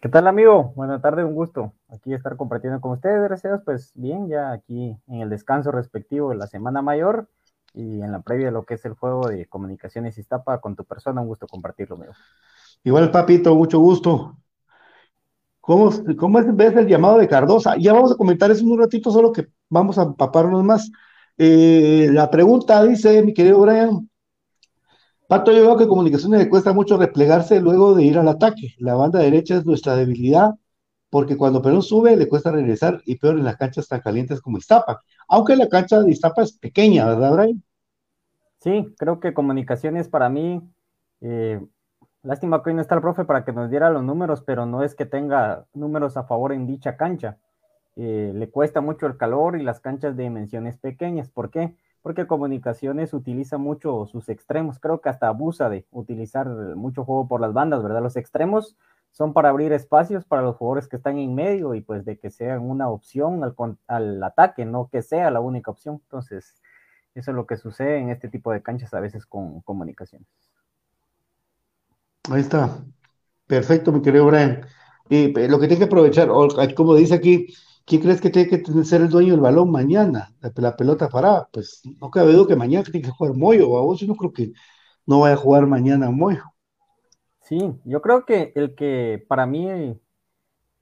¿Qué 0.00 0.08
tal, 0.08 0.26
amigo? 0.26 0.72
Buenas 0.74 1.00
tardes, 1.00 1.24
un 1.24 1.34
gusto 1.34 1.72
aquí 1.88 2.12
estar 2.12 2.36
compartiendo 2.36 2.80
con 2.80 2.90
ustedes. 2.90 3.22
Gracias, 3.22 3.60
pues 3.64 3.92
bien, 3.94 4.28
ya 4.28 4.50
aquí 4.50 4.96
en 5.06 5.20
el 5.20 5.30
descanso 5.30 5.70
respectivo 5.70 6.30
de 6.30 6.36
la 6.36 6.48
Semana 6.48 6.82
Mayor 6.82 7.28
y 7.74 8.02
en 8.02 8.10
la 8.10 8.22
previa 8.22 8.46
de 8.46 8.52
lo 8.52 8.64
que 8.64 8.74
es 8.74 8.84
el 8.86 8.94
juego 8.94 9.28
de 9.28 9.46
comunicaciones 9.46 10.18
Iztapa 10.18 10.60
con 10.60 10.74
tu 10.74 10.84
persona, 10.84 11.20
un 11.20 11.28
gusto 11.28 11.46
compartirlo, 11.46 11.94
amigo. 11.94 12.12
Igual, 12.82 13.12
papito, 13.12 13.54
mucho 13.54 13.78
gusto. 13.78 14.36
¿Cómo, 15.60 15.92
cómo 16.16 16.40
ves 16.54 16.74
el 16.74 16.88
llamado 16.88 17.18
de 17.18 17.28
Cardosa? 17.28 17.76
Ya 17.76 17.92
vamos 17.92 18.10
a 18.10 18.16
comentar 18.16 18.50
eso 18.50 18.64
en 18.64 18.72
un 18.72 18.80
ratito, 18.80 19.12
solo 19.12 19.30
que 19.30 19.46
vamos 19.68 19.96
a 19.96 20.02
empaparnos 20.02 20.64
más. 20.64 20.90
Eh, 21.36 22.08
la 22.10 22.28
pregunta 22.28 22.82
dice, 22.82 23.22
mi 23.22 23.32
querido 23.32 23.60
Brian, 23.60 24.07
Pato, 25.28 25.52
yo 25.52 25.60
veo 25.60 25.76
que 25.76 25.86
comunicaciones 25.86 26.40
le 26.40 26.48
cuesta 26.48 26.72
mucho 26.72 26.96
replegarse 26.96 27.60
luego 27.60 27.94
de 27.94 28.02
ir 28.02 28.16
al 28.18 28.28
ataque. 28.28 28.74
La 28.78 28.94
banda 28.94 29.18
derecha 29.18 29.56
es 29.56 29.66
nuestra 29.66 29.94
debilidad, 29.94 30.54
porque 31.10 31.36
cuando 31.36 31.60
Perón 31.60 31.82
sube 31.82 32.16
le 32.16 32.28
cuesta 32.30 32.50
regresar 32.50 33.02
y 33.04 33.16
peor 33.16 33.38
en 33.38 33.44
las 33.44 33.58
canchas 33.58 33.86
tan 33.88 34.00
calientes 34.00 34.40
como 34.40 34.56
Iztapa. 34.56 35.02
Aunque 35.28 35.54
la 35.54 35.68
cancha 35.68 36.00
de 36.00 36.10
Iztapa 36.10 36.42
es 36.42 36.52
pequeña, 36.52 37.04
¿verdad, 37.04 37.36
Brian? 37.36 37.62
Sí, 38.60 38.94
creo 38.96 39.20
que 39.20 39.34
comunicaciones 39.34 40.08
para 40.08 40.30
mí, 40.30 40.62
eh, 41.20 41.60
lástima 42.22 42.62
que 42.62 42.70
hoy 42.70 42.76
no 42.76 42.80
está 42.80 42.94
el 42.94 43.02
profe 43.02 43.26
para 43.26 43.44
que 43.44 43.52
nos 43.52 43.68
diera 43.68 43.90
los 43.90 44.02
números, 44.02 44.42
pero 44.46 44.64
no 44.64 44.82
es 44.82 44.94
que 44.94 45.04
tenga 45.04 45.66
números 45.74 46.16
a 46.16 46.24
favor 46.24 46.54
en 46.54 46.66
dicha 46.66 46.96
cancha. 46.96 47.36
Eh, 47.96 48.32
le 48.34 48.48
cuesta 48.48 48.80
mucho 48.80 49.04
el 49.06 49.18
calor 49.18 49.60
y 49.60 49.62
las 49.62 49.80
canchas 49.80 50.16
de 50.16 50.22
dimensiones 50.22 50.78
pequeñas. 50.78 51.28
¿Por 51.28 51.50
qué? 51.50 51.76
Porque 52.08 52.26
comunicaciones 52.26 53.12
utiliza 53.12 53.58
mucho 53.58 54.06
sus 54.06 54.30
extremos. 54.30 54.78
Creo 54.78 55.02
que 55.02 55.10
hasta 55.10 55.28
abusa 55.28 55.68
de 55.68 55.84
utilizar 55.90 56.48
mucho 56.74 57.04
juego 57.04 57.28
por 57.28 57.38
las 57.38 57.52
bandas, 57.52 57.82
¿verdad? 57.82 58.00
Los 58.00 58.16
extremos 58.16 58.78
son 59.10 59.34
para 59.34 59.50
abrir 59.50 59.74
espacios 59.74 60.24
para 60.24 60.40
los 60.40 60.56
jugadores 60.56 60.88
que 60.88 60.96
están 60.96 61.18
en 61.18 61.34
medio 61.34 61.74
y 61.74 61.82
pues 61.82 62.06
de 62.06 62.18
que 62.18 62.30
sean 62.30 62.62
una 62.62 62.88
opción 62.88 63.44
al, 63.44 63.54
al 63.88 64.22
ataque, 64.22 64.64
no 64.64 64.88
que 64.90 65.02
sea 65.02 65.30
la 65.30 65.40
única 65.40 65.70
opción. 65.70 66.00
Entonces, 66.04 66.62
eso 67.14 67.30
es 67.30 67.34
lo 67.34 67.46
que 67.46 67.58
sucede 67.58 67.98
en 67.98 68.08
este 68.08 68.30
tipo 68.30 68.52
de 68.52 68.62
canchas 68.62 68.94
a 68.94 69.00
veces 69.00 69.26
con 69.26 69.60
comunicaciones. 69.60 70.28
Ahí 72.30 72.40
está. 72.40 72.78
Perfecto, 73.46 73.92
mi 73.92 74.00
querido 74.00 74.24
Brian. 74.24 74.66
Y 75.10 75.38
eh, 75.38 75.46
lo 75.46 75.60
que 75.60 75.68
tiene 75.68 75.80
que 75.80 75.84
aprovechar, 75.84 76.30
como 76.74 76.94
dice 76.94 77.12
aquí, 77.12 77.54
¿quién 77.88 78.02
crees 78.02 78.20
que 78.20 78.30
tiene 78.30 78.48
que 78.48 78.84
ser 78.84 79.00
el 79.00 79.08
dueño 79.08 79.32
del 79.32 79.40
balón 79.40 79.70
mañana? 79.70 80.34
La, 80.56 80.76
pelota 80.76 81.08
parada. 81.08 81.48
Pues 81.52 81.82
no 82.00 82.10
cabe 82.10 82.32
duda 82.32 82.48
que 82.48 82.56
mañana 82.56 82.84
tiene 82.84 83.02
que 83.02 83.10
jugar 83.10 83.34
Moyo. 83.34 83.76
A 83.78 83.82
vos 83.82 83.98
yo 83.98 84.06
no 84.06 84.14
creo 84.14 84.32
que 84.32 84.52
no 85.06 85.20
vaya 85.20 85.34
a 85.34 85.38
jugar 85.38 85.66
mañana 85.66 86.10
Moyo. 86.10 86.42
Sí, 87.40 87.74
yo 87.84 88.02
creo 88.02 88.26
que 88.26 88.52
el 88.54 88.74
que 88.74 89.24
para 89.26 89.46
mí, 89.46 89.98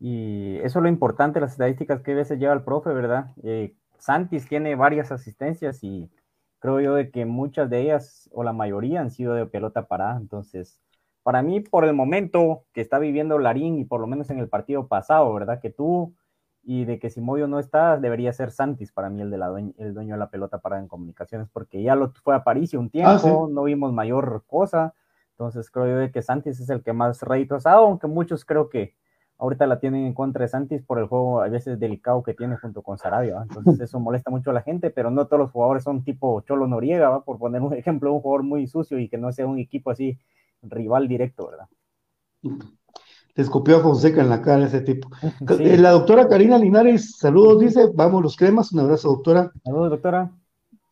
y 0.00 0.56
eso 0.56 0.80
es 0.80 0.82
lo 0.82 0.88
importante, 0.88 1.40
las 1.40 1.52
estadísticas 1.52 2.02
que 2.02 2.12
a 2.12 2.16
veces 2.16 2.38
lleva 2.40 2.54
el 2.54 2.64
profe, 2.64 2.90
¿verdad? 2.90 3.32
Eh, 3.44 3.76
Santis 3.98 4.48
tiene 4.48 4.74
varias 4.74 5.12
asistencias 5.12 5.82
y 5.84 6.10
creo 6.58 6.80
yo 6.80 6.94
de 6.94 7.10
que 7.10 7.24
muchas 7.24 7.70
de 7.70 7.82
ellas 7.82 8.28
o 8.32 8.42
la 8.42 8.52
mayoría 8.52 9.00
han 9.00 9.12
sido 9.12 9.34
de 9.34 9.46
pelota 9.46 9.86
parada. 9.86 10.16
Entonces, 10.16 10.80
para 11.22 11.42
mí, 11.42 11.60
por 11.60 11.84
el 11.84 11.94
momento 11.94 12.64
que 12.72 12.80
está 12.80 12.98
viviendo 12.98 13.38
Larín 13.38 13.78
y 13.78 13.84
por 13.84 14.00
lo 14.00 14.08
menos 14.08 14.28
en 14.30 14.40
el 14.40 14.48
partido 14.48 14.88
pasado, 14.88 15.32
¿verdad? 15.32 15.60
Que 15.60 15.70
tú 15.70 16.14
y 16.68 16.84
de 16.84 16.98
que 16.98 17.10
si 17.10 17.20
Moyo 17.20 17.46
no 17.46 17.60
está, 17.60 17.96
debería 17.96 18.32
ser 18.32 18.50
Santis 18.50 18.90
para 18.90 19.08
mí 19.08 19.22
el, 19.22 19.30
de 19.30 19.38
la 19.38 19.56
el 19.78 19.94
dueño 19.94 20.14
de 20.14 20.18
la 20.18 20.30
pelota 20.30 20.58
parada 20.58 20.82
en 20.82 20.88
comunicaciones, 20.88 21.48
porque 21.52 21.80
ya 21.80 21.94
lo 21.94 22.12
fue 22.24 22.34
a 22.34 22.42
París 22.42 22.74
un 22.74 22.86
ah, 22.86 22.90
tiempo, 22.90 23.48
no 23.48 23.62
vimos 23.62 23.92
mayor 23.92 24.42
cosa. 24.48 24.92
Entonces, 25.30 25.70
creo 25.70 25.86
yo 25.86 25.96
de 25.98 26.10
que 26.10 26.22
Santis 26.22 26.58
es 26.58 26.68
el 26.68 26.82
que 26.82 26.92
más 26.92 27.22
réditos 27.22 27.66
ha 27.66 27.74
aunque 27.74 28.08
muchos 28.08 28.44
creo 28.44 28.68
que 28.68 28.96
ahorita 29.38 29.66
la 29.68 29.78
tienen 29.78 30.06
en 30.06 30.14
contra 30.14 30.42
de 30.42 30.48
Santis 30.48 30.82
por 30.82 30.98
el 30.98 31.06
juego 31.06 31.40
a 31.40 31.48
veces 31.48 31.78
delicado 31.78 32.24
que 32.24 32.34
tiene 32.34 32.56
junto 32.56 32.82
con 32.82 32.98
Sarabia, 32.98 33.42
entonces 33.42 33.78
eso 33.80 34.00
molesta 34.00 34.32
mucho 34.32 34.50
a 34.50 34.54
la 34.54 34.62
gente, 34.62 34.90
pero 34.90 35.10
no 35.10 35.26
todos 35.26 35.38
los 35.38 35.52
jugadores 35.52 35.84
son 35.84 36.02
tipo 36.02 36.40
Cholo 36.40 36.66
Noriega, 36.66 37.10
¿va? 37.10 37.22
por 37.22 37.38
poner 37.38 37.62
un 37.62 37.74
ejemplo, 37.74 38.12
un 38.12 38.22
jugador 38.22 38.42
muy 38.42 38.66
sucio 38.66 38.98
y 38.98 39.08
que 39.08 39.18
no 39.18 39.30
sea 39.30 39.46
un 39.46 39.60
equipo 39.60 39.90
así 39.90 40.18
rival 40.62 41.06
directo, 41.06 41.48
¿verdad? 41.48 41.68
Te 43.36 43.42
escupió 43.42 43.76
a 43.76 43.80
Fonseca 43.80 44.22
en 44.22 44.30
la 44.30 44.40
cara 44.40 44.64
ese 44.64 44.80
tipo. 44.80 45.10
Eh, 45.60 45.76
la 45.76 45.90
doctora 45.90 46.26
Karina 46.26 46.56
Linares, 46.56 47.18
saludos, 47.18 47.60
dice, 47.60 47.90
vamos 47.94 48.22
los 48.22 48.34
cremas, 48.34 48.72
un 48.72 48.80
abrazo, 48.80 49.08
doctora. 49.08 49.52
Saludos, 49.62 49.90
doctora. 49.90 50.30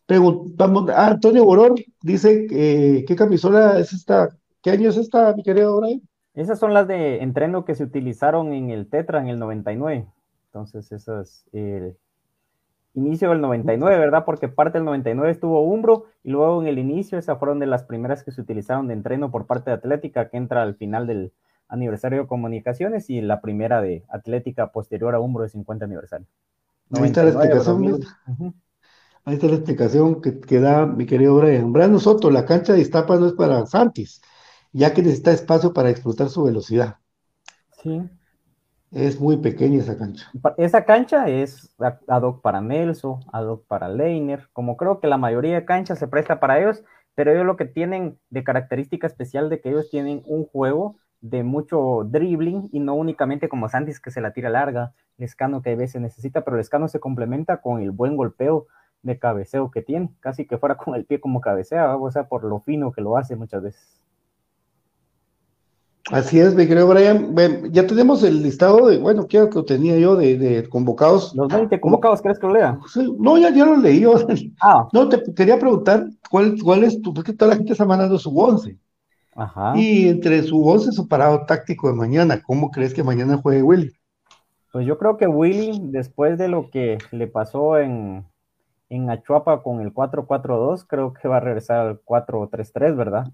Preguntamos, 0.04 0.90
ah, 0.90 1.06
Antonio 1.06 1.42
Boror 1.42 1.74
dice, 2.02 2.46
¿qué 2.46 3.16
camisola 3.16 3.78
es 3.78 3.94
esta? 3.94 4.28
¿Qué 4.60 4.70
año 4.70 4.90
es 4.90 4.98
esta, 4.98 5.34
mi 5.34 5.42
querido 5.42 5.80
Brian? 5.80 6.02
Esas 6.34 6.58
son 6.58 6.74
las 6.74 6.86
de 6.86 7.22
entreno 7.22 7.64
que 7.64 7.74
se 7.74 7.84
utilizaron 7.84 8.52
en 8.52 8.68
el 8.68 8.90
Tetra 8.90 9.20
en 9.20 9.28
el 9.28 9.38
99. 9.38 10.06
Entonces, 10.48 10.92
esas, 10.92 11.46
eh, 11.54 11.96
inicio 12.92 13.30
del 13.30 13.40
99, 13.40 13.98
¿verdad? 13.98 14.26
Porque 14.26 14.48
parte 14.48 14.76
del 14.76 14.84
99 14.84 15.30
estuvo 15.30 15.62
Umbro 15.62 16.04
y 16.22 16.30
luego 16.30 16.60
en 16.60 16.68
el 16.68 16.78
inicio, 16.78 17.16
esas 17.16 17.38
fueron 17.38 17.58
de 17.58 17.66
las 17.66 17.84
primeras 17.84 18.22
que 18.22 18.32
se 18.32 18.42
utilizaron 18.42 18.86
de 18.86 18.92
entreno 18.92 19.30
por 19.30 19.46
parte 19.46 19.70
de 19.70 19.76
Atlética, 19.76 20.28
que 20.28 20.36
entra 20.36 20.62
al 20.62 20.74
final 20.74 21.06
del 21.06 21.32
aniversario 21.68 22.22
de 22.22 22.26
comunicaciones 22.26 23.10
y 23.10 23.20
la 23.20 23.40
primera 23.40 23.80
de 23.80 24.04
Atlética 24.08 24.72
posterior 24.72 25.14
a 25.14 25.20
Umbro 25.20 25.42
de 25.42 25.50
50 25.50 25.84
aniversario. 25.84 26.26
Ahí 26.90 27.04
está 27.04 27.24
la 27.24 27.30
explicación. 27.30 28.04
Ahí 29.26 29.34
está 29.34 29.46
la 29.46 29.54
explicación 29.54 30.20
que, 30.20 30.60
da 30.60 30.86
mi 30.86 31.06
querido 31.06 31.36
Brian. 31.36 31.72
Brian 31.72 31.98
Soto, 31.98 32.30
la 32.30 32.44
cancha 32.44 32.74
de 32.74 32.80
Iztapa 32.80 33.16
no 33.16 33.26
es 33.26 33.32
para 33.32 33.64
Santis, 33.64 34.20
ya 34.72 34.92
que 34.92 35.02
necesita 35.02 35.32
espacio 35.32 35.72
para 35.72 35.88
explotar 35.88 36.28
su 36.28 36.44
velocidad. 36.44 36.96
Sí. 37.82 38.02
Es 38.90 39.18
muy 39.18 39.38
pequeña 39.38 39.80
esa 39.80 39.96
cancha. 39.96 40.30
Esa 40.56 40.84
cancha 40.84 41.28
es 41.28 41.74
ad 42.06 42.22
hoc 42.22 42.42
para 42.42 42.60
Nelson, 42.60 43.20
ad 43.32 43.46
hoc 43.46 43.66
para 43.66 43.88
Leiner, 43.88 44.48
como 44.52 44.76
creo 44.76 45.00
que 45.00 45.08
la 45.08 45.16
mayoría 45.16 45.54
de 45.54 45.64
canchas 45.64 45.98
se 45.98 46.06
presta 46.06 46.38
para 46.38 46.60
ellos, 46.60 46.84
pero 47.14 47.32
ellos 47.32 47.46
lo 47.46 47.56
que 47.56 47.64
tienen 47.64 48.18
de 48.30 48.44
característica 48.44 49.06
especial 49.06 49.48
de 49.48 49.60
que 49.60 49.70
ellos 49.70 49.90
tienen 49.90 50.22
un 50.26 50.44
juego 50.44 50.96
de 51.24 51.42
mucho 51.42 52.04
dribbling 52.04 52.68
y 52.70 52.80
no 52.80 52.94
únicamente 52.94 53.48
como 53.48 53.70
Santis 53.70 53.98
que 53.98 54.10
se 54.10 54.20
la 54.20 54.34
tira 54.34 54.50
larga, 54.50 54.92
Lescano 55.16 55.62
que 55.62 55.70
a 55.70 55.76
veces 55.76 56.02
necesita, 56.02 56.44
pero 56.44 56.58
Lescano 56.58 56.86
se 56.86 57.00
complementa 57.00 57.62
con 57.62 57.80
el 57.80 57.92
buen 57.92 58.14
golpeo 58.14 58.66
de 59.00 59.18
cabeceo 59.18 59.70
que 59.70 59.80
tiene, 59.80 60.10
casi 60.20 60.46
que 60.46 60.58
fuera 60.58 60.76
con 60.76 60.94
el 60.94 61.06
pie 61.06 61.20
como 61.20 61.40
cabecea, 61.40 61.96
o 61.96 62.10
sea, 62.10 62.28
por 62.28 62.44
lo 62.44 62.60
fino 62.60 62.92
que 62.92 63.00
lo 63.00 63.16
hace 63.16 63.36
muchas 63.36 63.62
veces. 63.62 64.00
Así 66.12 66.38
es, 66.38 66.54
mi 66.54 66.66
querido 66.66 66.86
Brian. 66.88 67.34
Ya 67.72 67.86
tenemos 67.86 68.22
el 68.22 68.42
listado 68.42 68.88
de, 68.88 68.98
bueno, 68.98 69.26
¿qué 69.26 69.48
que 69.48 69.62
tenía 69.62 69.98
yo 69.98 70.16
de, 70.16 70.68
convocados? 70.68 71.34
Los 71.34 71.48
20 71.48 71.80
convocados, 71.80 72.20
¿crees 72.20 72.38
que 72.38 72.46
lo 72.46 72.52
lea? 72.52 72.78
no, 73.18 73.38
ya, 73.38 73.48
ya 73.48 73.64
lo 73.64 73.78
leí. 73.78 74.04
Ah. 74.60 74.86
No, 74.92 75.08
te 75.08 75.22
quería 75.32 75.58
preguntar 75.58 76.06
cuál, 76.30 76.56
cuál 76.62 76.84
es 76.84 77.00
tu, 77.00 77.14
porque 77.14 77.32
toda 77.32 77.52
la 77.52 77.56
gente 77.56 77.72
está 77.72 77.86
mandando 77.86 78.18
su 78.18 78.38
11. 78.38 78.78
Ajá. 79.34 79.72
Y 79.76 80.08
entre 80.08 80.42
su 80.42 80.64
11 80.64 80.92
su 80.92 81.08
parado 81.08 81.44
táctico 81.46 81.88
de 81.88 81.94
mañana, 81.94 82.42
¿cómo 82.42 82.70
crees 82.70 82.94
que 82.94 83.02
mañana 83.02 83.36
juegue 83.36 83.62
Willy? 83.62 83.92
Pues 84.72 84.86
yo 84.86 84.98
creo 84.98 85.16
que 85.16 85.26
Willy, 85.26 85.80
después 85.84 86.38
de 86.38 86.48
lo 86.48 86.70
que 86.70 86.98
le 87.12 87.26
pasó 87.26 87.78
en, 87.78 88.24
en 88.88 89.10
Achuapa 89.10 89.62
con 89.62 89.80
el 89.80 89.92
4-4-2, 89.92 90.84
creo 90.86 91.12
que 91.12 91.28
va 91.28 91.36
a 91.36 91.40
regresar 91.40 91.80
al 91.86 92.00
4-3-3, 92.00 92.96
¿verdad? 92.96 93.26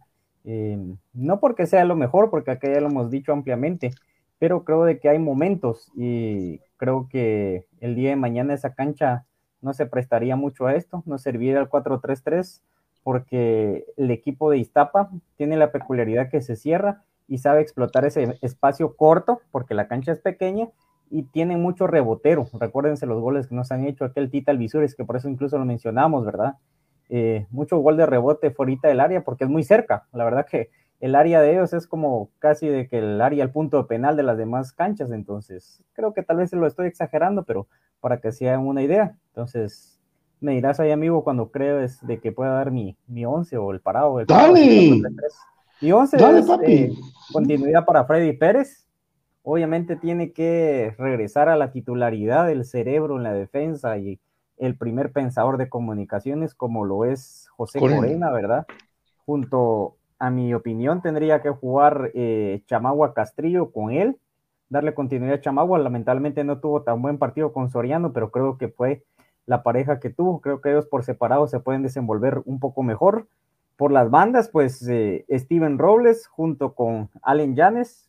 Eh, 0.44 0.78
no 1.12 1.40
porque 1.40 1.66
sea 1.66 1.84
lo 1.84 1.96
mejor, 1.96 2.30
porque 2.30 2.50
acá 2.50 2.72
ya 2.72 2.80
lo 2.80 2.88
hemos 2.88 3.10
dicho 3.10 3.32
ampliamente, 3.32 3.92
pero 4.38 4.64
creo 4.64 4.84
de 4.84 4.98
que 4.98 5.08
hay 5.08 5.18
momentos 5.18 5.90
y 5.94 6.60
creo 6.76 7.08
que 7.10 7.66
el 7.80 7.94
día 7.94 8.10
de 8.10 8.16
mañana 8.16 8.54
esa 8.54 8.74
cancha 8.74 9.26
no 9.60 9.74
se 9.74 9.86
prestaría 9.86 10.36
mucho 10.36 10.66
a 10.66 10.74
esto, 10.74 11.02
no 11.06 11.18
serviría 11.18 11.58
al 11.58 11.68
4-3-3 11.68 12.62
porque 13.02 13.86
el 13.96 14.10
equipo 14.10 14.50
de 14.50 14.58
Iztapa 14.58 15.10
tiene 15.36 15.56
la 15.56 15.72
peculiaridad 15.72 16.28
que 16.30 16.40
se 16.40 16.56
cierra 16.56 17.02
y 17.26 17.38
sabe 17.38 17.60
explotar 17.60 18.04
ese 18.04 18.38
espacio 18.42 18.96
corto 18.96 19.40
porque 19.50 19.74
la 19.74 19.88
cancha 19.88 20.12
es 20.12 20.20
pequeña 20.20 20.68
y 21.10 21.24
tiene 21.24 21.56
mucho 21.56 21.86
rebotero. 21.86 22.48
Recuérdense 22.52 23.06
los 23.06 23.20
goles 23.20 23.48
que 23.48 23.54
nos 23.54 23.72
han 23.72 23.84
hecho 23.84 24.04
aquel 24.04 24.30
Tita 24.30 24.52
Alvisures, 24.52 24.94
que 24.94 25.04
por 25.04 25.16
eso 25.16 25.28
incluso 25.28 25.58
lo 25.58 25.64
mencionamos, 25.64 26.24
¿verdad? 26.24 26.56
Eh, 27.08 27.46
mucho 27.50 27.78
gol 27.78 27.96
de 27.96 28.06
rebote 28.06 28.52
fuera 28.52 28.76
del 28.82 29.00
área 29.00 29.22
porque 29.24 29.44
es 29.44 29.50
muy 29.50 29.64
cerca. 29.64 30.06
La 30.12 30.24
verdad 30.24 30.46
que 30.46 30.70
el 31.00 31.14
área 31.14 31.40
de 31.40 31.52
ellos 31.52 31.72
es 31.72 31.86
como 31.86 32.30
casi 32.38 32.68
de 32.68 32.86
que 32.86 32.98
el 32.98 33.20
área 33.20 33.42
el 33.42 33.50
punto 33.50 33.86
penal 33.86 34.16
de 34.16 34.22
las 34.22 34.38
demás 34.38 34.72
canchas. 34.72 35.10
Entonces, 35.10 35.82
creo 35.92 36.12
que 36.12 36.22
tal 36.22 36.36
vez 36.36 36.52
lo 36.52 36.66
estoy 36.66 36.86
exagerando, 36.86 37.44
pero 37.44 37.66
para 38.00 38.20
que 38.20 38.32
sea 38.32 38.58
una 38.58 38.82
idea. 38.82 39.16
Entonces, 39.28 39.99
me 40.40 40.52
dirás 40.52 40.80
ahí, 40.80 40.90
amigo, 40.90 41.22
cuando 41.22 41.50
crees 41.50 42.04
de 42.06 42.18
que 42.18 42.32
pueda 42.32 42.52
dar 42.52 42.70
mi, 42.70 42.96
mi 43.06 43.24
11 43.24 43.56
o 43.58 43.70
el 43.72 43.80
parado. 43.80 44.20
El 44.20 44.26
¡Dale! 44.26 45.02
Mi 45.80 45.92
11 45.92 46.16
es 46.16 46.48
eh, 46.66 46.92
continuidad 47.32 47.84
para 47.84 48.04
Freddy 48.04 48.36
Pérez. 48.36 48.86
Obviamente 49.42 49.96
tiene 49.96 50.32
que 50.32 50.94
regresar 50.98 51.48
a 51.48 51.56
la 51.56 51.72
titularidad 51.72 52.46
del 52.46 52.64
cerebro 52.64 53.16
en 53.16 53.22
la 53.22 53.32
defensa 53.32 53.96
y 53.96 54.20
el 54.58 54.76
primer 54.76 55.12
pensador 55.12 55.56
de 55.56 55.70
comunicaciones 55.70 56.54
como 56.54 56.84
lo 56.84 57.06
es 57.06 57.48
José 57.56 57.80
Corena, 57.80 58.30
¿verdad? 58.30 58.66
Junto 59.24 59.96
a 60.18 60.28
mi 60.28 60.52
opinión 60.52 61.00
tendría 61.00 61.40
que 61.40 61.48
jugar 61.48 62.10
eh, 62.14 62.62
Chamagua 62.66 63.14
Castrillo 63.14 63.72
con 63.72 63.90
él, 63.90 64.18
darle 64.68 64.92
continuidad 64.92 65.36
a 65.36 65.40
Chamagua, 65.40 65.78
lamentablemente 65.78 66.44
no 66.44 66.60
tuvo 66.60 66.82
tan 66.82 67.00
buen 67.00 67.16
partido 67.16 67.54
con 67.54 67.70
Soriano, 67.70 68.12
pero 68.12 68.30
creo 68.30 68.58
que 68.58 68.68
fue 68.68 69.02
la 69.50 69.62
pareja 69.62 69.98
que 69.98 70.10
tuvo, 70.10 70.40
creo 70.40 70.60
que 70.60 70.70
ellos 70.70 70.86
por 70.86 71.04
separado 71.04 71.48
se 71.48 71.58
pueden 71.58 71.82
desenvolver 71.82 72.40
un 72.44 72.60
poco 72.60 72.82
mejor. 72.82 73.26
Por 73.76 73.90
las 73.90 74.10
bandas, 74.10 74.48
pues 74.48 74.86
eh, 74.88 75.24
Steven 75.28 75.78
Robles 75.78 76.26
junto 76.28 76.74
con 76.74 77.10
Allen 77.22 77.56
Yanes. 77.56 78.08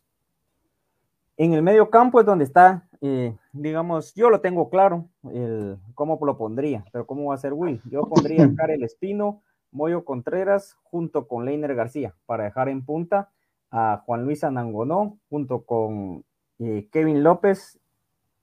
En 1.36 1.54
el 1.54 1.62
medio 1.62 1.90
campo 1.90 2.20
es 2.20 2.26
donde 2.26 2.44
está 2.44 2.84
eh, 3.04 3.36
digamos, 3.52 4.14
yo 4.14 4.30
lo 4.30 4.40
tengo 4.40 4.70
claro, 4.70 5.08
el, 5.24 5.76
cómo 5.96 6.16
lo 6.24 6.38
pondría, 6.38 6.84
pero 6.92 7.04
¿cómo 7.04 7.24
va 7.24 7.34
a 7.34 7.38
ser 7.38 7.52
Will? 7.52 7.82
Yo 7.90 8.08
pondría 8.08 8.44
a 8.44 8.54
Karel 8.54 8.84
Espino, 8.84 9.42
Moyo 9.72 10.04
Contreras, 10.04 10.78
junto 10.84 11.26
con 11.26 11.44
Leiner 11.44 11.74
García, 11.74 12.14
para 12.26 12.44
dejar 12.44 12.68
en 12.68 12.84
punta 12.84 13.30
a 13.72 14.04
Juan 14.06 14.24
Luis 14.24 14.44
Anangonó, 14.44 15.18
junto 15.28 15.62
con 15.62 16.24
eh, 16.60 16.86
Kevin 16.92 17.24
López 17.24 17.80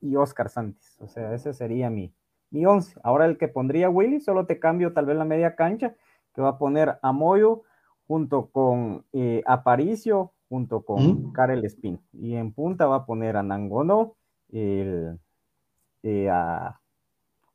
y 0.01 0.17
Oscar 0.17 0.49
Santis. 0.49 0.97
O 0.99 1.07
sea, 1.07 1.33
ese 1.33 1.53
sería 1.53 1.89
mi, 1.89 2.13
mi 2.51 2.65
once. 2.65 2.99
Ahora 3.03 3.25
el 3.25 3.37
que 3.37 3.47
pondría 3.47 3.89
Willy, 3.89 4.19
solo 4.19 4.45
te 4.45 4.59
cambio 4.59 4.93
tal 4.93 5.05
vez 5.05 5.17
la 5.17 5.25
media 5.25 5.55
cancha, 5.55 5.95
que 6.33 6.41
va 6.41 6.49
a 6.49 6.57
poner 6.57 6.97
a 7.01 7.11
Moyo 7.11 7.63
junto 8.07 8.47
con 8.47 9.05
eh, 9.13 9.43
Aparicio, 9.45 10.33
junto 10.49 10.81
con 10.81 11.31
Karel 11.31 11.65
Espino. 11.65 12.01
Y 12.13 12.35
en 12.35 12.51
punta 12.51 12.87
va 12.87 12.97
a 12.97 13.05
poner 13.05 13.37
a 13.37 13.43
Nangonó, 13.43 14.15
el, 14.51 15.19
eh, 16.03 16.29
a 16.29 16.79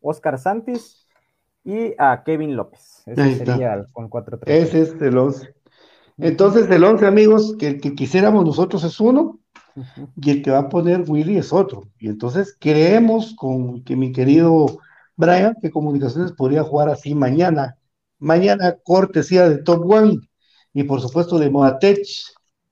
Oscar 0.01 0.39
Santis 0.39 1.09
y 1.65 1.95
a 1.99 2.23
Kevin 2.25 2.57
López. 2.57 3.03
Ese 3.07 3.35
sería 3.37 3.75
el, 3.75 3.87
con 3.93 4.09
4 4.09 4.39
3 4.39 4.69
Ese 4.69 4.83
es 4.83 5.03
el 5.03 5.19
11. 5.19 5.55
Entonces, 6.19 6.71
el 6.71 6.85
11, 6.85 7.07
amigos, 7.07 7.57
que 7.59 7.79
que 7.79 7.95
quisiéramos 7.95 8.45
nosotros 8.45 8.85
es 8.85 9.01
uno 9.01 9.41
y 10.17 10.31
el 10.31 10.43
que 10.43 10.51
va 10.51 10.59
a 10.61 10.69
poner 10.69 11.05
Willy 11.07 11.39
es 11.39 11.53
otro. 11.53 11.89
Y 11.99 12.09
entonces 12.09 12.57
creemos 12.59 13.35
con 13.37 13.83
que 13.85 13.97
mi 13.97 14.13
querido 14.13 14.79
Brian, 15.17 15.57
que 15.61 15.71
Comunicaciones 15.71 16.33
podría 16.33 16.65
jugar 16.65 16.89
así 16.89 17.15
mañana. 17.15 17.77
Mañana, 18.19 18.77
cortesía 18.83 19.49
de 19.49 19.59
Top 19.59 19.89
One 19.91 20.21
y 20.73 20.85
por 20.85 21.01
supuesto 21.01 21.39
de 21.39 21.51
Modatech 21.51 22.07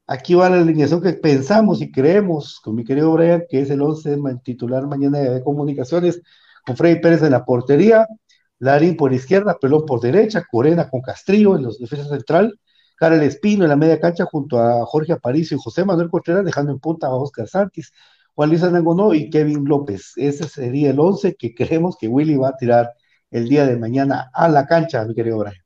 Aquí 0.06 0.34
va 0.34 0.50
la 0.50 0.56
alineación 0.60 1.00
que 1.00 1.12
pensamos 1.14 1.80
y 1.80 1.90
creemos 1.90 2.60
con 2.60 2.74
mi 2.74 2.84
querido 2.84 3.12
Brian, 3.12 3.44
que 3.48 3.60
es 3.60 3.70
el 3.70 3.80
11 3.80 4.18
titular 4.44 4.86
mañana 4.86 5.20
de 5.20 5.42
comunicaciones, 5.42 6.20
con 6.66 6.76
Freddy 6.76 7.00
Pérez 7.00 7.22
en 7.22 7.30
la 7.30 7.44
portería, 7.44 8.06
Larín 8.58 8.96
por 8.96 9.12
izquierda, 9.12 9.58
Pelón 9.58 9.86
por 9.86 10.00
derecha, 10.00 10.44
Corena 10.50 10.90
con 10.90 11.00
Castrillo 11.00 11.56
en 11.56 11.62
los 11.62 11.78
defensas 11.78 12.08
central, 12.10 12.58
Karel 13.02 13.24
Espino 13.24 13.64
en 13.64 13.70
la 13.70 13.74
media 13.74 13.98
cancha 13.98 14.24
junto 14.26 14.60
a 14.60 14.86
Jorge 14.86 15.12
Aparicio 15.12 15.56
y 15.56 15.60
José 15.60 15.84
Manuel 15.84 16.08
Contreras, 16.08 16.44
dejando 16.44 16.70
en 16.70 16.78
punta 16.78 17.08
a 17.08 17.14
Oscar 17.16 17.48
Santis, 17.48 17.92
Juan 18.36 18.48
Luis 18.48 18.62
Anangonó 18.62 19.12
y 19.12 19.28
Kevin 19.28 19.64
López. 19.64 20.12
Ese 20.14 20.44
sería 20.44 20.90
el 20.90 21.00
11 21.00 21.34
que 21.34 21.52
creemos 21.52 21.96
que 21.98 22.06
Willy 22.06 22.36
va 22.36 22.50
a 22.50 22.56
tirar 22.56 22.92
el 23.32 23.48
día 23.48 23.66
de 23.66 23.76
mañana 23.76 24.30
a 24.32 24.48
la 24.48 24.68
cancha, 24.68 25.04
mi 25.04 25.16
querido 25.16 25.40
Brian. 25.40 25.56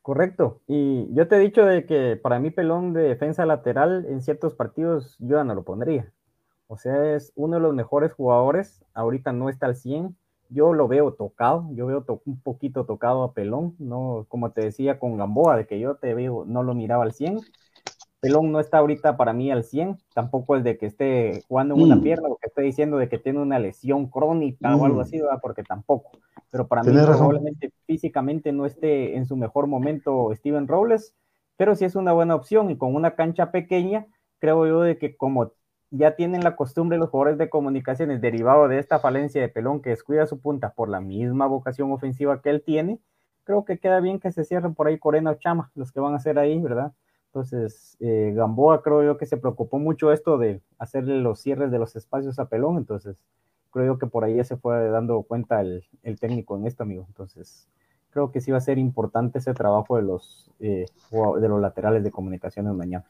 Correcto. 0.00 0.62
Y 0.66 1.14
yo 1.14 1.28
te 1.28 1.36
he 1.36 1.40
dicho 1.40 1.66
de 1.66 1.84
que 1.84 2.16
para 2.16 2.38
mí 2.38 2.50
Pelón 2.50 2.94
de 2.94 3.02
defensa 3.02 3.44
lateral 3.44 4.06
en 4.08 4.22
ciertos 4.22 4.54
partidos 4.54 5.16
yo 5.18 5.36
ya 5.36 5.44
no 5.44 5.54
lo 5.54 5.64
pondría. 5.64 6.10
O 6.68 6.78
sea, 6.78 7.14
es 7.14 7.32
uno 7.34 7.56
de 7.56 7.62
los 7.64 7.74
mejores 7.74 8.14
jugadores. 8.14 8.82
Ahorita 8.94 9.34
no 9.34 9.50
está 9.50 9.66
al 9.66 9.76
100. 9.76 10.16
Yo 10.52 10.72
lo 10.72 10.88
veo 10.88 11.12
tocado. 11.14 11.68
Yo 11.72 11.86
veo 11.86 12.04
un 12.24 12.40
poquito 12.40 12.84
tocado 12.84 13.22
a 13.22 13.32
Pelón. 13.32 13.74
No, 13.78 14.26
como 14.28 14.52
te 14.52 14.62
decía 14.62 14.98
con 14.98 15.16
Gamboa, 15.16 15.56
de 15.56 15.66
que 15.66 15.80
yo 15.80 15.96
te 15.96 16.14
veo, 16.14 16.44
no 16.46 16.62
lo 16.62 16.74
miraba 16.74 17.04
al 17.04 17.12
100. 17.12 17.40
Pelón 18.22 18.52
no 18.52 18.60
está 18.60 18.78
ahorita 18.78 19.16
para 19.16 19.32
mí 19.32 19.50
al 19.50 19.64
100, 19.64 19.98
tampoco 20.14 20.54
el 20.54 20.62
de 20.62 20.78
que 20.78 20.86
esté 20.86 21.42
jugando 21.48 21.74
en 21.74 21.82
una 21.82 21.96
mm. 21.96 22.02
pierna 22.02 22.28
o 22.28 22.36
que 22.36 22.46
esté 22.46 22.62
diciendo 22.62 22.96
de 22.96 23.08
que 23.08 23.18
tiene 23.18 23.40
una 23.40 23.58
lesión 23.58 24.06
crónica 24.06 24.76
o 24.76 24.84
algo 24.84 24.98
mm. 24.98 25.00
así, 25.00 25.20
porque 25.42 25.64
tampoco. 25.64 26.12
Pero 26.48 26.68
para 26.68 26.84
mí 26.84 26.92
probablemente 26.92 27.72
físicamente 27.84 28.52
no 28.52 28.64
esté 28.64 29.16
en 29.16 29.26
su 29.26 29.36
mejor 29.36 29.66
momento 29.66 30.30
Steven 30.36 30.68
Robles, 30.68 31.16
pero 31.56 31.74
sí 31.74 31.84
es 31.84 31.96
una 31.96 32.12
buena 32.12 32.36
opción 32.36 32.70
y 32.70 32.76
con 32.76 32.94
una 32.94 33.16
cancha 33.16 33.50
pequeña, 33.50 34.06
creo 34.38 34.68
yo 34.68 34.82
de 34.82 34.98
que 34.98 35.16
como 35.16 35.50
ya 35.92 36.16
tienen 36.16 36.42
la 36.42 36.56
costumbre 36.56 36.98
los 36.98 37.10
jugadores 37.10 37.38
de 37.38 37.50
comunicaciones 37.50 38.20
derivado 38.20 38.66
de 38.66 38.78
esta 38.78 38.98
falencia 38.98 39.40
de 39.40 39.48
Pelón 39.48 39.82
que 39.82 39.90
descuida 39.90 40.26
su 40.26 40.40
punta 40.40 40.72
por 40.72 40.88
la 40.88 41.00
misma 41.00 41.46
vocación 41.46 41.92
ofensiva 41.92 42.40
que 42.40 42.50
él 42.50 42.62
tiene, 42.64 42.98
creo 43.44 43.64
que 43.64 43.78
queda 43.78 44.00
bien 44.00 44.18
que 44.18 44.32
se 44.32 44.44
cierren 44.44 44.74
por 44.74 44.86
ahí 44.86 44.98
Corena 44.98 45.32
o 45.32 45.34
Chama, 45.34 45.70
los 45.74 45.92
que 45.92 46.00
van 46.00 46.14
a 46.14 46.18
ser 46.18 46.38
ahí, 46.38 46.60
¿verdad? 46.60 46.92
Entonces, 47.26 47.96
eh, 48.00 48.32
Gamboa 48.34 48.82
creo 48.82 49.04
yo 49.04 49.18
que 49.18 49.26
se 49.26 49.36
preocupó 49.36 49.78
mucho 49.78 50.12
esto 50.12 50.38
de 50.38 50.62
hacerle 50.78 51.20
los 51.20 51.40
cierres 51.40 51.70
de 51.70 51.78
los 51.78 51.94
espacios 51.94 52.38
a 52.38 52.48
Pelón, 52.48 52.78
entonces 52.78 53.16
creo 53.70 53.94
yo 53.94 53.98
que 53.98 54.06
por 54.06 54.24
ahí 54.24 54.42
se 54.44 54.56
fue 54.56 54.88
dando 54.88 55.22
cuenta 55.22 55.60
el, 55.60 55.84
el 56.02 56.18
técnico 56.18 56.56
en 56.56 56.66
esto, 56.66 56.82
amigo. 56.82 57.04
Entonces, 57.08 57.68
creo 58.12 58.30
que 58.30 58.40
sí 58.40 58.50
va 58.50 58.58
a 58.58 58.60
ser 58.60 58.78
importante 58.78 59.38
ese 59.38 59.54
trabajo 59.54 59.96
de 59.96 60.02
los, 60.02 60.50
eh, 60.60 60.86
de 61.10 61.48
los 61.48 61.60
laterales 61.60 62.04
de 62.04 62.10
comunicaciones 62.10 62.74
mañana. 62.74 63.04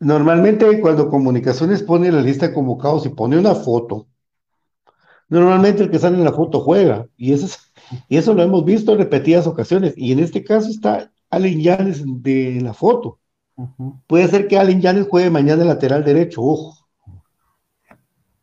Normalmente 0.00 0.80
cuando 0.80 1.10
comunicaciones 1.10 1.82
pone 1.82 2.10
la 2.10 2.22
lista 2.22 2.48
de 2.48 2.54
convocados 2.54 3.04
y 3.04 3.10
pone 3.10 3.36
una 3.38 3.54
foto, 3.54 4.06
normalmente 5.28 5.82
el 5.82 5.90
que 5.90 5.98
sale 5.98 6.16
en 6.16 6.24
la 6.24 6.32
foto 6.32 6.60
juega, 6.60 7.06
y 7.18 7.34
eso, 7.34 7.58
y 8.08 8.16
eso 8.16 8.32
lo 8.32 8.42
hemos 8.42 8.64
visto 8.64 8.92
en 8.92 8.98
repetidas 8.98 9.46
ocasiones, 9.46 9.92
y 9.96 10.12
en 10.12 10.20
este 10.20 10.42
caso 10.42 10.70
está 10.70 11.12
Allen 11.28 11.60
Yanes 11.60 12.02
de 12.04 12.60
la 12.62 12.72
foto. 12.72 13.18
Puede 14.06 14.26
ser 14.28 14.48
que 14.48 14.58
Allen 14.58 14.80
Yanes 14.80 15.06
juegue 15.06 15.28
mañana 15.28 15.66
lateral 15.66 16.02
derecho, 16.02 16.42
ojo. 16.42 16.78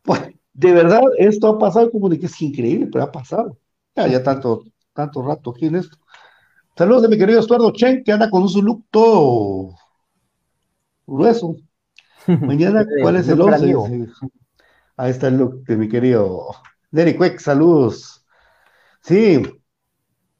Pues, 0.03 0.21
de 0.53 0.71
verdad, 0.71 1.01
esto 1.17 1.47
ha 1.47 1.57
pasado 1.57 1.89
como 1.89 2.07
de 2.07 2.19
que 2.19 2.27
es 2.27 2.39
increíble, 2.39 2.87
pero 2.91 3.03
ha 3.03 3.11
pasado. 3.11 3.57
Ya, 3.95 4.07
ya 4.07 4.21
tanto, 4.21 4.63
tanto 4.93 5.23
rato 5.23 5.49
aquí 5.49 5.65
en 5.65 5.77
esto. 5.77 5.97
Saludos 6.77 7.01
de 7.01 7.07
mi 7.07 7.17
querido 7.17 7.39
Estuardo 7.39 7.71
Chen, 7.71 8.03
que 8.03 8.11
anda 8.11 8.29
con 8.29 8.47
su 8.47 8.61
look 8.61 8.85
todo 8.91 9.75
grueso. 11.07 11.55
Mañana, 12.27 12.85
¿cuál 13.01 13.15
es 13.15 13.27
el 13.29 13.41
11? 13.41 14.09
Ahí 14.97 15.11
está 15.11 15.27
el 15.27 15.37
look 15.37 15.63
de 15.63 15.77
mi 15.77 15.87
querido 15.87 16.49
Neri 16.91 17.17
Quex, 17.17 17.43
saludos. 17.43 18.25
Sí, 19.01 19.41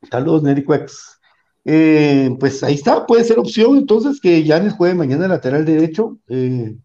saludos 0.09 0.43
Neri 0.43 0.65
Quex. 0.65 1.20
Eh, 1.63 2.36
pues 2.39 2.63
ahí 2.63 2.76
está, 2.76 3.05
puede 3.05 3.24
ser 3.24 3.39
opción 3.39 3.78
entonces 3.78 4.22
que 4.22 4.43
Yanes 4.43 4.74
juegue 4.74 4.95
mañana 4.95 5.28
lateral 5.28 5.65
derecho. 5.65 6.18
Eh, 6.28 6.76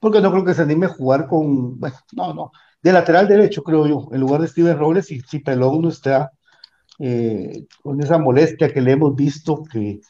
porque 0.00 0.20
no 0.20 0.32
creo 0.32 0.44
que 0.44 0.54
se 0.54 0.62
anime 0.62 0.86
a 0.86 0.90
jugar 0.90 1.28
con, 1.28 1.78
bueno, 1.78 1.96
no, 2.12 2.34
no, 2.34 2.52
de 2.82 2.92
lateral 2.92 3.28
derecho 3.28 3.62
creo 3.62 3.86
yo, 3.86 4.08
en 4.12 4.20
lugar 4.20 4.40
de 4.40 4.48
Steven 4.48 4.76
Robles 4.76 5.10
y 5.12 5.20
si 5.20 5.38
Pelón 5.38 5.82
no 5.82 5.88
está 5.88 6.32
eh, 6.98 7.66
con 7.82 8.02
esa 8.02 8.18
molestia 8.18 8.72
que 8.72 8.80
le 8.80 8.92
hemos 8.92 9.14
visto, 9.14 9.62
que 9.62 10.00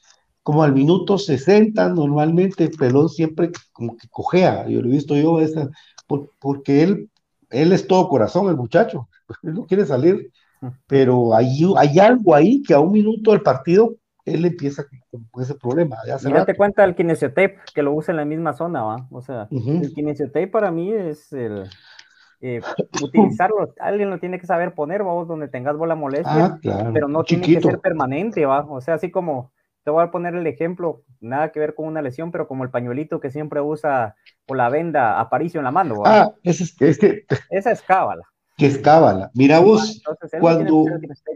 como 0.43 0.63
al 0.63 0.73
minuto 0.73 1.19
60 1.19 1.91
normalmente 1.91 2.69
Pelón 2.69 3.09
siempre 3.09 3.51
como 3.73 3.97
que 3.97 4.09
cojea, 4.09 4.67
yo 4.69 4.81
lo 4.81 4.89
he 4.89 4.93
visto 4.93 5.17
yo, 5.17 5.41
esa, 5.41 5.69
porque 6.41 6.83
él, 6.83 7.11
él 7.51 7.73
es 7.73 7.87
todo 7.87 8.09
corazón, 8.09 8.49
el 8.49 8.57
muchacho, 8.57 9.09
él 9.43 9.55
no 9.55 9.67
quiere 9.67 9.87
salir, 9.87 10.31
pero 10.87 11.35
hay, 11.35 11.65
hay 11.77 11.99
algo 11.99 12.35
ahí 12.35 12.63
que 12.63 12.75
a 12.75 12.81
un 12.81 12.93
minuto 12.93 13.33
del 13.33 13.43
partido 13.43 13.95
él 14.25 14.45
empieza 14.45 14.85
con 15.31 15.43
ese 15.43 15.57
problema. 15.57 15.97
Y 16.07 16.33
date 16.33 16.55
cuenta 16.55 16.83
del 16.83 16.95
kinesiotape, 16.95 17.59
que 17.75 17.83
lo 17.83 17.93
usa 17.93 18.13
en 18.13 18.19
la 18.19 18.25
misma 18.25 18.53
zona, 18.53 18.83
¿va? 18.83 19.09
O 19.11 19.21
sea, 19.21 19.49
el 19.51 19.93
kinesiotape 19.93 20.47
para 20.47 20.71
mí 20.71 20.93
es 20.93 21.33
el, 21.33 21.65
eh, 22.41 22.61
utilizarlo, 23.03 23.73
alguien 23.81 24.11
lo 24.11 24.19
tiene 24.19 24.39
que 24.39 24.47
saber 24.47 24.75
poner, 24.75 25.03
vamos, 25.03 25.27
donde 25.27 25.49
tengas 25.49 25.77
bola 25.77 25.95
molestia, 25.95 26.59
ah, 26.65 26.91
pero 26.93 27.09
no 27.09 27.25
tiene 27.25 27.47
que 27.47 27.61
ser 27.61 27.81
permanente, 27.81 28.47
va, 28.47 28.65
o 28.65 28.81
sea, 28.81 28.95
así 28.95 29.11
como 29.11 29.53
te 29.85 29.91
voy 29.91 30.05
a 30.05 30.11
poner 30.11 30.35
el 30.35 30.47
ejemplo, 30.47 31.03
nada 31.21 31.51
que 31.51 31.61
ver 31.61 31.75
con 31.75 31.87
una 31.87 32.03
lesión, 32.03 32.31
pero 32.31 32.47
como 32.47 32.65
el 32.65 32.71
pañuelito 32.71 33.21
que 33.21 33.31
siempre 33.31 33.61
usa 33.61 34.15
o 34.47 34.55
la 34.55 34.69
venda 34.69 35.21
Aparicio 35.21 35.59
en 35.61 35.65
la 35.65 35.71
mano. 35.71 36.03
Ah, 36.05 36.33
ese 36.43 36.65
es, 36.65 36.99
que 36.99 37.25
esa 37.51 37.71
es 37.73 37.83
cábala. 37.83 38.23
Que 38.57 38.67
es 38.67 38.79
cábala. 38.79 39.31
Mira 39.35 39.59
vos, 39.59 40.03
cuando... 40.41 40.85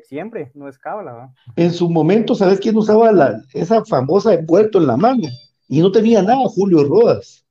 siempre, 0.04 0.52
no 0.54 0.68
es 0.68 0.78
cábala. 0.78 1.32
En 1.56 1.72
su 1.72 1.90
momento, 1.90 2.34
¿sabes 2.34 2.60
quién 2.60 2.76
usaba 2.76 3.10
la, 3.10 3.40
esa 3.52 3.84
famosa 3.84 4.34
envuelto 4.34 4.78
en 4.78 4.86
la 4.86 4.96
mano? 4.96 5.28
Y 5.68 5.80
no 5.80 5.90
tenía 5.90 6.22
nada, 6.22 6.46
Julio 6.48 6.84
Rodas. 6.84 7.44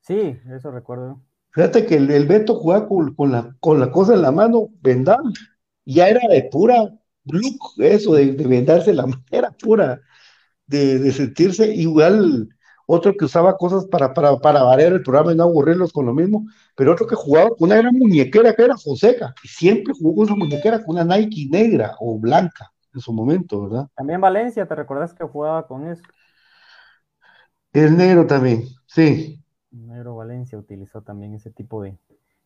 Sí, 0.00 0.36
eso 0.50 0.70
recuerdo. 0.70 1.20
Fíjate 1.50 1.86
que 1.86 1.96
el, 1.96 2.26
Beto 2.26 2.56
jugaba 2.56 2.88
con, 2.88 3.32
la, 3.32 3.56
con 3.60 3.80
la 3.80 3.90
cosa 3.90 4.14
en 4.14 4.22
la 4.22 4.32
mano, 4.32 4.68
vendar, 4.82 5.18
ya 5.84 6.08
era 6.08 6.26
de 6.28 6.48
pura 6.50 6.90
look, 7.26 7.58
eso 7.78 8.14
de, 8.14 8.32
vendarse 8.32 8.92
la 8.94 9.06
mano, 9.06 9.24
era 9.30 9.50
pura, 9.50 10.00
de, 10.66 11.12
sentirse 11.12 11.72
igual, 11.74 12.48
otro 12.86 13.16
que 13.16 13.24
usaba 13.24 13.56
cosas 13.56 13.86
para, 13.86 14.14
para, 14.14 14.36
para 14.38 14.62
variar 14.62 14.92
el 14.92 15.02
programa 15.02 15.32
y 15.32 15.36
no 15.36 15.44
aburrirlos 15.44 15.92
con 15.92 16.06
lo 16.06 16.14
mismo, 16.14 16.46
pero 16.74 16.92
otro 16.92 17.06
que 17.06 17.14
jugaba 17.14 17.50
con 17.50 17.68
una 17.68 17.78
era 17.78 17.90
muñequera 17.92 18.54
que 18.54 18.64
era 18.64 18.76
Fonseca, 18.76 19.34
y 19.42 19.48
siempre 19.48 19.94
jugó 19.94 20.16
con 20.16 20.28
su 20.28 20.36
muñequera 20.36 20.84
con 20.84 20.96
una 20.96 21.16
Nike 21.16 21.48
negra 21.50 21.94
o 22.00 22.18
blanca 22.18 22.72
en 22.94 23.00
su 23.00 23.12
momento, 23.12 23.62
¿verdad? 23.62 23.88
También 23.94 24.20
Valencia, 24.20 24.66
¿te 24.66 24.74
recordás 24.74 25.12
que 25.14 25.24
jugaba 25.24 25.66
con 25.66 25.86
eso? 25.86 26.02
El 27.72 27.96
negro 27.96 28.26
también, 28.26 28.64
sí. 28.86 29.42
Negro 29.70 30.16
Valencia 30.16 30.56
utilizó 30.56 31.02
también 31.02 31.34
ese 31.34 31.50
tipo 31.50 31.82
de, 31.82 31.98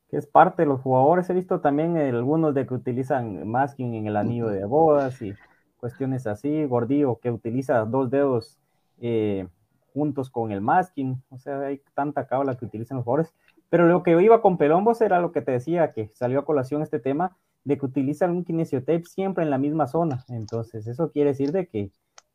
que 0.09 0.17
es 0.17 0.27
parte 0.27 0.63
de 0.63 0.67
los 0.67 0.81
jugadores. 0.81 1.31
He 1.31 1.35
visto 1.35 1.61
también 1.61 1.97
algunos 1.97 2.55
de 2.55 2.67
que 2.67 2.75
utilizan 2.75 3.47
masking 3.49 3.95
en 3.95 4.07
el 4.09 4.17
anillo 4.17 4.49
de 4.49 4.65
bodas 4.65 5.23
y 5.23 5.33
cuestiones 5.81 6.27
así. 6.27 6.65
Gordillo 6.67 7.19
que 7.19 7.31
utiliza 7.31 7.85
dos 7.85 8.11
dedos 8.11 8.59
eh, 9.01 9.49
juntos 9.93 10.31
con 10.31 10.53
el 10.53 10.61
masking. 10.61 11.23
O 11.31 11.39
sea, 11.39 11.61
hay 11.61 11.81
tanta 11.95 12.27
cabla 12.27 12.57
que 12.57 12.67
utilizan 12.67 12.99
los 12.99 13.05
jugadores. 13.05 13.35
Pero 13.71 13.87
lo 13.87 14.03
que 14.03 14.21
iba 14.23 14.43
con 14.43 14.59
Pelombos 14.59 15.01
era 15.01 15.21
lo 15.21 15.33
que 15.33 15.43
te 15.43 15.53
decía, 15.53 15.93
que 15.93 16.09
salió 16.09 16.41
a 16.41 16.45
colación 16.45 16.83
este 16.83 16.99
tema 16.99 17.37
de 17.65 17.79
que 17.79 17.87
utilizan 17.87 18.31
un 18.31 18.45
kinesiotape 18.45 19.05
siempre 19.05 19.45
en 19.45 19.51
la 19.51 19.59
misma 19.59 19.87
zona. 19.87 20.25
Entonces, 20.29 20.87
eso 20.87 21.11
quiere 21.11 21.31
decir 21.31 21.53
de 21.53 21.67
que 21.67 21.91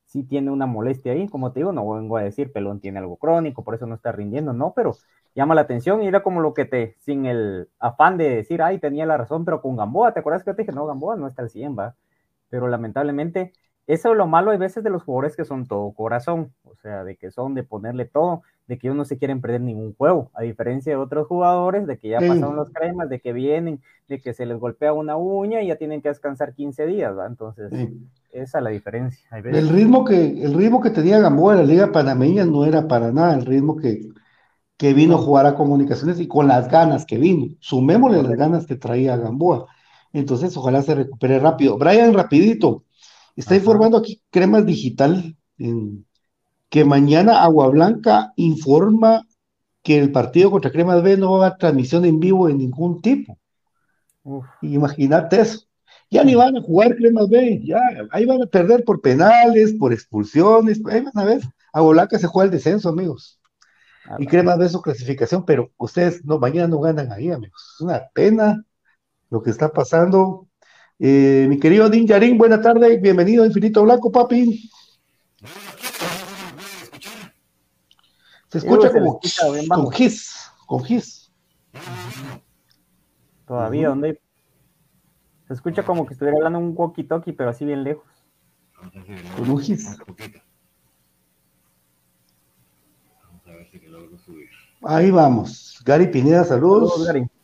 si 0.06 0.24
tiene 0.24 0.52
una 0.52 0.66
molestia 0.66 1.12
ahí, 1.12 1.28
como 1.28 1.52
te 1.52 1.60
digo, 1.60 1.72
no 1.72 1.90
vengo 1.90 2.18
a 2.18 2.24
decir, 2.24 2.54
Pelón 2.54 2.80
tiene 2.80 3.00
algo 3.00 3.18
crónico, 3.18 3.64
por 3.64 3.76
eso 3.76 3.86
no 3.86 3.96
está 3.96 4.12
rindiendo, 4.12 4.54
no, 4.54 4.74
pero 4.74 4.96
llama 5.34 5.56
la 5.56 5.62
atención 5.62 6.02
y 6.04 6.08
era 6.08 6.24
como 6.24 6.42
lo 6.42 6.54
que 6.54 6.66
te, 6.66 6.96
sin 7.00 7.26
el 7.26 7.70
afán 7.80 8.18
de 8.18 8.30
decir, 8.30 8.62
ay, 8.62 8.80
tenía 8.80 9.06
la 9.06 9.18
razón, 9.18 9.44
pero 9.44 9.62
con 9.62 9.76
Gamboa, 9.76 10.14
¿te 10.14 10.22
acuerdas 10.22 10.44
que 10.44 10.54
te 10.54 10.62
dije, 10.62 10.72
no, 10.72 10.86
Gamboa 10.86 11.18
no 11.18 11.28
está 11.28 11.42
al 11.42 11.50
100, 11.50 11.78
va? 11.78 11.96
Pero 12.56 12.70
lamentablemente, 12.70 13.52
eso 13.86 14.12
es 14.12 14.18
lo 14.18 14.28
malo 14.28 14.52
hay 14.52 14.58
veces 14.58 14.82
de 14.82 14.90
los 14.90 15.04
jugadores 15.04 15.36
que 15.36 15.44
son 15.44 15.68
todo 15.68 15.92
corazón, 15.92 16.54
o 16.64 16.74
sea, 16.78 17.04
de 17.04 17.18
que 17.18 17.30
son 17.30 17.54
de 17.54 17.64
ponerle 17.64 18.06
todo, 18.06 18.44
de 18.66 18.78
que 18.78 18.88
ellos 18.88 18.96
no 18.96 19.04
se 19.04 19.18
quieren 19.18 19.42
perder 19.42 19.60
ningún 19.60 19.94
juego, 19.94 20.32
a 20.34 20.42
diferencia 20.44 20.94
de 20.94 20.96
otros 20.96 21.28
jugadores, 21.28 21.86
de 21.86 22.00
que 22.00 22.08
ya 22.08 22.20
pasaron 22.20 22.56
los 22.56 22.72
cremas, 22.72 23.10
de 23.10 23.20
que 23.20 23.34
vienen, 23.34 23.82
de 24.08 24.22
que 24.22 24.34
se 24.34 24.46
les 24.46 24.58
golpea 24.58 24.94
una 24.94 25.18
uña 25.18 25.62
y 25.64 25.68
ya 25.68 25.76
tienen 25.76 26.02
que 26.02 26.08
descansar 26.08 26.54
15 26.54 26.86
días, 26.86 27.14
¿va? 27.14 27.28
Entonces, 27.28 27.74
esa 28.32 28.58
es 28.60 28.64
la 28.64 28.70
diferencia. 28.70 29.28
El 29.44 29.68
ritmo, 29.68 30.06
que, 30.06 30.42
el 30.42 30.54
ritmo 30.54 30.80
que 30.80 30.92
tenía 30.92 31.20
Gamboa 31.20 31.56
en 31.56 31.60
la 31.60 31.66
Liga 31.66 31.92
Panameña 31.92 32.46
no 32.46 32.64
era 32.64 32.88
para 32.88 33.12
nada 33.12 33.34
el 33.36 33.46
ritmo 33.46 33.76
que, 33.76 34.08
que 34.78 34.94
vino 34.94 35.16
a 35.16 35.20
jugar 35.20 35.46
a 35.46 35.56
comunicaciones 35.56 36.22
y 36.22 36.30
con 36.30 36.48
las 36.48 36.70
ganas 36.70 37.06
que 37.06 37.18
vino. 37.18 37.54
Sumémosle 37.60 38.24
las 38.24 38.38
ganas 38.38 38.66
que 38.66 38.78
traía 38.78 39.18
Gamboa. 39.18 39.68
Entonces, 40.16 40.56
ojalá 40.58 40.82
se 40.82 40.96
recupere 40.96 41.40
rápido. 41.40 41.78
Brian, 41.78 42.14
rapidito, 42.14 42.84
está 43.36 43.56
informando 43.56 43.98
aquí 43.98 44.22
Cremas 44.30 44.66
Digital 44.66 45.36
que 46.70 46.86
mañana 46.86 47.44
Agua 47.44 47.70
Blanca 47.70 48.34
informa 48.36 49.28
que 49.84 50.00
el 50.00 50.12
partido 50.12 50.52
contra 50.52 50.72
Cremas 50.72 51.04
B 51.04 51.18
no 51.18 51.32
va 51.32 51.46
a 51.46 51.48
haber 51.48 51.60
transmisión 51.60 52.06
en 52.06 52.20
vivo 52.20 52.48
de 52.48 52.56
ningún 52.56 53.02
tipo. 53.02 53.38
Imagínate 54.62 55.42
eso 55.42 55.66
ya 56.10 56.24
ni 56.24 56.36
van 56.36 56.56
a 56.56 56.62
jugar 56.62 56.96
Cremas 56.96 57.30
B, 57.30 57.62
ya, 57.64 57.80
ahí 58.12 58.26
van 58.26 58.42
a 58.42 58.46
perder 58.46 58.84
por 58.84 59.02
penales, 59.02 59.74
por 59.74 59.92
expulsiones, 59.92 60.82
ahí 60.90 61.02
van 61.02 61.18
a 61.18 61.26
ver, 61.26 61.42
a 61.74 61.82
Bolaca 61.82 62.18
se 62.20 62.28
juega 62.28 62.46
el 62.46 62.52
descenso, 62.52 62.90
amigos. 62.90 63.40
Ah, 64.06 64.18
y 64.20 64.28
Cremas 64.28 64.58
B 64.58 64.70
su 64.70 64.82
clasificación, 64.82 65.46
pero 65.46 65.72
ustedes 65.78 66.24
no, 66.24 66.40
mañana 66.40 66.68
no 66.68 66.80
ganan 66.80 67.12
ahí, 67.12 67.32
amigos. 67.32 67.74
Es 67.76 67.82
una 67.82 68.04
pena 68.14 68.64
lo 69.36 69.44
que 69.44 69.50
está 69.50 69.68
pasando. 69.68 70.48
Eh, 70.98 71.46
mi 71.50 71.60
querido 71.60 71.90
Din 71.90 72.08
Yarin, 72.08 72.38
buena 72.38 72.62
tarde, 72.62 72.98
bienvenido 73.00 73.44
a 73.44 73.48
Infinito 73.48 73.84
Blanco, 73.84 74.10
papi. 74.10 74.72
Se 78.48 78.60
escucha 78.60 78.90
como 78.94 79.20
con 79.68 79.92
gis, 79.92 80.34
con 80.66 80.86
gis. 80.86 81.30
Todavía, 83.46 83.90
¿dónde 83.90 84.22
se 85.50 85.54
escucha 85.54 85.84
como 85.84 86.06
que 86.06 86.14
estuviera 86.14 86.38
hablando 86.38 86.60
un 86.60 86.74
walkie-talkie, 86.74 87.36
pero 87.36 87.50
así 87.50 87.66
bien 87.66 87.84
lejos. 87.84 88.06
Con 89.36 89.50
un 89.50 89.60
gis. 89.60 89.98
Ahí 94.82 95.12
vamos. 95.12 95.82
Gary 95.84 96.08
Pineda, 96.08 96.46
saludos. 96.46 96.94
saludos 96.94 97.08
Gary. 97.08 97.35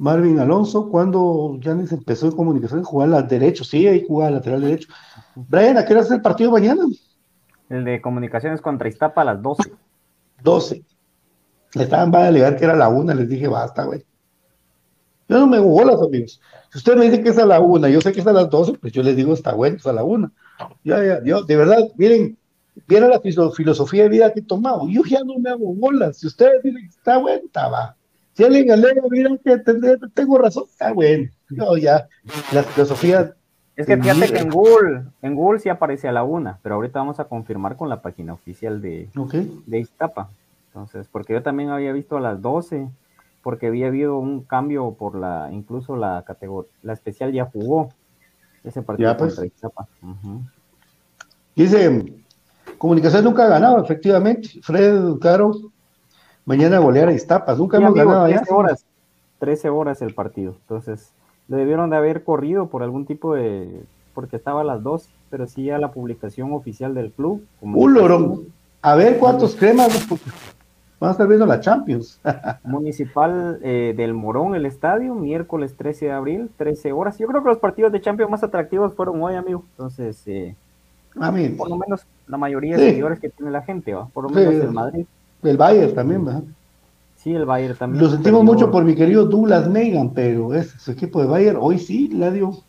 Marvin 0.00 0.38
Alonso, 0.38 0.88
cuando 0.88 1.58
Janis 1.62 1.92
empezó 1.92 2.24
en 2.24 2.32
comunicación, 2.32 2.82
jugaba 2.82 3.18
al 3.18 3.28
derecho, 3.28 3.64
sí, 3.64 3.86
ahí 3.86 4.02
jugaba 4.08 4.30
lateral 4.30 4.62
derecho. 4.62 4.88
Brian, 5.34 5.76
¿a 5.76 5.84
qué 5.84 5.92
hora 5.92 6.02
es 6.02 6.10
el 6.10 6.22
partido 6.22 6.50
mañana? 6.50 6.84
El 7.68 7.84
de 7.84 8.00
comunicaciones 8.00 8.62
contra 8.62 8.88
Iztapa 8.88 9.20
a 9.20 9.26
las 9.26 9.42
12. 9.42 9.70
12. 10.42 10.82
Le 11.74 11.82
estaban 11.82 12.10
va 12.10 12.24
a 12.24 12.28
alegar 12.28 12.56
que 12.56 12.64
era 12.64 12.74
la 12.74 12.88
una, 12.88 13.14
les 13.14 13.28
dije, 13.28 13.46
basta, 13.46 13.84
güey. 13.84 14.02
Yo 15.28 15.38
no 15.38 15.46
me 15.46 15.58
hago 15.58 15.68
bolas, 15.68 16.00
amigos. 16.00 16.40
Si 16.72 16.78
usted 16.78 16.96
me 16.96 17.04
dice 17.04 17.22
que 17.22 17.28
es 17.28 17.38
a 17.38 17.44
la 17.44 17.60
una, 17.60 17.90
yo 17.90 18.00
sé 18.00 18.12
que 18.12 18.20
es 18.20 18.26
a 18.26 18.32
las 18.32 18.48
doce, 18.48 18.72
pues 18.80 18.94
yo 18.94 19.02
les 19.02 19.14
digo, 19.14 19.34
está 19.34 19.52
bueno, 19.52 19.76
es 19.76 19.86
a 19.86 19.92
la 19.92 20.02
una. 20.02 20.32
Ya, 20.82 21.04
ya, 21.04 21.22
yo, 21.22 21.42
de 21.42 21.56
verdad, 21.56 21.90
miren, 21.98 22.38
miren 22.88 23.10
la 23.10 23.20
filosofía 23.20 24.04
de 24.04 24.08
vida 24.08 24.32
que 24.32 24.40
he 24.40 24.44
tomado. 24.44 24.88
Yo 24.88 25.02
ya 25.04 25.22
no 25.24 25.38
me 25.38 25.50
hago 25.50 25.74
bolas. 25.74 26.16
Si 26.16 26.26
ustedes 26.26 26.62
dicen 26.62 26.80
que 26.84 26.96
está 26.96 27.18
bueno, 27.18 27.42
está 27.44 27.68
va. 27.68 27.96
Si 28.40 28.44
alguien 28.46 28.70
alega, 28.70 29.02
mira 29.10 29.30
que 29.44 29.58
tengo 30.14 30.38
razón, 30.38 30.64
está 30.66 30.94
bueno. 30.94 31.28
No, 31.50 31.76
ya, 31.76 32.08
la 32.52 32.62
filosofía. 32.62 33.34
Es 33.76 33.86
que 33.86 33.98
fíjate 33.98 34.32
que 34.32 34.38
en 34.38 34.48
Google, 34.48 35.02
en 35.20 35.34
Google 35.34 35.60
sí 35.60 35.68
aparece 35.68 36.08
a 36.08 36.12
la 36.12 36.22
una, 36.22 36.58
pero 36.62 36.76
ahorita 36.76 37.00
vamos 37.00 37.20
a 37.20 37.24
confirmar 37.24 37.76
con 37.76 37.90
la 37.90 38.00
página 38.00 38.32
oficial 38.32 38.80
de, 38.80 39.10
de 39.66 39.78
Iztapa. 39.78 40.30
Entonces, 40.68 41.06
porque 41.12 41.34
yo 41.34 41.42
también 41.42 41.68
había 41.68 41.92
visto 41.92 42.16
a 42.16 42.20
las 42.20 42.40
12, 42.40 42.88
porque 43.42 43.66
había 43.66 43.88
habido 43.88 44.18
un 44.18 44.42
cambio 44.42 44.94
por 44.98 45.16
la, 45.16 45.50
incluso 45.52 45.96
la 45.96 46.24
categoría, 46.26 46.70
la 46.82 46.94
especial 46.94 47.32
ya 47.32 47.44
jugó 47.44 47.90
ese 48.64 48.80
partido 48.80 49.14
pues. 49.18 49.34
contra 49.34 49.46
Iztapa. 49.46 49.86
Dice, 51.54 52.22
Comunicación 52.78 53.24
nunca 53.24 53.44
ha 53.44 53.48
ganado, 53.48 53.84
efectivamente. 53.84 54.48
Fred 54.62 55.18
Caro, 55.20 55.52
mañana 56.50 56.80
golear 56.80 57.08
a 57.08 57.12
Iztapa, 57.12 57.54
nunca 57.54 57.76
hemos 57.76 57.94
ganado 57.94 58.26
13 58.26 58.52
horas, 58.52 58.84
13 59.38 59.68
horas 59.68 60.02
el 60.02 60.14
partido, 60.14 60.56
entonces 60.62 61.12
le 61.46 61.58
debieron 61.58 61.90
de 61.90 61.96
haber 61.96 62.24
corrido 62.24 62.66
por 62.66 62.82
algún 62.82 63.06
tipo 63.06 63.36
de, 63.36 63.84
porque 64.14 64.34
estaba 64.34 64.62
a 64.62 64.64
las 64.64 64.82
2, 64.82 65.08
pero 65.30 65.46
sí 65.46 65.70
a 65.70 65.78
la 65.78 65.92
publicación 65.92 66.52
oficial 66.52 66.92
del 66.92 67.12
club. 67.12 67.44
Un 67.60 67.72
A 68.82 68.96
ver 68.96 69.18
cuántos 69.18 69.54
cremas, 69.54 70.08
van 70.98 71.08
a 71.08 71.12
estar 71.12 71.28
viendo 71.28 71.46
la 71.46 71.60
Champions. 71.60 72.20
Municipal 72.64 73.60
eh, 73.62 73.94
del 73.96 74.12
Morón, 74.12 74.56
el 74.56 74.66
estadio, 74.66 75.14
miércoles 75.14 75.76
13 75.76 76.06
de 76.06 76.12
abril, 76.12 76.50
13 76.56 76.90
horas. 76.90 77.16
Yo 77.16 77.28
creo 77.28 77.44
que 77.44 77.48
los 77.48 77.58
partidos 77.58 77.92
de 77.92 78.00
Champions 78.00 78.28
más 78.28 78.42
atractivos 78.42 78.92
fueron 78.94 79.22
hoy, 79.22 79.36
amigo. 79.36 79.64
Entonces, 79.70 80.20
eh, 80.26 80.56
por 81.56 81.68
lo 81.68 81.76
menos 81.76 82.06
la 82.26 82.38
mayoría 82.38 82.76
de 82.76 82.90
seguidores 82.90 83.20
que 83.20 83.28
tiene 83.28 83.52
la 83.52 83.62
gente, 83.62 83.94
¿va? 83.94 84.06
por 84.06 84.24
lo 84.24 84.30
menos 84.30 84.54
el 84.54 84.72
Madrid. 84.72 85.06
El 85.42 85.56
Bayern 85.56 85.94
también, 85.94 86.24
¿verdad? 86.24 86.44
Sí, 87.16 87.34
el 87.34 87.44
Bayern 87.44 87.76
también. 87.76 88.02
Lo 88.02 88.10
sentimos 88.10 88.44
mucho 88.44 88.70
por 88.70 88.84
mi 88.84 88.94
querido 88.94 89.26
Douglas 89.26 89.68
Megan, 89.68 90.12
pero 90.14 90.54
es 90.54 90.70
su 90.70 90.90
equipo 90.90 91.20
de 91.20 91.26
Bayern 91.26 91.58
hoy 91.60 91.78
sí 91.78 92.08
la 92.08 92.30
dio. 92.30 92.64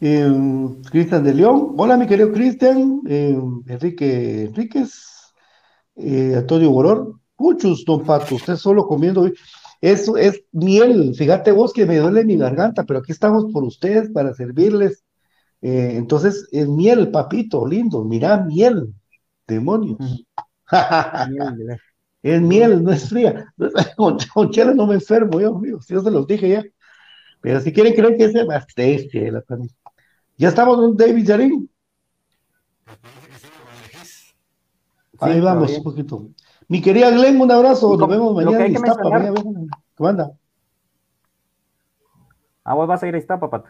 Eh, 0.00 0.32
Cristian 0.90 1.22
de 1.22 1.34
León, 1.34 1.74
hola 1.76 1.98
mi 1.98 2.06
querido 2.06 2.32
Cristian, 2.32 3.02
eh, 3.06 3.38
Enrique 3.66 4.44
Enríquez, 4.44 5.34
eh, 5.96 6.36
Antonio 6.38 6.70
Boror, 6.70 7.16
muchos 7.36 7.84
don 7.84 8.04
Pato, 8.04 8.36
usted 8.36 8.56
solo 8.56 8.86
comiendo 8.86 9.22
hoy. 9.22 9.34
Eso 9.82 10.16
es 10.16 10.42
miel, 10.52 11.14
fíjate 11.14 11.52
vos 11.52 11.74
que 11.74 11.84
me 11.84 11.98
duele 11.98 12.24
mi 12.24 12.38
garganta, 12.38 12.84
pero 12.84 13.00
aquí 13.00 13.12
estamos 13.12 13.52
por 13.52 13.64
ustedes 13.64 14.10
para 14.10 14.32
servirles. 14.34 15.04
entonces, 15.62 16.48
es 16.52 16.66
miel, 16.66 17.10
papito, 17.10 17.66
lindo, 17.66 18.02
mira, 18.04 18.38
miel, 18.38 18.94
demonios. 19.46 20.24
Es 22.22 22.40
miel, 22.40 22.84
no 22.84 22.92
es 22.92 23.08
fría. 23.08 23.46
Con, 23.96 24.18
chela 24.50 24.74
no 24.74 24.86
me 24.86 24.94
enfermo, 24.94 25.40
yo, 25.40 25.56
amigo. 25.56 25.80
Si 25.80 25.94
yo 25.94 26.02
se 26.02 26.10
los 26.10 26.26
dije 26.26 26.48
ya. 26.48 26.64
Pero 27.40 27.60
si 27.60 27.72
quieren 27.72 27.94
creer 27.94 28.16
que 28.16 28.24
es 28.24 28.46
más 28.46 28.66
chela 28.66 29.40
también. 29.42 29.70
Ya 30.36 30.48
estamos 30.48 30.76
con 30.76 30.96
David 30.96 31.26
Jarín. 31.26 31.70
Ahí 35.18 35.40
vamos, 35.40 35.76
un 35.76 35.82
poquito. 35.82 36.28
Mi 36.68 36.80
querida 36.80 37.10
Glenn, 37.10 37.40
un 37.40 37.50
abrazo. 37.50 37.96
Nos 37.96 38.08
vemos 38.08 38.34
mañana 38.34 38.66
en 38.66 38.72
Iztapa. 38.72 39.20
¿Qué 39.96 40.02
manda? 40.02 40.32
Ah, 42.64 42.74
vos 42.74 42.86
vas 42.86 43.02
a 43.02 43.08
ir 43.08 43.14
a 43.14 43.18
Iztapa, 43.18 43.50
Pato. 43.50 43.68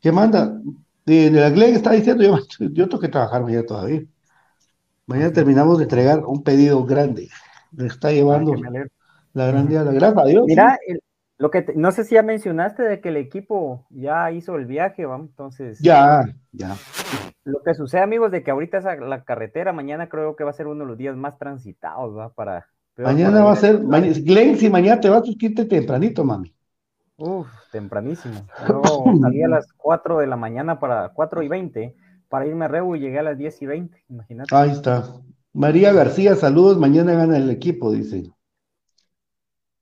¿Qué 0.00 0.12
manda? 0.12 0.58
De, 1.04 1.30
la 1.30 1.50
Glenn 1.50 1.74
está 1.74 1.92
diciendo, 1.92 2.22
yo, 2.22 2.38
yo 2.70 2.88
tengo 2.88 3.00
que 3.00 3.08
trabajar 3.08 3.42
mañana 3.42 3.66
todavía. 3.66 4.04
Mañana 5.06 5.32
terminamos 5.32 5.78
de 5.78 5.84
entregar 5.84 6.24
un 6.24 6.42
pedido 6.42 6.84
grande. 6.84 7.28
Me 7.72 7.86
está 7.86 8.10
llevando 8.10 8.54
la 9.34 9.46
grande 9.46 9.74
la 9.74 9.92
gracia. 9.92 10.22
Adiós. 10.22 10.44
Mira, 10.46 10.78
lo 11.36 11.50
que 11.50 11.66
no 11.74 11.92
sé 11.92 12.04
si 12.04 12.14
ya 12.14 12.22
mencionaste 12.22 12.82
de 12.84 13.00
que 13.00 13.10
el 13.10 13.16
equipo 13.16 13.86
ya 13.90 14.30
hizo 14.30 14.56
el 14.56 14.66
viaje, 14.66 15.04
vamos, 15.04 15.28
entonces. 15.30 15.78
Ya, 15.80 16.24
ya. 16.52 16.76
Lo 17.44 17.62
que 17.62 17.74
sucede, 17.74 18.00
amigos, 18.00 18.30
de 18.30 18.42
que 18.42 18.50
ahorita 18.50 18.78
es 18.78 18.84
la 18.84 19.24
carretera, 19.24 19.72
mañana 19.72 20.08
creo 20.08 20.36
que 20.36 20.44
va 20.44 20.50
a 20.50 20.54
ser 20.54 20.68
uno 20.68 20.84
de 20.84 20.88
los 20.88 20.96
días 20.96 21.16
más 21.16 21.36
transitados, 21.36 22.16
¿va? 22.16 22.30
Para. 22.32 22.66
Mañana 22.96 23.42
va 23.42 23.52
a 23.52 23.56
ser, 23.56 23.80
Glenn, 23.80 24.56
si 24.56 24.70
mañana 24.70 25.00
te 25.00 25.10
vas, 25.10 25.22
pues 25.22 25.36
quítate 25.36 25.68
tempranito, 25.68 26.24
mami. 26.24 26.54
Uf, 27.16 27.48
tempranísimo. 27.72 28.46
Yo 28.68 29.04
salí 29.20 29.42
a 29.42 29.48
las 29.48 29.72
4 29.76 30.20
de 30.20 30.26
la 30.28 30.36
mañana 30.36 30.78
para 30.78 31.10
4 31.10 31.42
y 31.42 31.48
20 31.48 31.96
para 32.34 32.48
irme 32.48 32.64
a 32.64 32.68
Rebu 32.68 32.96
y 32.96 32.98
llegué 32.98 33.20
a 33.20 33.22
las 33.22 33.38
10 33.38 33.62
y 33.62 33.66
20, 33.66 34.04
imagínate. 34.08 34.56
Ahí 34.56 34.70
está. 34.70 35.08
María 35.52 35.92
García, 35.92 36.34
saludos, 36.34 36.76
mañana 36.78 37.12
gana 37.14 37.36
el 37.36 37.48
equipo, 37.48 37.92
dice. 37.92 38.28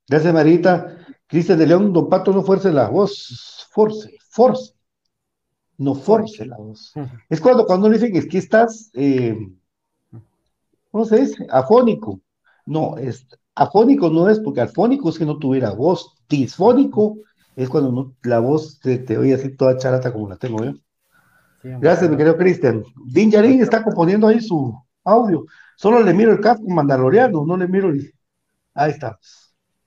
Gracias, 0.07 0.31
Marita. 0.31 0.99
Cristian 1.25 1.57
de 1.57 1.65
León, 1.65 1.91
Don 1.91 2.07
Pato, 2.09 2.31
no 2.31 2.43
fuerce 2.43 2.71
la 2.71 2.89
voz, 2.89 3.67
force, 3.71 4.19
force. 4.29 4.75
No 5.79 5.95
force 5.95 6.45
la 6.45 6.57
voz. 6.57 6.93
Es 7.27 7.41
cuando, 7.41 7.65
cuando 7.65 7.89
dicen 7.89 8.15
es 8.15 8.27
que 8.27 8.37
estás, 8.37 8.91
eh, 8.93 9.35
¿cómo 10.91 11.05
se 11.05 11.21
dice? 11.21 11.47
Afónico. 11.49 12.21
No, 12.67 12.99
es, 12.99 13.25
afónico 13.55 14.11
no 14.11 14.29
es 14.29 14.39
porque 14.39 14.61
afónico 14.61 15.09
es 15.09 15.17
que 15.17 15.25
no 15.25 15.39
tuviera 15.39 15.71
voz. 15.71 16.13
Disfónico 16.29 17.17
es 17.55 17.67
cuando 17.67 18.13
la 18.21 18.37
voz 18.37 18.79
te, 18.79 18.99
te 18.99 19.17
oye 19.17 19.33
así 19.33 19.49
toda 19.55 19.75
charata 19.75 20.13
como 20.13 20.29
la 20.29 20.37
tengo 20.37 20.63
yo. 20.63 20.73
Gracias, 21.63 22.09
mi 22.09 22.17
querido 22.17 22.37
Cristian. 22.37 22.83
Din 23.05 23.31
Yarin 23.31 23.61
está 23.61 23.83
componiendo 23.83 24.27
ahí 24.27 24.41
su 24.41 24.77
audio. 25.03 25.45
Solo 25.75 26.01
le 26.01 26.13
miro 26.13 26.31
el 26.31 26.39
casco 26.39 26.67
mandaloriano, 26.67 27.45
no 27.45 27.57
le 27.57 27.67
miro 27.67 27.89
el... 27.89 28.13
Ahí 28.73 28.91
está. 28.91 29.17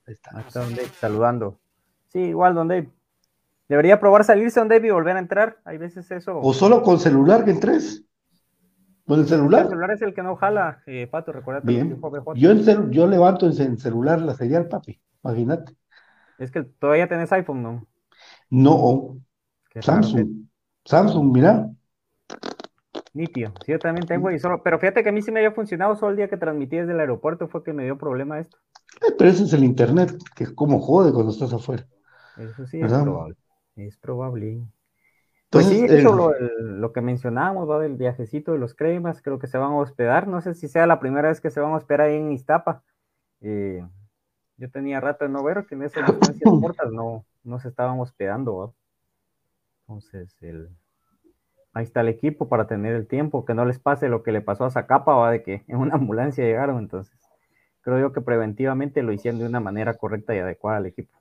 Ahí 0.07 0.15
está. 0.15 0.31
Ahí 0.37 0.45
está 0.47 0.61
Don 0.61 0.75
Dave, 0.75 0.89
saludando. 0.99 1.61
Sí, 2.09 2.21
igual, 2.21 2.55
Don 2.55 2.69
Dave. 2.69 2.91
Debería 3.69 4.01
probar 4.01 4.25
salirse, 4.25 4.61
Don 4.61 4.69
Dave, 4.69 4.87
y 4.87 4.91
volver 4.91 5.17
a 5.17 5.21
entrar. 5.21 5.59
Hay 5.65 5.79
veces 5.79 6.11
eso. 6.11 6.39
O 6.41 6.53
solo 6.55 6.83
con 6.83 6.99
celular 6.99 7.45
que 7.45 7.51
entres. 7.51 8.05
Con 9.07 9.21
el 9.21 9.29
celular. 9.29 9.63
El 9.63 9.69
celular 9.69 9.91
es 9.93 10.03
el 10.03 10.15
que 10.15 10.23
no 10.23 10.37
jala, 10.37 10.83
eh, 10.87 11.07
Pato, 11.07 11.33
recuerda. 11.33 11.61
Bien. 11.63 12.01
Yo, 12.35 12.51
en 12.51 12.91
yo 12.91 13.07
levanto 13.07 13.47
en 13.47 13.79
celular 13.79 14.21
la 14.21 14.35
señal, 14.35 14.69
papi. 14.69 15.01
Imagínate. 15.23 15.77
Es 16.39 16.51
que 16.51 16.63
todavía 16.63 17.09
tenés 17.09 17.33
iPhone, 17.33 17.63
¿no? 17.63 17.87
No. 18.51 19.17
Samsung. 19.81 20.47
Samsung, 20.87 21.33
mira. 21.33 21.69
Nitio, 23.13 23.53
sí, 23.65 23.73
yo 23.73 23.79
también 23.79 24.07
tengo 24.07 24.31
y 24.31 24.39
solo, 24.39 24.63
pero 24.63 24.79
fíjate 24.79 25.03
que 25.03 25.09
a 25.09 25.13
mí 25.13 25.21
sí 25.23 25.33
me 25.33 25.41
había 25.41 25.53
funcionado, 25.53 25.97
solo 25.97 26.11
el 26.11 26.17
día 26.17 26.29
que 26.29 26.37
transmití 26.37 26.77
desde 26.77 26.93
el 26.93 27.01
aeropuerto 27.01 27.49
fue 27.49 27.65
que 27.65 27.73
me 27.73 27.85
dio 27.85 27.99
problema 27.99 28.39
esto. 28.39 28.59
Eh, 29.01 29.15
pero 29.19 29.31
ese 29.31 29.45
es 29.45 29.53
el 29.53 29.65
internet, 29.65 30.13
que 30.35 30.45
es 30.45 30.53
como 30.53 30.81
jode 30.81 31.13
cuando 31.13 31.33
estás 31.33 31.53
afuera. 31.53 31.87
Eso 32.37 32.67
sí, 32.67 32.81
es 32.81 32.93
probable. 32.93 33.37
Es 33.75 33.97
probable. 33.97 34.63
Pues 35.51 35.67
sí, 35.67 35.87
eso 35.89 36.33
lo, 36.61 36.93
que 36.93 37.01
mencionábamos, 37.01 37.69
va 37.69 37.79
del 37.79 37.97
viajecito 37.97 38.53
de 38.53 38.59
los 38.59 38.75
cremas, 38.75 39.23
creo 39.23 39.39
que 39.39 39.47
se 39.47 39.59
van 39.59 39.73
a 39.73 39.79
hospedar, 39.79 40.29
no 40.29 40.41
sé 40.41 40.55
si 40.55 40.69
sea 40.69 40.87
la 40.87 41.01
primera 41.01 41.29
vez 41.29 41.41
que 41.41 41.51
se 41.51 41.61
van 41.61 41.73
a 41.73 41.77
hospedar 41.77 42.03
ahí 42.03 42.17
en 42.17 42.33
Iztapa. 42.33 42.83
Eh, 43.41 43.83
yo 44.59 44.71
tenía 44.71 45.01
rato 45.01 45.25
de 45.25 45.31
no 45.31 45.43
ver 45.43 45.67
que 45.67 45.75
en 45.75 45.83
esas 45.85 46.07
distancias 46.07 46.43
cortas 46.61 46.93
no, 46.93 47.25
no 47.45 47.59
se 47.59 47.69
estaban 47.69 47.99
hospedando, 47.99 48.57
¿va? 48.57 48.73
Entonces, 49.89 50.37
el, 50.41 50.69
ahí 51.73 51.85
está 51.85 52.01
el 52.01 52.09
equipo 52.09 52.49
para 52.49 52.67
tener 52.67 52.95
el 52.95 53.07
tiempo, 53.07 53.45
que 53.45 53.55
no 53.55 53.65
les 53.65 53.79
pase 53.79 54.09
lo 54.09 54.25
que 54.25 54.33
le 54.33 54.41
pasó 54.41 54.65
a 54.65 54.71
Zacapa, 54.71 55.15
va 55.15 55.31
de 55.31 55.45
que 55.45 55.65
en 55.69 55.77
una 55.77 55.95
ambulancia 55.95 56.45
llegaron, 56.45 56.79
entonces 56.79 57.17
creo 57.83 58.01
yo 58.01 58.13
que 58.13 58.21
preventivamente 58.21 59.05
lo 59.05 59.13
hicieron 59.13 59.39
de 59.39 59.47
una 59.47 59.61
manera 59.61 59.95
correcta 59.95 60.35
y 60.35 60.39
adecuada 60.39 60.79
al 60.79 60.87
equipo. 60.87 61.17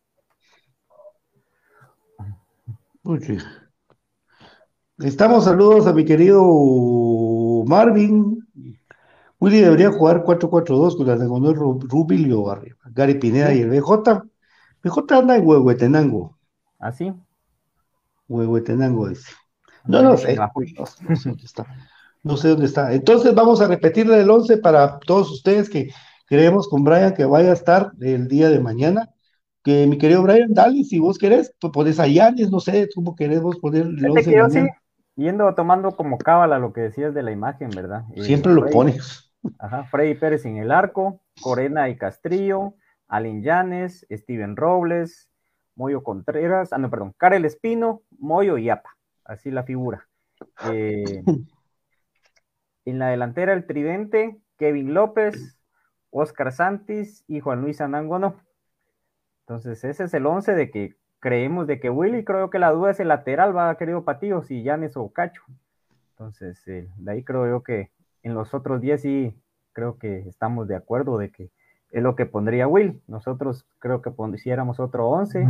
Estamos 4.98 5.44
saludos 5.44 5.86
a 5.86 5.94
mi 5.94 6.06
querido 6.06 6.44
Marvin. 7.68 8.48
Willy 9.40 9.62
debería 9.62 9.92
jugar 9.92 10.24
4-4-2 10.24 10.98
con 10.98 11.06
la 11.06 11.16
de 11.16 11.28
Rubilio, 11.28 12.46
Gary 12.86 13.20
Pineda 13.20 13.54
y 13.54 13.60
el 13.60 13.70
BJ. 13.70 14.24
BJ 14.82 15.20
anda 15.20 15.36
en 15.36 15.46
Huehuetenango. 15.46 16.36
¿Ah, 16.80 16.92
sí? 16.92 17.14
Huehuetenango 18.28 19.10
dice. 19.10 19.32
No, 19.86 20.02
no 20.02 20.18
sé. 20.18 20.36
No, 20.36 20.86
sé 20.86 21.30
dónde 21.30 21.44
está. 21.46 21.66
No 22.24 22.38
sé 22.38 22.50
dónde 22.50 22.66
está. 22.66 22.94
Entonces 22.94 23.34
vamos 23.36 23.62
a 23.62 23.68
repetirle 23.68 24.20
el 24.20 24.30
11 24.30 24.58
para 24.58 25.00
todos 25.00 25.32
ustedes 25.32 25.70
que 25.70 25.92
creemos 26.28 26.68
con 26.68 26.84
Brian 26.84 27.14
que 27.14 27.26
vaya 27.26 27.52
a 27.52 27.54
estar 27.54 27.92
el 28.02 28.28
día 28.28 28.50
de 28.50 28.60
mañana. 28.60 29.10
Que 29.64 29.88
mi 29.88 29.98
querido 29.98 30.22
Brian, 30.22 30.54
dale, 30.54 30.84
si 30.84 31.00
vos 31.00 31.18
querés, 31.18 31.54
pues 31.60 31.74
pones 31.74 32.00
a 32.00 32.06
Yanis, 32.06 32.52
no 32.52 32.60
sé, 32.60 32.88
cómo 32.94 33.16
querés 33.16 33.42
vos 33.42 33.58
poner 33.58 33.84
el 33.84 34.10
11 34.12 34.50
sí, 34.52 34.68
yendo 35.16 35.54
tomando 35.56 35.96
como 35.96 36.20
cábala 36.20 36.60
lo 36.60 36.72
que 36.72 36.82
decías 36.82 37.16
de 37.16 37.24
la 37.24 37.32
imagen, 37.32 37.70
¿verdad? 37.72 38.04
Eh, 38.14 38.24
Siempre 38.24 38.54
lo 38.54 38.68
pones. 38.68 39.32
Ajá, 39.60 39.86
Freddy 39.86 40.16
Pérez 40.16 40.46
en 40.46 40.58
el 40.58 40.72
arco, 40.72 41.22
Corena 41.42 41.90
y 41.90 41.98
Castrillo, 41.98 42.76
Alin 43.08 43.42
Llanes, 43.44 44.06
Steven 44.12 44.56
Robles, 44.56 45.30
Moyo 45.76 46.04
Contreras, 46.04 46.74
ah, 46.74 46.78
no, 46.78 46.90
perdón, 46.90 47.14
Karel 47.18 47.46
Espino, 47.46 48.02
Moyo 48.18 48.58
y 48.58 48.70
Apa, 48.70 48.98
así 49.24 49.52
la 49.52 49.64
figura. 49.64 50.08
Eh, 50.72 51.24
en 52.86 53.00
la 53.00 53.10
delantera 53.10 53.54
el 53.54 53.66
tridente, 53.66 54.40
Kevin 54.58 54.94
López, 54.94 55.60
Oscar 56.12 56.52
Santis 56.52 57.24
y 57.28 57.40
Juan 57.40 57.62
Luis 57.62 57.82
Anangono. 57.82 58.36
Entonces, 59.42 59.84
ese 59.84 60.06
es 60.06 60.14
el 60.14 60.26
11 60.26 60.54
de 60.56 60.72
que 60.72 60.96
creemos 61.20 61.68
de 61.68 61.80
que 61.80 61.90
Willy, 61.90 62.24
creo 62.24 62.50
que 62.50 62.60
la 62.60 62.72
duda 62.72 62.92
es 62.92 63.00
el 63.00 63.10
lateral, 63.10 63.56
va 63.56 63.78
querido 63.78 64.06
Patillo, 64.06 64.44
si 64.44 64.64
Yanes 64.64 64.96
o 64.96 65.12
Cacho. 65.12 65.42
Entonces, 66.12 66.66
eh, 66.68 66.88
de 66.98 67.12
ahí 67.12 67.24
creo 67.24 67.48
yo 67.48 67.64
que 67.64 67.92
en 68.24 68.34
los 68.34 68.54
otros 68.54 68.80
10 68.80 69.02
sí 69.02 69.42
creo 69.74 69.98
que 69.98 70.20
estamos 70.30 70.68
de 70.68 70.76
acuerdo 70.76 71.18
de 71.18 71.32
que 71.32 71.52
es 71.96 72.04
lo 72.04 72.18
que 72.18 72.26
pondría 72.26 72.68
Will. 72.68 73.02
Nosotros 73.08 73.66
creo 73.80 74.02
que 74.02 74.12
pondríamos 74.12 74.82
otro 74.82 75.08
11, 75.08 75.48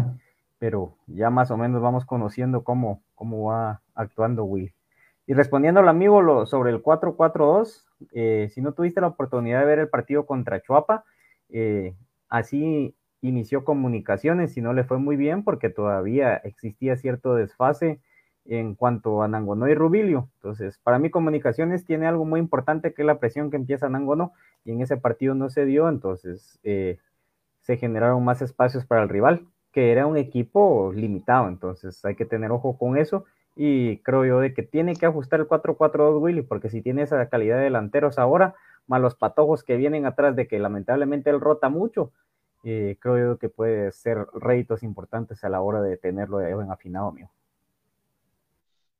pero 0.59 0.95
ya 1.07 1.31
más 1.31 1.49
o 1.49 1.57
menos 1.57 1.81
vamos 1.81 2.05
conociendo 2.05 2.63
cómo, 2.63 3.01
cómo 3.15 3.45
va 3.45 3.81
actuando 3.95 4.43
Will. 4.43 4.71
Y 5.25 5.33
respondiendo 5.33 5.79
al 5.79 5.89
amigo 5.89 6.21
lo, 6.21 6.45
sobre 6.45 6.69
el 6.69 6.83
4-4-2, 6.83 7.85
eh, 8.11 8.51
si 8.53 8.61
no 8.61 8.73
tuviste 8.73 9.01
la 9.01 9.07
oportunidad 9.07 9.61
de 9.61 9.65
ver 9.65 9.79
el 9.79 9.89
partido 9.89 10.27
contra 10.27 10.61
Chuapa, 10.61 11.03
eh, 11.49 11.95
así 12.29 12.95
inició 13.21 13.65
comunicaciones 13.65 14.55
y 14.55 14.61
no 14.61 14.71
le 14.73 14.83
fue 14.83 14.99
muy 14.99 15.15
bien 15.15 15.43
porque 15.43 15.71
todavía 15.71 16.35
existía 16.35 16.95
cierto 16.95 17.33
desfase 17.33 18.01
en 18.45 18.75
cuanto 18.75 19.23
a 19.23 19.27
Nangonó 19.27 19.67
y 19.67 19.73
Rubilio. 19.73 20.29
Entonces, 20.35 20.79
para 20.83 20.99
mí 20.99 21.09
comunicaciones 21.09 21.85
tiene 21.85 22.07
algo 22.07 22.25
muy 22.25 22.39
importante 22.39 22.93
que 22.93 23.01
es 23.01 23.05
la 23.05 23.19
presión 23.19 23.49
que 23.49 23.57
empieza 23.57 23.89
Nangonó 23.89 24.33
y 24.63 24.71
en 24.71 24.81
ese 24.81 24.97
partido 24.97 25.35
no 25.35 25.49
se 25.49 25.65
dio, 25.65 25.89
entonces 25.89 26.59
eh, 26.63 26.99
se 27.61 27.77
generaron 27.77 28.23
más 28.23 28.41
espacios 28.41 28.85
para 28.85 29.03
el 29.03 29.09
rival, 29.09 29.47
que 29.71 29.91
era 29.91 30.05
un 30.05 30.17
equipo 30.17 30.91
limitado, 30.95 31.47
entonces 31.47 32.03
hay 32.05 32.15
que 32.15 32.25
tener 32.25 32.51
ojo 32.51 32.77
con 32.77 32.97
eso 32.97 33.25
y 33.55 33.97
creo 33.99 34.25
yo 34.25 34.39
de 34.39 34.53
que 34.53 34.63
tiene 34.63 34.95
que 34.95 35.05
ajustar 35.05 35.39
el 35.39 35.47
4-4-2 35.47 36.21
Willy, 36.21 36.41
porque 36.41 36.69
si 36.69 36.81
tiene 36.81 37.03
esa 37.03 37.27
calidad 37.29 37.57
de 37.57 37.63
delanteros 37.63 38.19
ahora, 38.19 38.55
más 38.87 39.01
los 39.01 39.15
patojos 39.15 39.63
que 39.63 39.77
vienen 39.77 40.05
atrás 40.05 40.35
de 40.35 40.47
que 40.47 40.59
lamentablemente 40.59 41.29
él 41.29 41.41
rota 41.41 41.69
mucho, 41.69 42.11
eh, 42.63 42.97
creo 42.99 43.17
yo 43.17 43.37
que 43.37 43.49
puede 43.49 43.91
ser 43.91 44.27
réditos 44.33 44.83
importantes 44.83 45.43
a 45.43 45.49
la 45.49 45.61
hora 45.61 45.81
de 45.81 45.97
tenerlo 45.97 46.41
en 46.41 46.71
afinado 46.71 47.11
mío. 47.11 47.29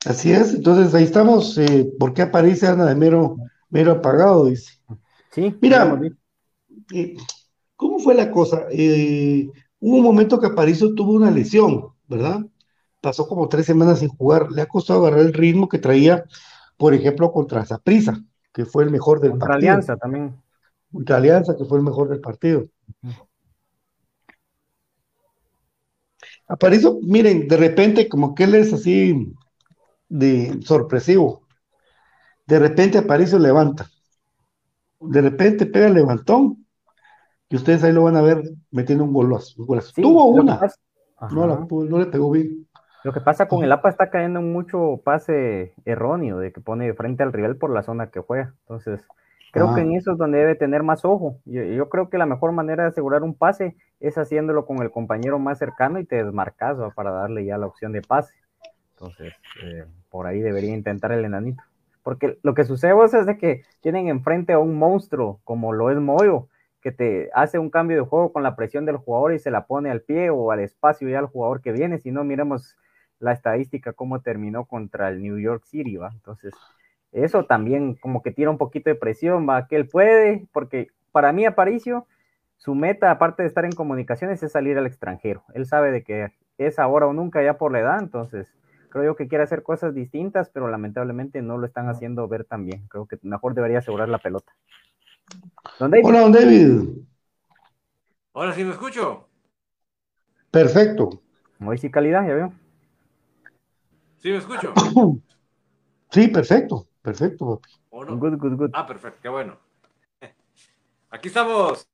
Así 0.06 0.32
es, 0.32 0.54
entonces 0.54 0.94
ahí 0.94 1.04
estamos, 1.04 1.58
eh, 1.58 1.92
¿por 2.00 2.14
qué 2.14 2.22
aparece 2.22 2.68
Ana 2.68 2.86
de 2.86 2.96
mero, 2.96 3.38
mero 3.70 3.94
apagado? 3.94 4.46
Dice. 4.46 4.74
Sí, 5.32 5.56
mira, 5.62 6.00
eh, 6.94 7.16
¿cómo 7.76 8.00
fue 8.00 8.14
la 8.16 8.32
cosa? 8.32 8.68
hubo 9.80 9.98
un 9.98 10.04
momento 10.04 10.40
que 10.40 10.48
Aparicio 10.48 10.94
tuvo 10.94 11.14
una 11.14 11.32
lesión, 11.32 11.90
¿verdad? 12.08 12.42
pasó 13.06 13.28
como 13.28 13.48
tres 13.48 13.68
semanas 13.68 14.00
sin 14.00 14.10
jugar, 14.10 14.52
le 14.52 14.64
ha 14.64 14.66
costado 14.66 15.06
agarrar 15.06 15.28
el 15.28 15.34
ritmo 15.34 15.70
que 15.70 15.78
traía, 15.78 16.26
por 16.76 16.96
ejemplo, 16.96 17.32
contra 17.32 17.64
Zaprisa, 17.64 18.20
que 18.52 18.66
fue 18.66 18.84
el 18.84 18.90
mejor 18.90 19.20
del 19.20 19.32
contra 19.32 19.50
partido. 19.50 19.72
Alianza 19.74 19.96
también. 19.96 20.36
Contra 20.92 21.18
Alianza, 21.18 21.56
que 21.56 21.66
fue 21.66 21.78
el 21.78 21.84
mejor 21.84 22.10
del 22.10 22.20
partido. 22.20 22.66
Aparicio, 26.48 26.98
miren, 27.04 27.48
de 27.48 27.58
repente, 27.58 28.10
como 28.10 28.34
que 28.34 28.46
él 28.46 28.56
es 28.56 28.74
así 28.74 29.36
de 30.10 30.60
sorpresivo. 30.62 31.42
De 32.46 32.60
repente 32.60 32.98
Aparicio 32.98 33.40
levanta. 33.40 33.88
De 35.00 35.22
repente 35.22 35.66
pega 35.66 35.88
el 35.88 35.94
levantón. 35.94 36.66
Y 37.50 37.56
ustedes 37.56 37.84
ahí 37.84 37.94
lo 37.94 38.04
van 38.04 38.18
a 38.18 38.22
ver 38.22 38.42
metiendo 38.72 39.04
un 39.04 39.14
golazo. 39.14 39.66
Tuvo 39.96 40.26
una. 40.26 40.60
No, 41.32 41.68
no 41.68 42.00
le 42.00 42.06
pegó 42.08 42.32
bien. 42.32 42.68
Lo 43.06 43.14
que 43.14 43.22
pasa 43.22 43.48
con 43.48 43.64
el 43.64 43.72
APA 43.72 43.90
está 43.90 44.10
cayendo 44.10 44.42
mucho 44.42 45.00
pase 45.04 45.76
erróneo, 45.86 46.40
de 46.40 46.52
que 46.52 46.60
pone 46.60 46.92
frente 46.96 47.22
al 47.22 47.34
rival 47.34 47.56
por 47.56 47.70
la 47.70 47.84
zona 47.84 48.10
que 48.10 48.20
juega. 48.20 48.56
Entonces, 48.62 49.00
creo 49.52 49.76
que 49.76 49.82
en 49.82 49.94
eso 49.94 50.14
es 50.14 50.18
donde 50.18 50.40
debe 50.40 50.56
tener 50.56 50.82
más 50.82 51.06
ojo. 51.06 51.38
Yo, 51.46 51.62
yo, 51.62 51.88
creo 51.90 52.10
que 52.10 52.18
la 52.18 52.26
mejor 52.26 52.52
manera 52.52 52.82
de 52.82 52.90
asegurar 52.90 53.22
un 53.22 53.36
pase 53.36 53.78
es 54.00 54.18
haciéndolo 54.18 54.66
con 54.66 54.82
el 54.82 54.90
compañero 54.90 55.38
más 55.38 55.60
cercano 55.60 56.00
y 56.00 56.06
te 56.06 56.24
desmarcas 56.24 56.78
para 56.96 57.12
darle 57.12 57.46
ya 57.46 57.60
la 57.60 57.68
opción 57.68 57.92
de 57.92 58.02
pase. 58.02 58.34
Entonces, 58.96 59.34
eh, 59.62 59.86
por 60.10 60.26
ahí 60.26 60.40
debería 60.40 60.74
intentar 60.74 61.12
el 61.12 61.26
enanito. 61.26 61.62
Porque 62.02 62.38
lo 62.44 62.54
que 62.54 62.64
sucede 62.64 62.94
es 63.04 63.26
de 63.26 63.38
que 63.38 63.64
tienen 63.82 64.08
enfrente 64.08 64.54
a 64.54 64.60
un 64.60 64.76
monstruo 64.76 65.40
como 65.44 65.74
lo 65.74 65.92
es 65.92 65.98
Moyo, 65.98 66.48
que 66.82 66.92
te 66.92 67.30
hace 67.34 67.58
un 67.58 67.72
cambio 67.72 67.98
de 67.98 68.08
juego 68.08 68.32
con 68.32 68.44
la 68.44 68.56
presión 68.56 68.86
del 68.86 68.98
jugador 68.98 69.34
y 69.34 69.40
se 69.40 69.50
la 69.50 69.66
pone 69.66 69.90
al 69.90 70.02
pie 70.02 70.30
o 70.30 70.52
al 70.52 70.60
espacio 70.60 71.10
ya 71.10 71.20
al 71.20 71.26
jugador 71.26 71.62
que 71.62 71.72
viene. 71.72 71.98
Si 71.98 72.12
no, 72.12 72.24
miremos 72.24 72.78
la 73.20 73.32
estadística, 73.32 73.94
cómo 73.94 74.22
terminó 74.22 74.66
contra 74.66 75.10
el 75.10 75.22
New 75.22 75.40
York 75.40 75.64
City, 75.66 75.98
¿va? 75.98 76.12
Entonces, 76.14 76.54
eso 77.12 77.46
también 77.46 77.96
como 77.96 78.22
que 78.22 78.32
tira 78.32 78.52
un 78.52 78.60
poquito 78.60 78.90
de 78.90 78.96
presión, 78.96 79.50
¿va? 79.50 79.68
Que 79.68 79.78
él 79.78 79.88
puede, 79.88 80.48
porque 80.52 80.90
para 81.12 81.32
mí 81.32 81.46
Aparicio, 81.46 82.06
su 82.58 82.76
meta, 82.76 83.10
aparte 83.10 83.42
de 83.42 83.48
estar 83.48 83.66
en 83.66 83.72
comunicaciones, 83.72 84.44
es 84.44 84.52
salir 84.52 84.78
al 84.78 84.86
extranjero. 84.86 85.44
Él 85.54 85.66
sabe 85.66 85.92
de 85.92 86.04
que 86.04 86.32
es 86.58 86.78
ahora 86.78 87.08
o 87.08 87.14
nunca 87.14 87.42
ya 87.42 87.58
por 87.58 87.72
la 87.72 87.80
edad, 87.80 88.00
entonces 88.00 88.48
creo 88.96 89.12
yo 89.12 89.16
que 89.18 89.28
quiere 89.28 89.44
hacer 89.44 89.62
cosas 89.62 89.94
distintas, 89.94 90.50
pero 90.50 90.70
lamentablemente 90.70 91.42
no 91.42 91.58
lo 91.58 91.66
están 91.66 91.90
haciendo 91.90 92.30
ver 92.30 92.46
tan 92.46 92.66
bien. 92.66 92.88
Creo 92.88 93.06
que 93.06 93.20
mejor 93.24 93.54
debería 93.54 93.80
asegurar 93.80 94.08
la 94.08 94.20
pelota. 94.20 94.54
Hola, 95.80 96.22
don 96.22 96.32
David. 96.32 97.04
Hola, 98.32 98.54
sí 98.54 98.64
me 98.64 98.72
escucho. 98.72 99.28
Perfecto. 100.50 101.22
Hoy 101.60 101.78
sí 101.78 101.92
calidad, 101.92 102.26
ya 102.26 102.36
veo. 102.36 102.54
¿Sí 104.20 104.30
me 104.30 104.38
escucho? 104.38 104.74
Sí, 106.12 106.30
perfecto, 106.30 106.88
perfecto, 107.02 107.60
Ah, 108.72 108.88
perfecto, 108.88 109.20
qué 109.22 109.28
bueno. 109.28 109.58
Aquí 111.10 111.28
estamos 111.28 111.90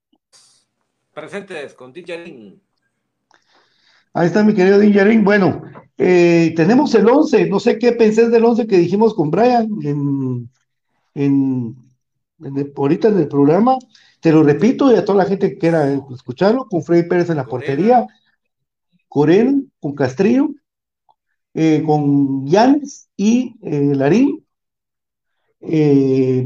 presentes 1.12 1.74
con 1.74 1.92
Dinjarin. 1.92 2.62
Ahí 4.14 4.28
está 4.28 4.44
mi 4.44 4.54
querido 4.54 4.80
Dinjarin. 4.80 5.24
Bueno, 5.24 5.62
eh, 5.98 6.54
tenemos 6.56 6.94
el 6.96 7.08
11, 7.08 7.48
no 7.48 7.60
sé 7.60 7.80
qué 7.80 7.94
pensé 7.94 8.30
del 8.30 8.44
11 8.44 8.68
que 8.68 8.78
dijimos 8.78 9.14
con 9.14 9.32
Brian 9.32 9.70
en, 9.84 10.50
en, 11.14 11.76
ahorita 12.76 13.10
en 13.10 13.18
el 13.18 13.28
programa. 13.28 13.78
Te 14.20 14.32
lo 14.32 14.44
repito 14.44 14.92
y 14.92 14.96
a 14.96 15.06
toda 15.06 15.24
la 15.24 15.30
gente 15.30 15.52
que 15.52 15.58
quiera 15.58 15.94
escucharlo, 16.14 16.66
con 16.66 16.84
Freddy 16.84 17.08
Pérez 17.08 17.30
en 17.30 17.38
la 17.38 17.46
portería, 17.46 18.06
Corel, 19.08 19.72
con 19.80 19.96
Castrillo, 19.96 20.50
eh, 21.54 21.84
con 21.86 22.46
Yanes 22.48 23.10
y 23.18 23.56
eh, 23.62 23.94
Larín, 23.96 24.46
eh, 25.62 26.46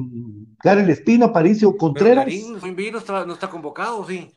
Karel 0.60 0.90
Espino, 0.90 1.26
Aparicio 1.26 1.76
Contreras. 1.76 2.26
Larín 2.26 2.60
no 2.92 2.98
está, 2.98 3.26
no 3.26 3.34
está 3.34 3.50
convocado, 3.50 4.08
sí. 4.08 4.32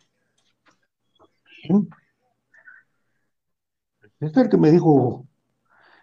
Este 4.20 4.40
es 4.40 4.44
el 4.46 4.50
que 4.50 4.56
me 4.56 4.70
dijo. 4.70 5.26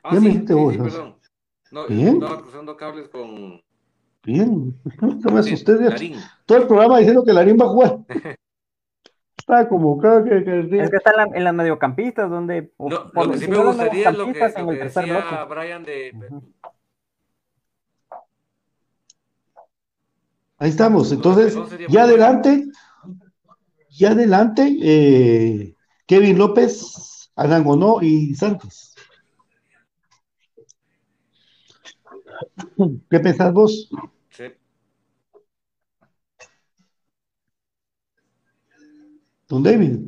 Ah, 0.03 0.11
ya 0.13 0.19
sí, 0.19 0.23
me 0.23 0.29
dijiste 0.31 0.53
sí, 0.53 0.59
vos. 0.59 0.73
Sí, 0.73 0.79
perdón. 0.79 1.15
No, 1.71 1.87
Bien. 1.87 2.13
estaba 2.15 2.41
cruzando 2.41 2.77
cables 2.77 3.09
con. 3.09 3.61
Bien, 4.23 4.75
no 5.01 5.31
me 5.31 5.39
asusté. 5.39 5.73
Todo 6.45 6.57
el 6.57 6.67
programa 6.67 6.97
diciendo 6.97 7.23
que 7.23 7.33
Larín 7.33 7.57
va 7.59 7.65
a 7.65 7.69
jugar. 7.69 7.99
está 9.37 9.67
convocado. 9.69 10.23
Que, 10.23 10.43
que, 10.43 10.59
es 10.81 10.89
que 10.89 10.97
está 10.97 11.11
en, 11.11 11.17
la, 11.17 11.37
en 11.37 11.43
las 11.43 11.53
mediocampistas, 11.53 12.29
donde. 12.29 12.71
No, 12.79 13.11
por, 13.11 13.27
lo 13.27 13.33
que 13.33 13.39
sí 13.39 13.47
me 13.47 13.57
gustaría 13.57 14.11
lo 14.11 14.31
que, 14.31 14.39
lo 14.39 14.69
que 14.69 14.83
decía 14.83 15.45
Brian 15.45 15.83
de. 15.83 16.11
Uh 16.13 16.19
-huh. 16.19 16.43
Ahí 20.57 20.69
estamos. 20.69 21.11
Entonces, 21.11 21.57
ya 21.89 22.03
adelante, 22.03 22.65
ya 23.89 24.11
adelante, 24.11 24.77
eh, 24.81 25.75
Kevin 26.05 26.37
López, 26.37 26.93
Arangonó 27.35 28.01
y 28.01 28.33
Santos. 28.35 28.95
¿Qué 33.09 33.19
pensás 33.19 33.53
vos? 33.53 33.89
Sí. 34.29 34.45
Don 39.47 39.63
David. 39.63 39.99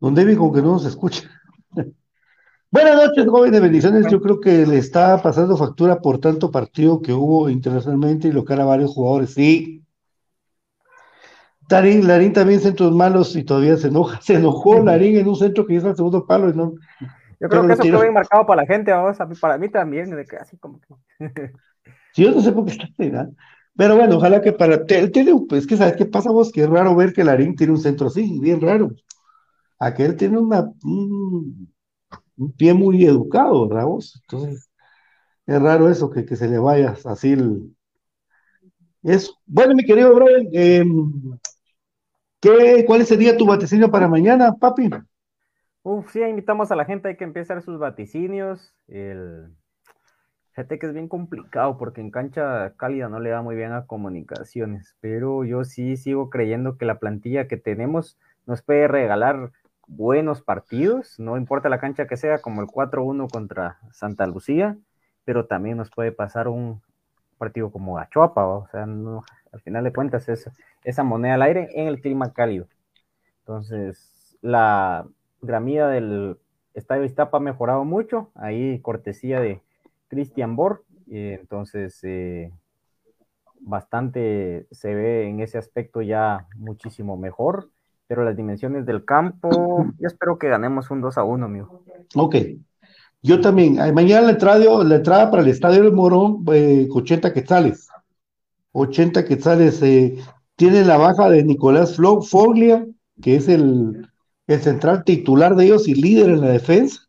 Don 0.00 0.14
David, 0.14 0.38
como 0.38 0.52
que 0.52 0.62
no 0.62 0.72
nos 0.72 0.84
escucha. 0.86 1.30
Buenas 2.70 2.96
noches, 2.96 3.26
jóvenes, 3.28 3.60
bendiciones. 3.60 4.06
Yo 4.10 4.20
creo 4.20 4.40
que 4.40 4.66
le 4.66 4.78
está 4.78 5.20
pasando 5.22 5.56
factura 5.56 6.00
por 6.00 6.18
tanto 6.18 6.50
partido 6.50 7.02
que 7.02 7.12
hubo 7.12 7.50
internacionalmente 7.50 8.28
y 8.28 8.32
local 8.32 8.60
a 8.60 8.64
varios 8.64 8.92
jugadores. 8.92 9.34
Sí. 9.34 9.84
Larín, 11.70 12.06
Larín 12.06 12.32
también 12.32 12.60
centros 12.60 12.92
malos 12.94 13.34
y 13.36 13.44
todavía 13.44 13.76
se 13.76 13.88
enoja. 13.88 14.20
Se 14.20 14.34
enojó 14.34 14.82
Larín 14.82 15.16
en 15.16 15.28
un 15.28 15.36
centro 15.36 15.66
que 15.66 15.74
hizo 15.74 15.88
el 15.88 15.96
segundo 15.96 16.26
palo 16.26 16.50
y 16.50 16.54
no. 16.54 16.74
Yo 17.40 17.48
creo 17.48 17.66
que 17.66 17.72
eso 17.72 17.82
fue 17.82 18.02
bien 18.02 18.14
marcado 18.14 18.44
para 18.46 18.62
la 18.62 18.66
gente, 18.66 18.92
vamos, 18.92 19.16
para 19.40 19.56
mí 19.56 19.70
también, 19.70 20.10
de 20.10 20.24
que 20.24 20.36
así 20.36 20.56
como 20.58 20.80
que. 20.80 20.94
sí, 22.12 22.24
yo 22.24 22.32
no 22.32 22.40
sé 22.40 22.52
por 22.52 22.66
qué 22.66 22.72
está 22.72 22.88
pegando. 22.96 23.34
Pero 23.76 23.96
bueno, 23.96 24.16
ojalá 24.16 24.42
que 24.42 24.52
para. 24.52 24.82
Él 24.88 25.10
tiene, 25.10 25.32
pues 25.48 25.66
que 25.66 25.76
sabes 25.76 25.94
qué 25.94 26.04
pasa 26.04 26.30
vos, 26.30 26.52
que 26.52 26.62
es 26.62 26.68
raro 26.68 26.94
ver 26.94 27.12
que 27.12 27.24
Larín 27.24 27.56
tiene 27.56 27.72
un 27.72 27.80
centro 27.80 28.08
así, 28.08 28.38
bien 28.40 28.60
raro. 28.60 28.90
Aquel 29.78 30.16
tiene 30.16 30.38
una. 30.38 30.70
Un, 30.84 31.72
un 32.40 32.52
pie 32.52 32.74
muy 32.74 33.04
educado, 33.04 33.68
¿verdad 33.68 33.84
vos? 33.84 34.20
Entonces, 34.22 34.70
es 35.46 35.62
raro 35.62 35.88
eso, 35.88 36.10
que, 36.10 36.24
que 36.24 36.36
se 36.36 36.48
le 36.48 36.58
vaya 36.58 36.96
así 37.04 37.32
el... 37.32 37.74
Eso. 39.02 39.34
Bueno, 39.46 39.74
mi 39.74 39.84
querido 39.84 40.14
Brian, 40.14 40.48
eh, 40.52 40.84
¿Qué, 42.40 42.84
¿Cuál 42.86 43.04
sería 43.04 43.36
tu 43.36 43.46
vaticinio 43.46 43.90
para 43.90 44.08
mañana, 44.08 44.54
papi? 44.54 44.90
Uf, 45.82 46.10
sí, 46.10 46.20
invitamos 46.20 46.70
a 46.70 46.76
la 46.76 46.84
gente 46.84 47.10
a 47.10 47.16
que 47.16 47.24
empiece 47.24 47.52
a 47.52 47.56
hacer 47.56 47.64
sus 47.64 47.78
vaticinios. 47.78 48.74
El... 48.88 49.54
Fíjate 50.52 50.78
que 50.78 50.86
es 50.86 50.92
bien 50.92 51.08
complicado 51.08 51.78
porque 51.78 52.00
en 52.00 52.10
cancha 52.10 52.74
cálida 52.76 53.08
no 53.08 53.20
le 53.20 53.30
da 53.30 53.42
muy 53.42 53.56
bien 53.56 53.72
a 53.72 53.86
comunicaciones, 53.86 54.96
pero 55.00 55.44
yo 55.44 55.64
sí 55.64 55.96
sigo 55.96 56.28
creyendo 56.28 56.76
que 56.76 56.86
la 56.86 56.98
plantilla 56.98 57.46
que 57.46 57.56
tenemos 57.56 58.18
nos 58.46 58.62
puede 58.62 58.88
regalar 58.88 59.52
buenos 59.86 60.42
partidos, 60.42 61.18
no 61.18 61.36
importa 61.36 61.68
la 61.68 61.78
cancha 61.78 62.06
que 62.06 62.16
sea, 62.16 62.40
como 62.40 62.62
el 62.62 62.68
4-1 62.68 63.30
contra 63.30 63.78
Santa 63.92 64.26
Lucía, 64.26 64.76
pero 65.24 65.46
también 65.46 65.76
nos 65.76 65.90
puede 65.90 66.12
pasar 66.12 66.48
un 66.48 66.80
partido 67.38 67.70
como 67.70 67.98
Achuapa, 67.98 68.46
o 68.46 68.66
sea, 68.68 68.86
no, 68.86 69.24
al 69.52 69.60
final 69.60 69.84
de 69.84 69.92
cuentas 69.92 70.28
es 70.28 70.48
esa 70.84 71.02
moneda 71.02 71.34
al 71.34 71.42
aire 71.42 71.68
en 71.74 71.88
el 71.88 72.00
clima 72.00 72.32
cálido. 72.32 72.66
Entonces, 73.40 74.36
la 74.42 75.06
gramía 75.42 75.88
del 75.88 76.36
Estadio 76.74 77.04
Iztapa 77.04 77.38
ha 77.38 77.40
mejorado 77.40 77.84
mucho, 77.84 78.30
ahí 78.34 78.78
cortesía 78.80 79.40
de 79.40 79.60
Christian 80.08 80.56
entonces 81.08 81.98
eh, 82.02 82.52
bastante 83.60 84.66
se 84.70 84.94
ve 84.94 85.28
en 85.28 85.40
ese 85.40 85.58
aspecto 85.58 86.02
ya 86.02 86.46
muchísimo 86.56 87.16
mejor, 87.16 87.68
pero 88.06 88.24
las 88.24 88.36
dimensiones 88.36 88.86
del 88.86 89.04
campo, 89.04 89.86
yo 89.98 90.06
espero 90.06 90.38
que 90.38 90.48
ganemos 90.48 90.90
un 90.90 91.00
2 91.00 91.18
a 91.18 91.24
1, 91.24 91.44
amigo. 91.44 91.82
Ok, 92.14 92.36
yo 93.22 93.40
también. 93.40 93.76
Mañana 93.94 94.22
la 94.22 94.32
entrada, 94.32 94.84
la 94.84 94.96
entrada 94.96 95.30
para 95.30 95.42
el 95.42 95.48
Estadio 95.48 95.82
del 95.82 95.92
Morón, 95.92 96.44
eh, 96.52 96.88
80 96.90 97.32
quetzales. 97.32 97.89
80 98.72 99.24
quetzales. 99.24 99.82
Eh, 99.82 100.18
tiene 100.56 100.84
la 100.84 100.96
baja 100.98 101.30
de 101.30 101.42
Nicolás 101.44 101.96
Foglia, 101.96 102.86
que 103.22 103.36
es 103.36 103.48
el, 103.48 104.08
el, 104.46 104.60
central 104.60 105.04
titular 105.04 105.56
de 105.56 105.66
ellos 105.66 105.88
y 105.88 105.94
líder 105.94 106.30
en 106.30 106.40
la 106.40 106.50
defensa. 106.50 107.00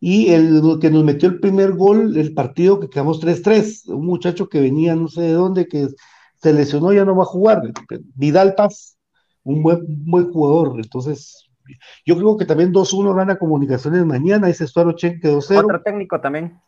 Y 0.00 0.30
el 0.30 0.62
que 0.80 0.90
nos 0.90 1.04
metió 1.04 1.28
el 1.28 1.40
primer 1.40 1.72
gol 1.72 2.16
el 2.16 2.32
partido 2.32 2.80
que 2.80 2.88
quedamos 2.88 3.20
3-3. 3.20 3.88
Un 3.88 4.06
muchacho 4.06 4.48
que 4.48 4.60
venía 4.60 4.94
no 4.96 5.08
sé 5.08 5.22
de 5.22 5.32
dónde, 5.32 5.66
que 5.66 5.88
se 6.36 6.52
lesionó, 6.52 6.92
ya 6.92 7.04
no 7.04 7.14
va 7.14 7.24
a 7.24 7.26
jugar. 7.26 7.62
Vidal 8.14 8.54
Paz, 8.54 8.96
un 9.42 9.62
buen, 9.62 9.80
un 9.80 10.04
buen 10.06 10.32
jugador. 10.32 10.80
Entonces, 10.80 11.50
yo 12.06 12.16
creo 12.16 12.36
que 12.36 12.46
también 12.46 12.72
2-1 12.72 13.14
gana 13.14 13.38
Comunicaciones 13.38 14.04
mañana, 14.04 14.48
ese 14.48 14.64
Estuaro 14.64 14.92
Chen 14.92 15.20
quedó 15.20 15.40
0. 15.40 15.62
Otro 15.64 15.82
técnico 15.82 16.20
también. 16.20 16.58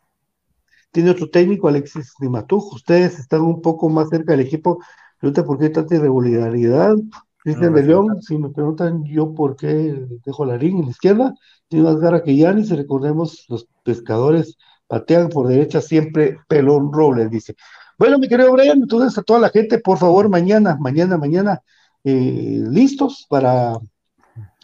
Tiene 0.93 1.09
otro 1.09 1.29
técnico, 1.29 1.67
Alexis 1.67 2.13
Nimatuj. 2.19 2.75
Ustedes 2.75 3.19
están 3.19 3.41
un 3.41 3.61
poco 3.61 3.89
más 3.89 4.07
cerca 4.07 4.31
del 4.31 4.41
equipo. 4.47 4.79
Pregunta 5.19 5.43
por 5.43 5.59
qué 5.59 5.69
tanta 5.69 5.95
irregularidad. 5.95 6.95
Cristian 7.39 7.73
de 7.73 7.83
León, 7.83 8.21
si 8.21 8.37
me 8.37 8.49
preguntan 8.49 9.03
yo 9.03 9.33
por 9.33 9.57
qué 9.57 10.05
dejo 10.25 10.45
la 10.45 10.55
línea 10.55 10.79
en 10.79 10.85
la 10.85 10.91
izquierda, 10.91 11.33
tiene 11.67 11.83
más 11.83 11.99
garra 11.99 12.23
que 12.23 12.37
Yanis, 12.37 12.69
recordemos, 12.69 13.43
los 13.49 13.67
pescadores 13.83 14.55
patean 14.87 15.27
por 15.27 15.49
derecha 15.49 15.81
siempre 15.81 16.37
pelón 16.47 16.93
robles, 16.93 17.29
dice. 17.29 17.55
Bueno, 17.97 18.17
mi 18.17 18.29
querido 18.29 18.53
Brian, 18.53 18.81
entonces 18.81 19.17
a 19.17 19.23
toda 19.23 19.39
la 19.39 19.49
gente, 19.49 19.79
por 19.79 19.97
favor, 19.97 20.29
mañana, 20.29 20.77
mañana, 20.79 21.17
mañana, 21.17 21.61
eh, 22.05 22.63
listos 22.69 23.25
para 23.29 23.77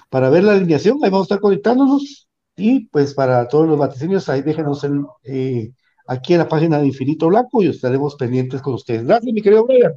para 0.10 0.30
ver 0.30 0.44
la 0.44 0.54
alineación, 0.54 1.00
ahí 1.04 1.10
vamos 1.10 1.26
a 1.26 1.36
estar 1.36 1.40
conectándonos. 1.40 2.28
Y 2.56 2.88
pues 2.88 3.14
para 3.14 3.48
todos 3.48 3.68
los 3.68 3.78
vaticinios, 3.78 4.28
ahí 4.28 4.42
déjenos 4.42 4.84
el, 4.84 5.06
eh, 5.24 5.72
aquí 6.10 6.34
en 6.34 6.40
la 6.40 6.50
página 6.50 6.80
de 6.80 6.88
Infinito 6.88 7.28
Blanco 7.28 7.62
y 7.62 7.68
estaremos 7.68 8.16
pendientes 8.16 8.62
con 8.62 8.74
ustedes. 8.74 9.06
Gracias, 9.06 9.32
mi 9.32 9.42
querido 9.42 9.66
Brian. 9.66 9.94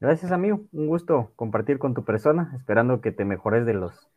Gracias, 0.00 0.32
amigo. 0.32 0.62
Un 0.72 0.88
gusto 0.88 1.30
compartir 1.36 1.78
con 1.78 1.94
tu 1.94 2.04
persona, 2.04 2.52
esperando 2.56 3.00
que 3.00 3.12
te 3.12 3.24
mejores 3.24 3.64
de 3.64 3.74
los 3.74 4.08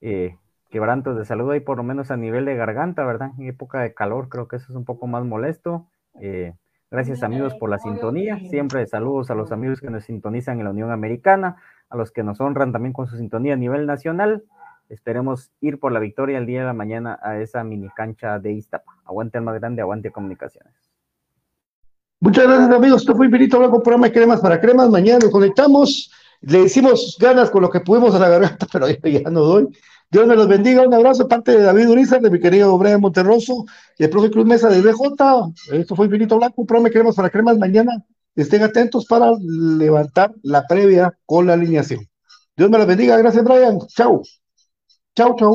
eh, 0.00 0.36
quebrantos 0.70 1.18
de 1.18 1.26
salud 1.26 1.50
ahí, 1.50 1.60
por 1.60 1.76
lo 1.76 1.82
menos 1.82 2.10
a 2.10 2.16
nivel 2.16 2.46
de 2.46 2.56
garganta, 2.56 3.04
¿verdad? 3.04 3.32
En 3.38 3.48
época 3.48 3.80
de 3.82 3.92
calor, 3.92 4.30
creo 4.30 4.48
que 4.48 4.56
eso 4.56 4.66
es 4.70 4.76
un 4.76 4.86
poco 4.86 5.06
más 5.06 5.24
molesto. 5.26 5.86
Eh, 6.22 6.54
gracias, 6.90 7.22
amigos, 7.22 7.54
por 7.54 7.68
la 7.68 7.78
sintonía. 7.78 8.38
Siempre 8.48 8.86
saludos 8.86 9.30
a 9.30 9.34
los 9.34 9.52
amigos 9.52 9.82
que 9.82 9.90
nos 9.90 10.04
sintonizan 10.04 10.58
en 10.58 10.64
la 10.64 10.70
Unión 10.70 10.90
Americana 10.90 11.56
a 11.88 11.96
los 11.96 12.10
que 12.10 12.22
nos 12.22 12.40
honran 12.40 12.72
también 12.72 12.92
con 12.92 13.06
su 13.06 13.16
sintonía 13.16 13.54
a 13.54 13.56
nivel 13.56 13.86
nacional. 13.86 14.44
Esperemos 14.88 15.50
ir 15.60 15.78
por 15.78 15.92
la 15.92 16.00
victoria 16.00 16.38
el 16.38 16.46
día 16.46 16.60
de 16.60 16.66
la 16.66 16.72
mañana 16.72 17.18
a 17.22 17.38
esa 17.40 17.64
mini 17.64 17.88
cancha 17.96 18.38
de 18.38 18.52
Iztapa. 18.52 18.98
Aguante 19.04 19.38
el 19.38 19.44
más 19.44 19.58
grande, 19.58 19.82
aguante 19.82 20.10
comunicaciones. 20.10 20.72
Muchas 22.20 22.46
gracias 22.46 22.70
amigos, 22.70 23.02
esto 23.02 23.14
fue 23.14 23.26
Infinito 23.26 23.58
Blanco, 23.58 23.82
programa 23.82 24.06
de 24.06 24.12
cremas 24.12 24.40
para 24.40 24.60
cremas. 24.60 24.88
Mañana 24.88 25.18
nos 25.20 25.30
conectamos, 25.30 26.10
le 26.40 26.62
hicimos 26.62 27.16
ganas 27.20 27.50
con 27.50 27.62
lo 27.62 27.70
que 27.70 27.80
pudimos 27.80 28.14
a 28.14 28.18
la 28.18 28.28
garganta, 28.28 28.66
pero 28.72 28.88
ya, 28.88 29.30
no 29.30 29.40
doy. 29.40 29.68
Dios 30.10 30.26
me 30.26 30.36
los 30.36 30.48
bendiga, 30.48 30.86
un 30.86 30.94
abrazo 30.94 31.24
de 31.24 31.28
parte 31.28 31.52
de 31.52 31.62
David 31.62 31.90
Urizar, 31.90 32.20
de 32.20 32.30
mi 32.30 32.40
querido 32.40 32.78
Brian 32.78 33.00
Monterroso 33.00 33.66
y 33.98 34.04
el 34.04 34.10
profe 34.10 34.30
Cruz 34.30 34.46
Mesa 34.46 34.68
de 34.68 34.80
DJ. 34.80 34.94
Esto 35.72 35.96
fue 35.96 36.06
Infinito 36.06 36.36
Blanco, 36.36 36.64
programa 36.64 36.88
de 36.88 36.92
cremas 36.92 37.16
para 37.16 37.28
cremas 37.28 37.58
mañana 37.58 37.92
estén 38.36 38.62
atentos 38.62 39.06
para 39.06 39.32
levantar 39.40 40.32
la 40.42 40.66
previa 40.66 41.18
con 41.24 41.46
la 41.46 41.54
alineación. 41.54 42.06
Dios 42.56 42.70
me 42.70 42.78
la 42.78 42.84
bendiga. 42.84 43.16
Gracias, 43.16 43.42
Brian. 43.42 43.78
Chau. 43.88 44.22
tchau, 45.16 45.34
tchau. 45.36 45.54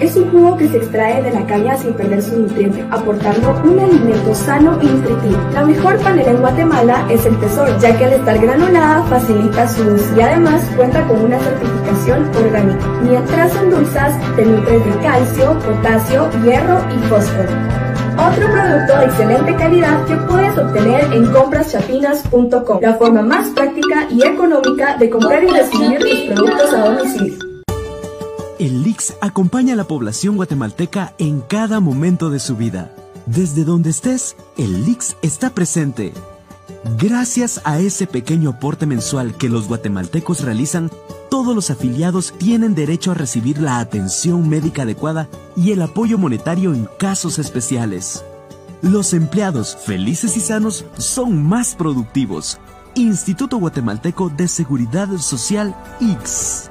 es 0.00 0.16
un 0.16 0.30
jugo 0.30 0.56
que 0.56 0.68
se 0.68 0.78
extrae 0.78 1.22
de 1.22 1.30
la 1.30 1.46
caña 1.46 1.76
sin 1.76 1.94
perder 1.94 2.22
su 2.22 2.38
nutriente, 2.38 2.84
aportando 2.90 3.60
un 3.64 3.78
alimento 3.78 4.34
sano 4.34 4.78
y 4.82 4.86
nutritivo. 4.86 5.38
La 5.52 5.64
mejor 5.64 5.98
panela 5.98 6.30
en 6.30 6.40
Guatemala 6.40 7.06
es 7.10 7.24
el 7.26 7.38
Tesoro, 7.40 7.78
ya 7.78 7.96
que 7.96 8.04
al 8.04 8.12
estar 8.14 8.38
granulada 8.38 9.02
facilita 9.04 9.68
su 9.68 9.82
uso 9.82 10.16
y 10.16 10.20
además 10.20 10.62
cuenta 10.76 11.06
con 11.06 11.24
una 11.24 11.38
certificación 11.38 12.30
orgánica. 12.36 12.86
Mientras 13.02 13.56
endulzas, 13.56 14.36
te 14.36 14.44
nutres 14.44 14.84
de 14.84 15.00
calcio, 15.00 15.58
potasio, 15.60 16.30
hierro 16.42 16.78
y 16.94 17.08
fósforo. 17.08 17.48
Otro 18.18 18.50
producto 18.50 18.98
de 18.98 19.04
excelente 19.04 19.56
calidad 19.56 20.04
que 20.06 20.16
puedes 20.16 20.56
obtener 20.56 21.12
en 21.12 21.26
compraschapinas.com, 21.32 22.78
la 22.80 22.94
forma 22.94 23.22
más 23.22 23.48
práctica 23.50 24.06
y 24.10 24.22
económica 24.22 24.96
de 24.96 25.10
comprar 25.10 25.44
y 25.44 25.48
recibir 25.48 25.98
tus 25.98 26.34
productos 26.34 26.72
a 26.72 26.88
domicilio. 26.88 27.55
El 28.58 28.82
LIX 28.84 29.16
acompaña 29.20 29.74
a 29.74 29.76
la 29.76 29.84
población 29.84 30.36
guatemalteca 30.36 31.14
en 31.18 31.42
cada 31.42 31.78
momento 31.80 32.30
de 32.30 32.38
su 32.38 32.56
vida. 32.56 32.94
Desde 33.26 33.64
donde 33.64 33.90
estés, 33.90 34.34
el 34.56 34.86
LIX 34.86 35.16
está 35.20 35.50
presente. 35.50 36.14
Gracias 36.98 37.60
a 37.64 37.80
ese 37.80 38.06
pequeño 38.06 38.50
aporte 38.50 38.86
mensual 38.86 39.36
que 39.36 39.50
los 39.50 39.68
guatemaltecos 39.68 40.40
realizan, 40.40 40.90
todos 41.28 41.54
los 41.54 41.68
afiliados 41.70 42.32
tienen 42.38 42.74
derecho 42.74 43.10
a 43.10 43.14
recibir 43.14 43.60
la 43.60 43.78
atención 43.78 44.48
médica 44.48 44.82
adecuada 44.82 45.28
y 45.54 45.72
el 45.72 45.82
apoyo 45.82 46.16
monetario 46.16 46.72
en 46.72 46.88
casos 46.98 47.38
especiales. 47.38 48.24
Los 48.80 49.12
empleados 49.12 49.76
felices 49.76 50.34
y 50.38 50.40
sanos 50.40 50.86
son 50.96 51.42
más 51.42 51.74
productivos. 51.74 52.58
Instituto 52.94 53.58
Guatemalteco 53.58 54.30
de 54.30 54.48
Seguridad 54.48 55.14
Social 55.18 55.76
X. 56.00 56.70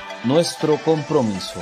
nuestro 0.23 0.77
compromiso. 0.77 1.61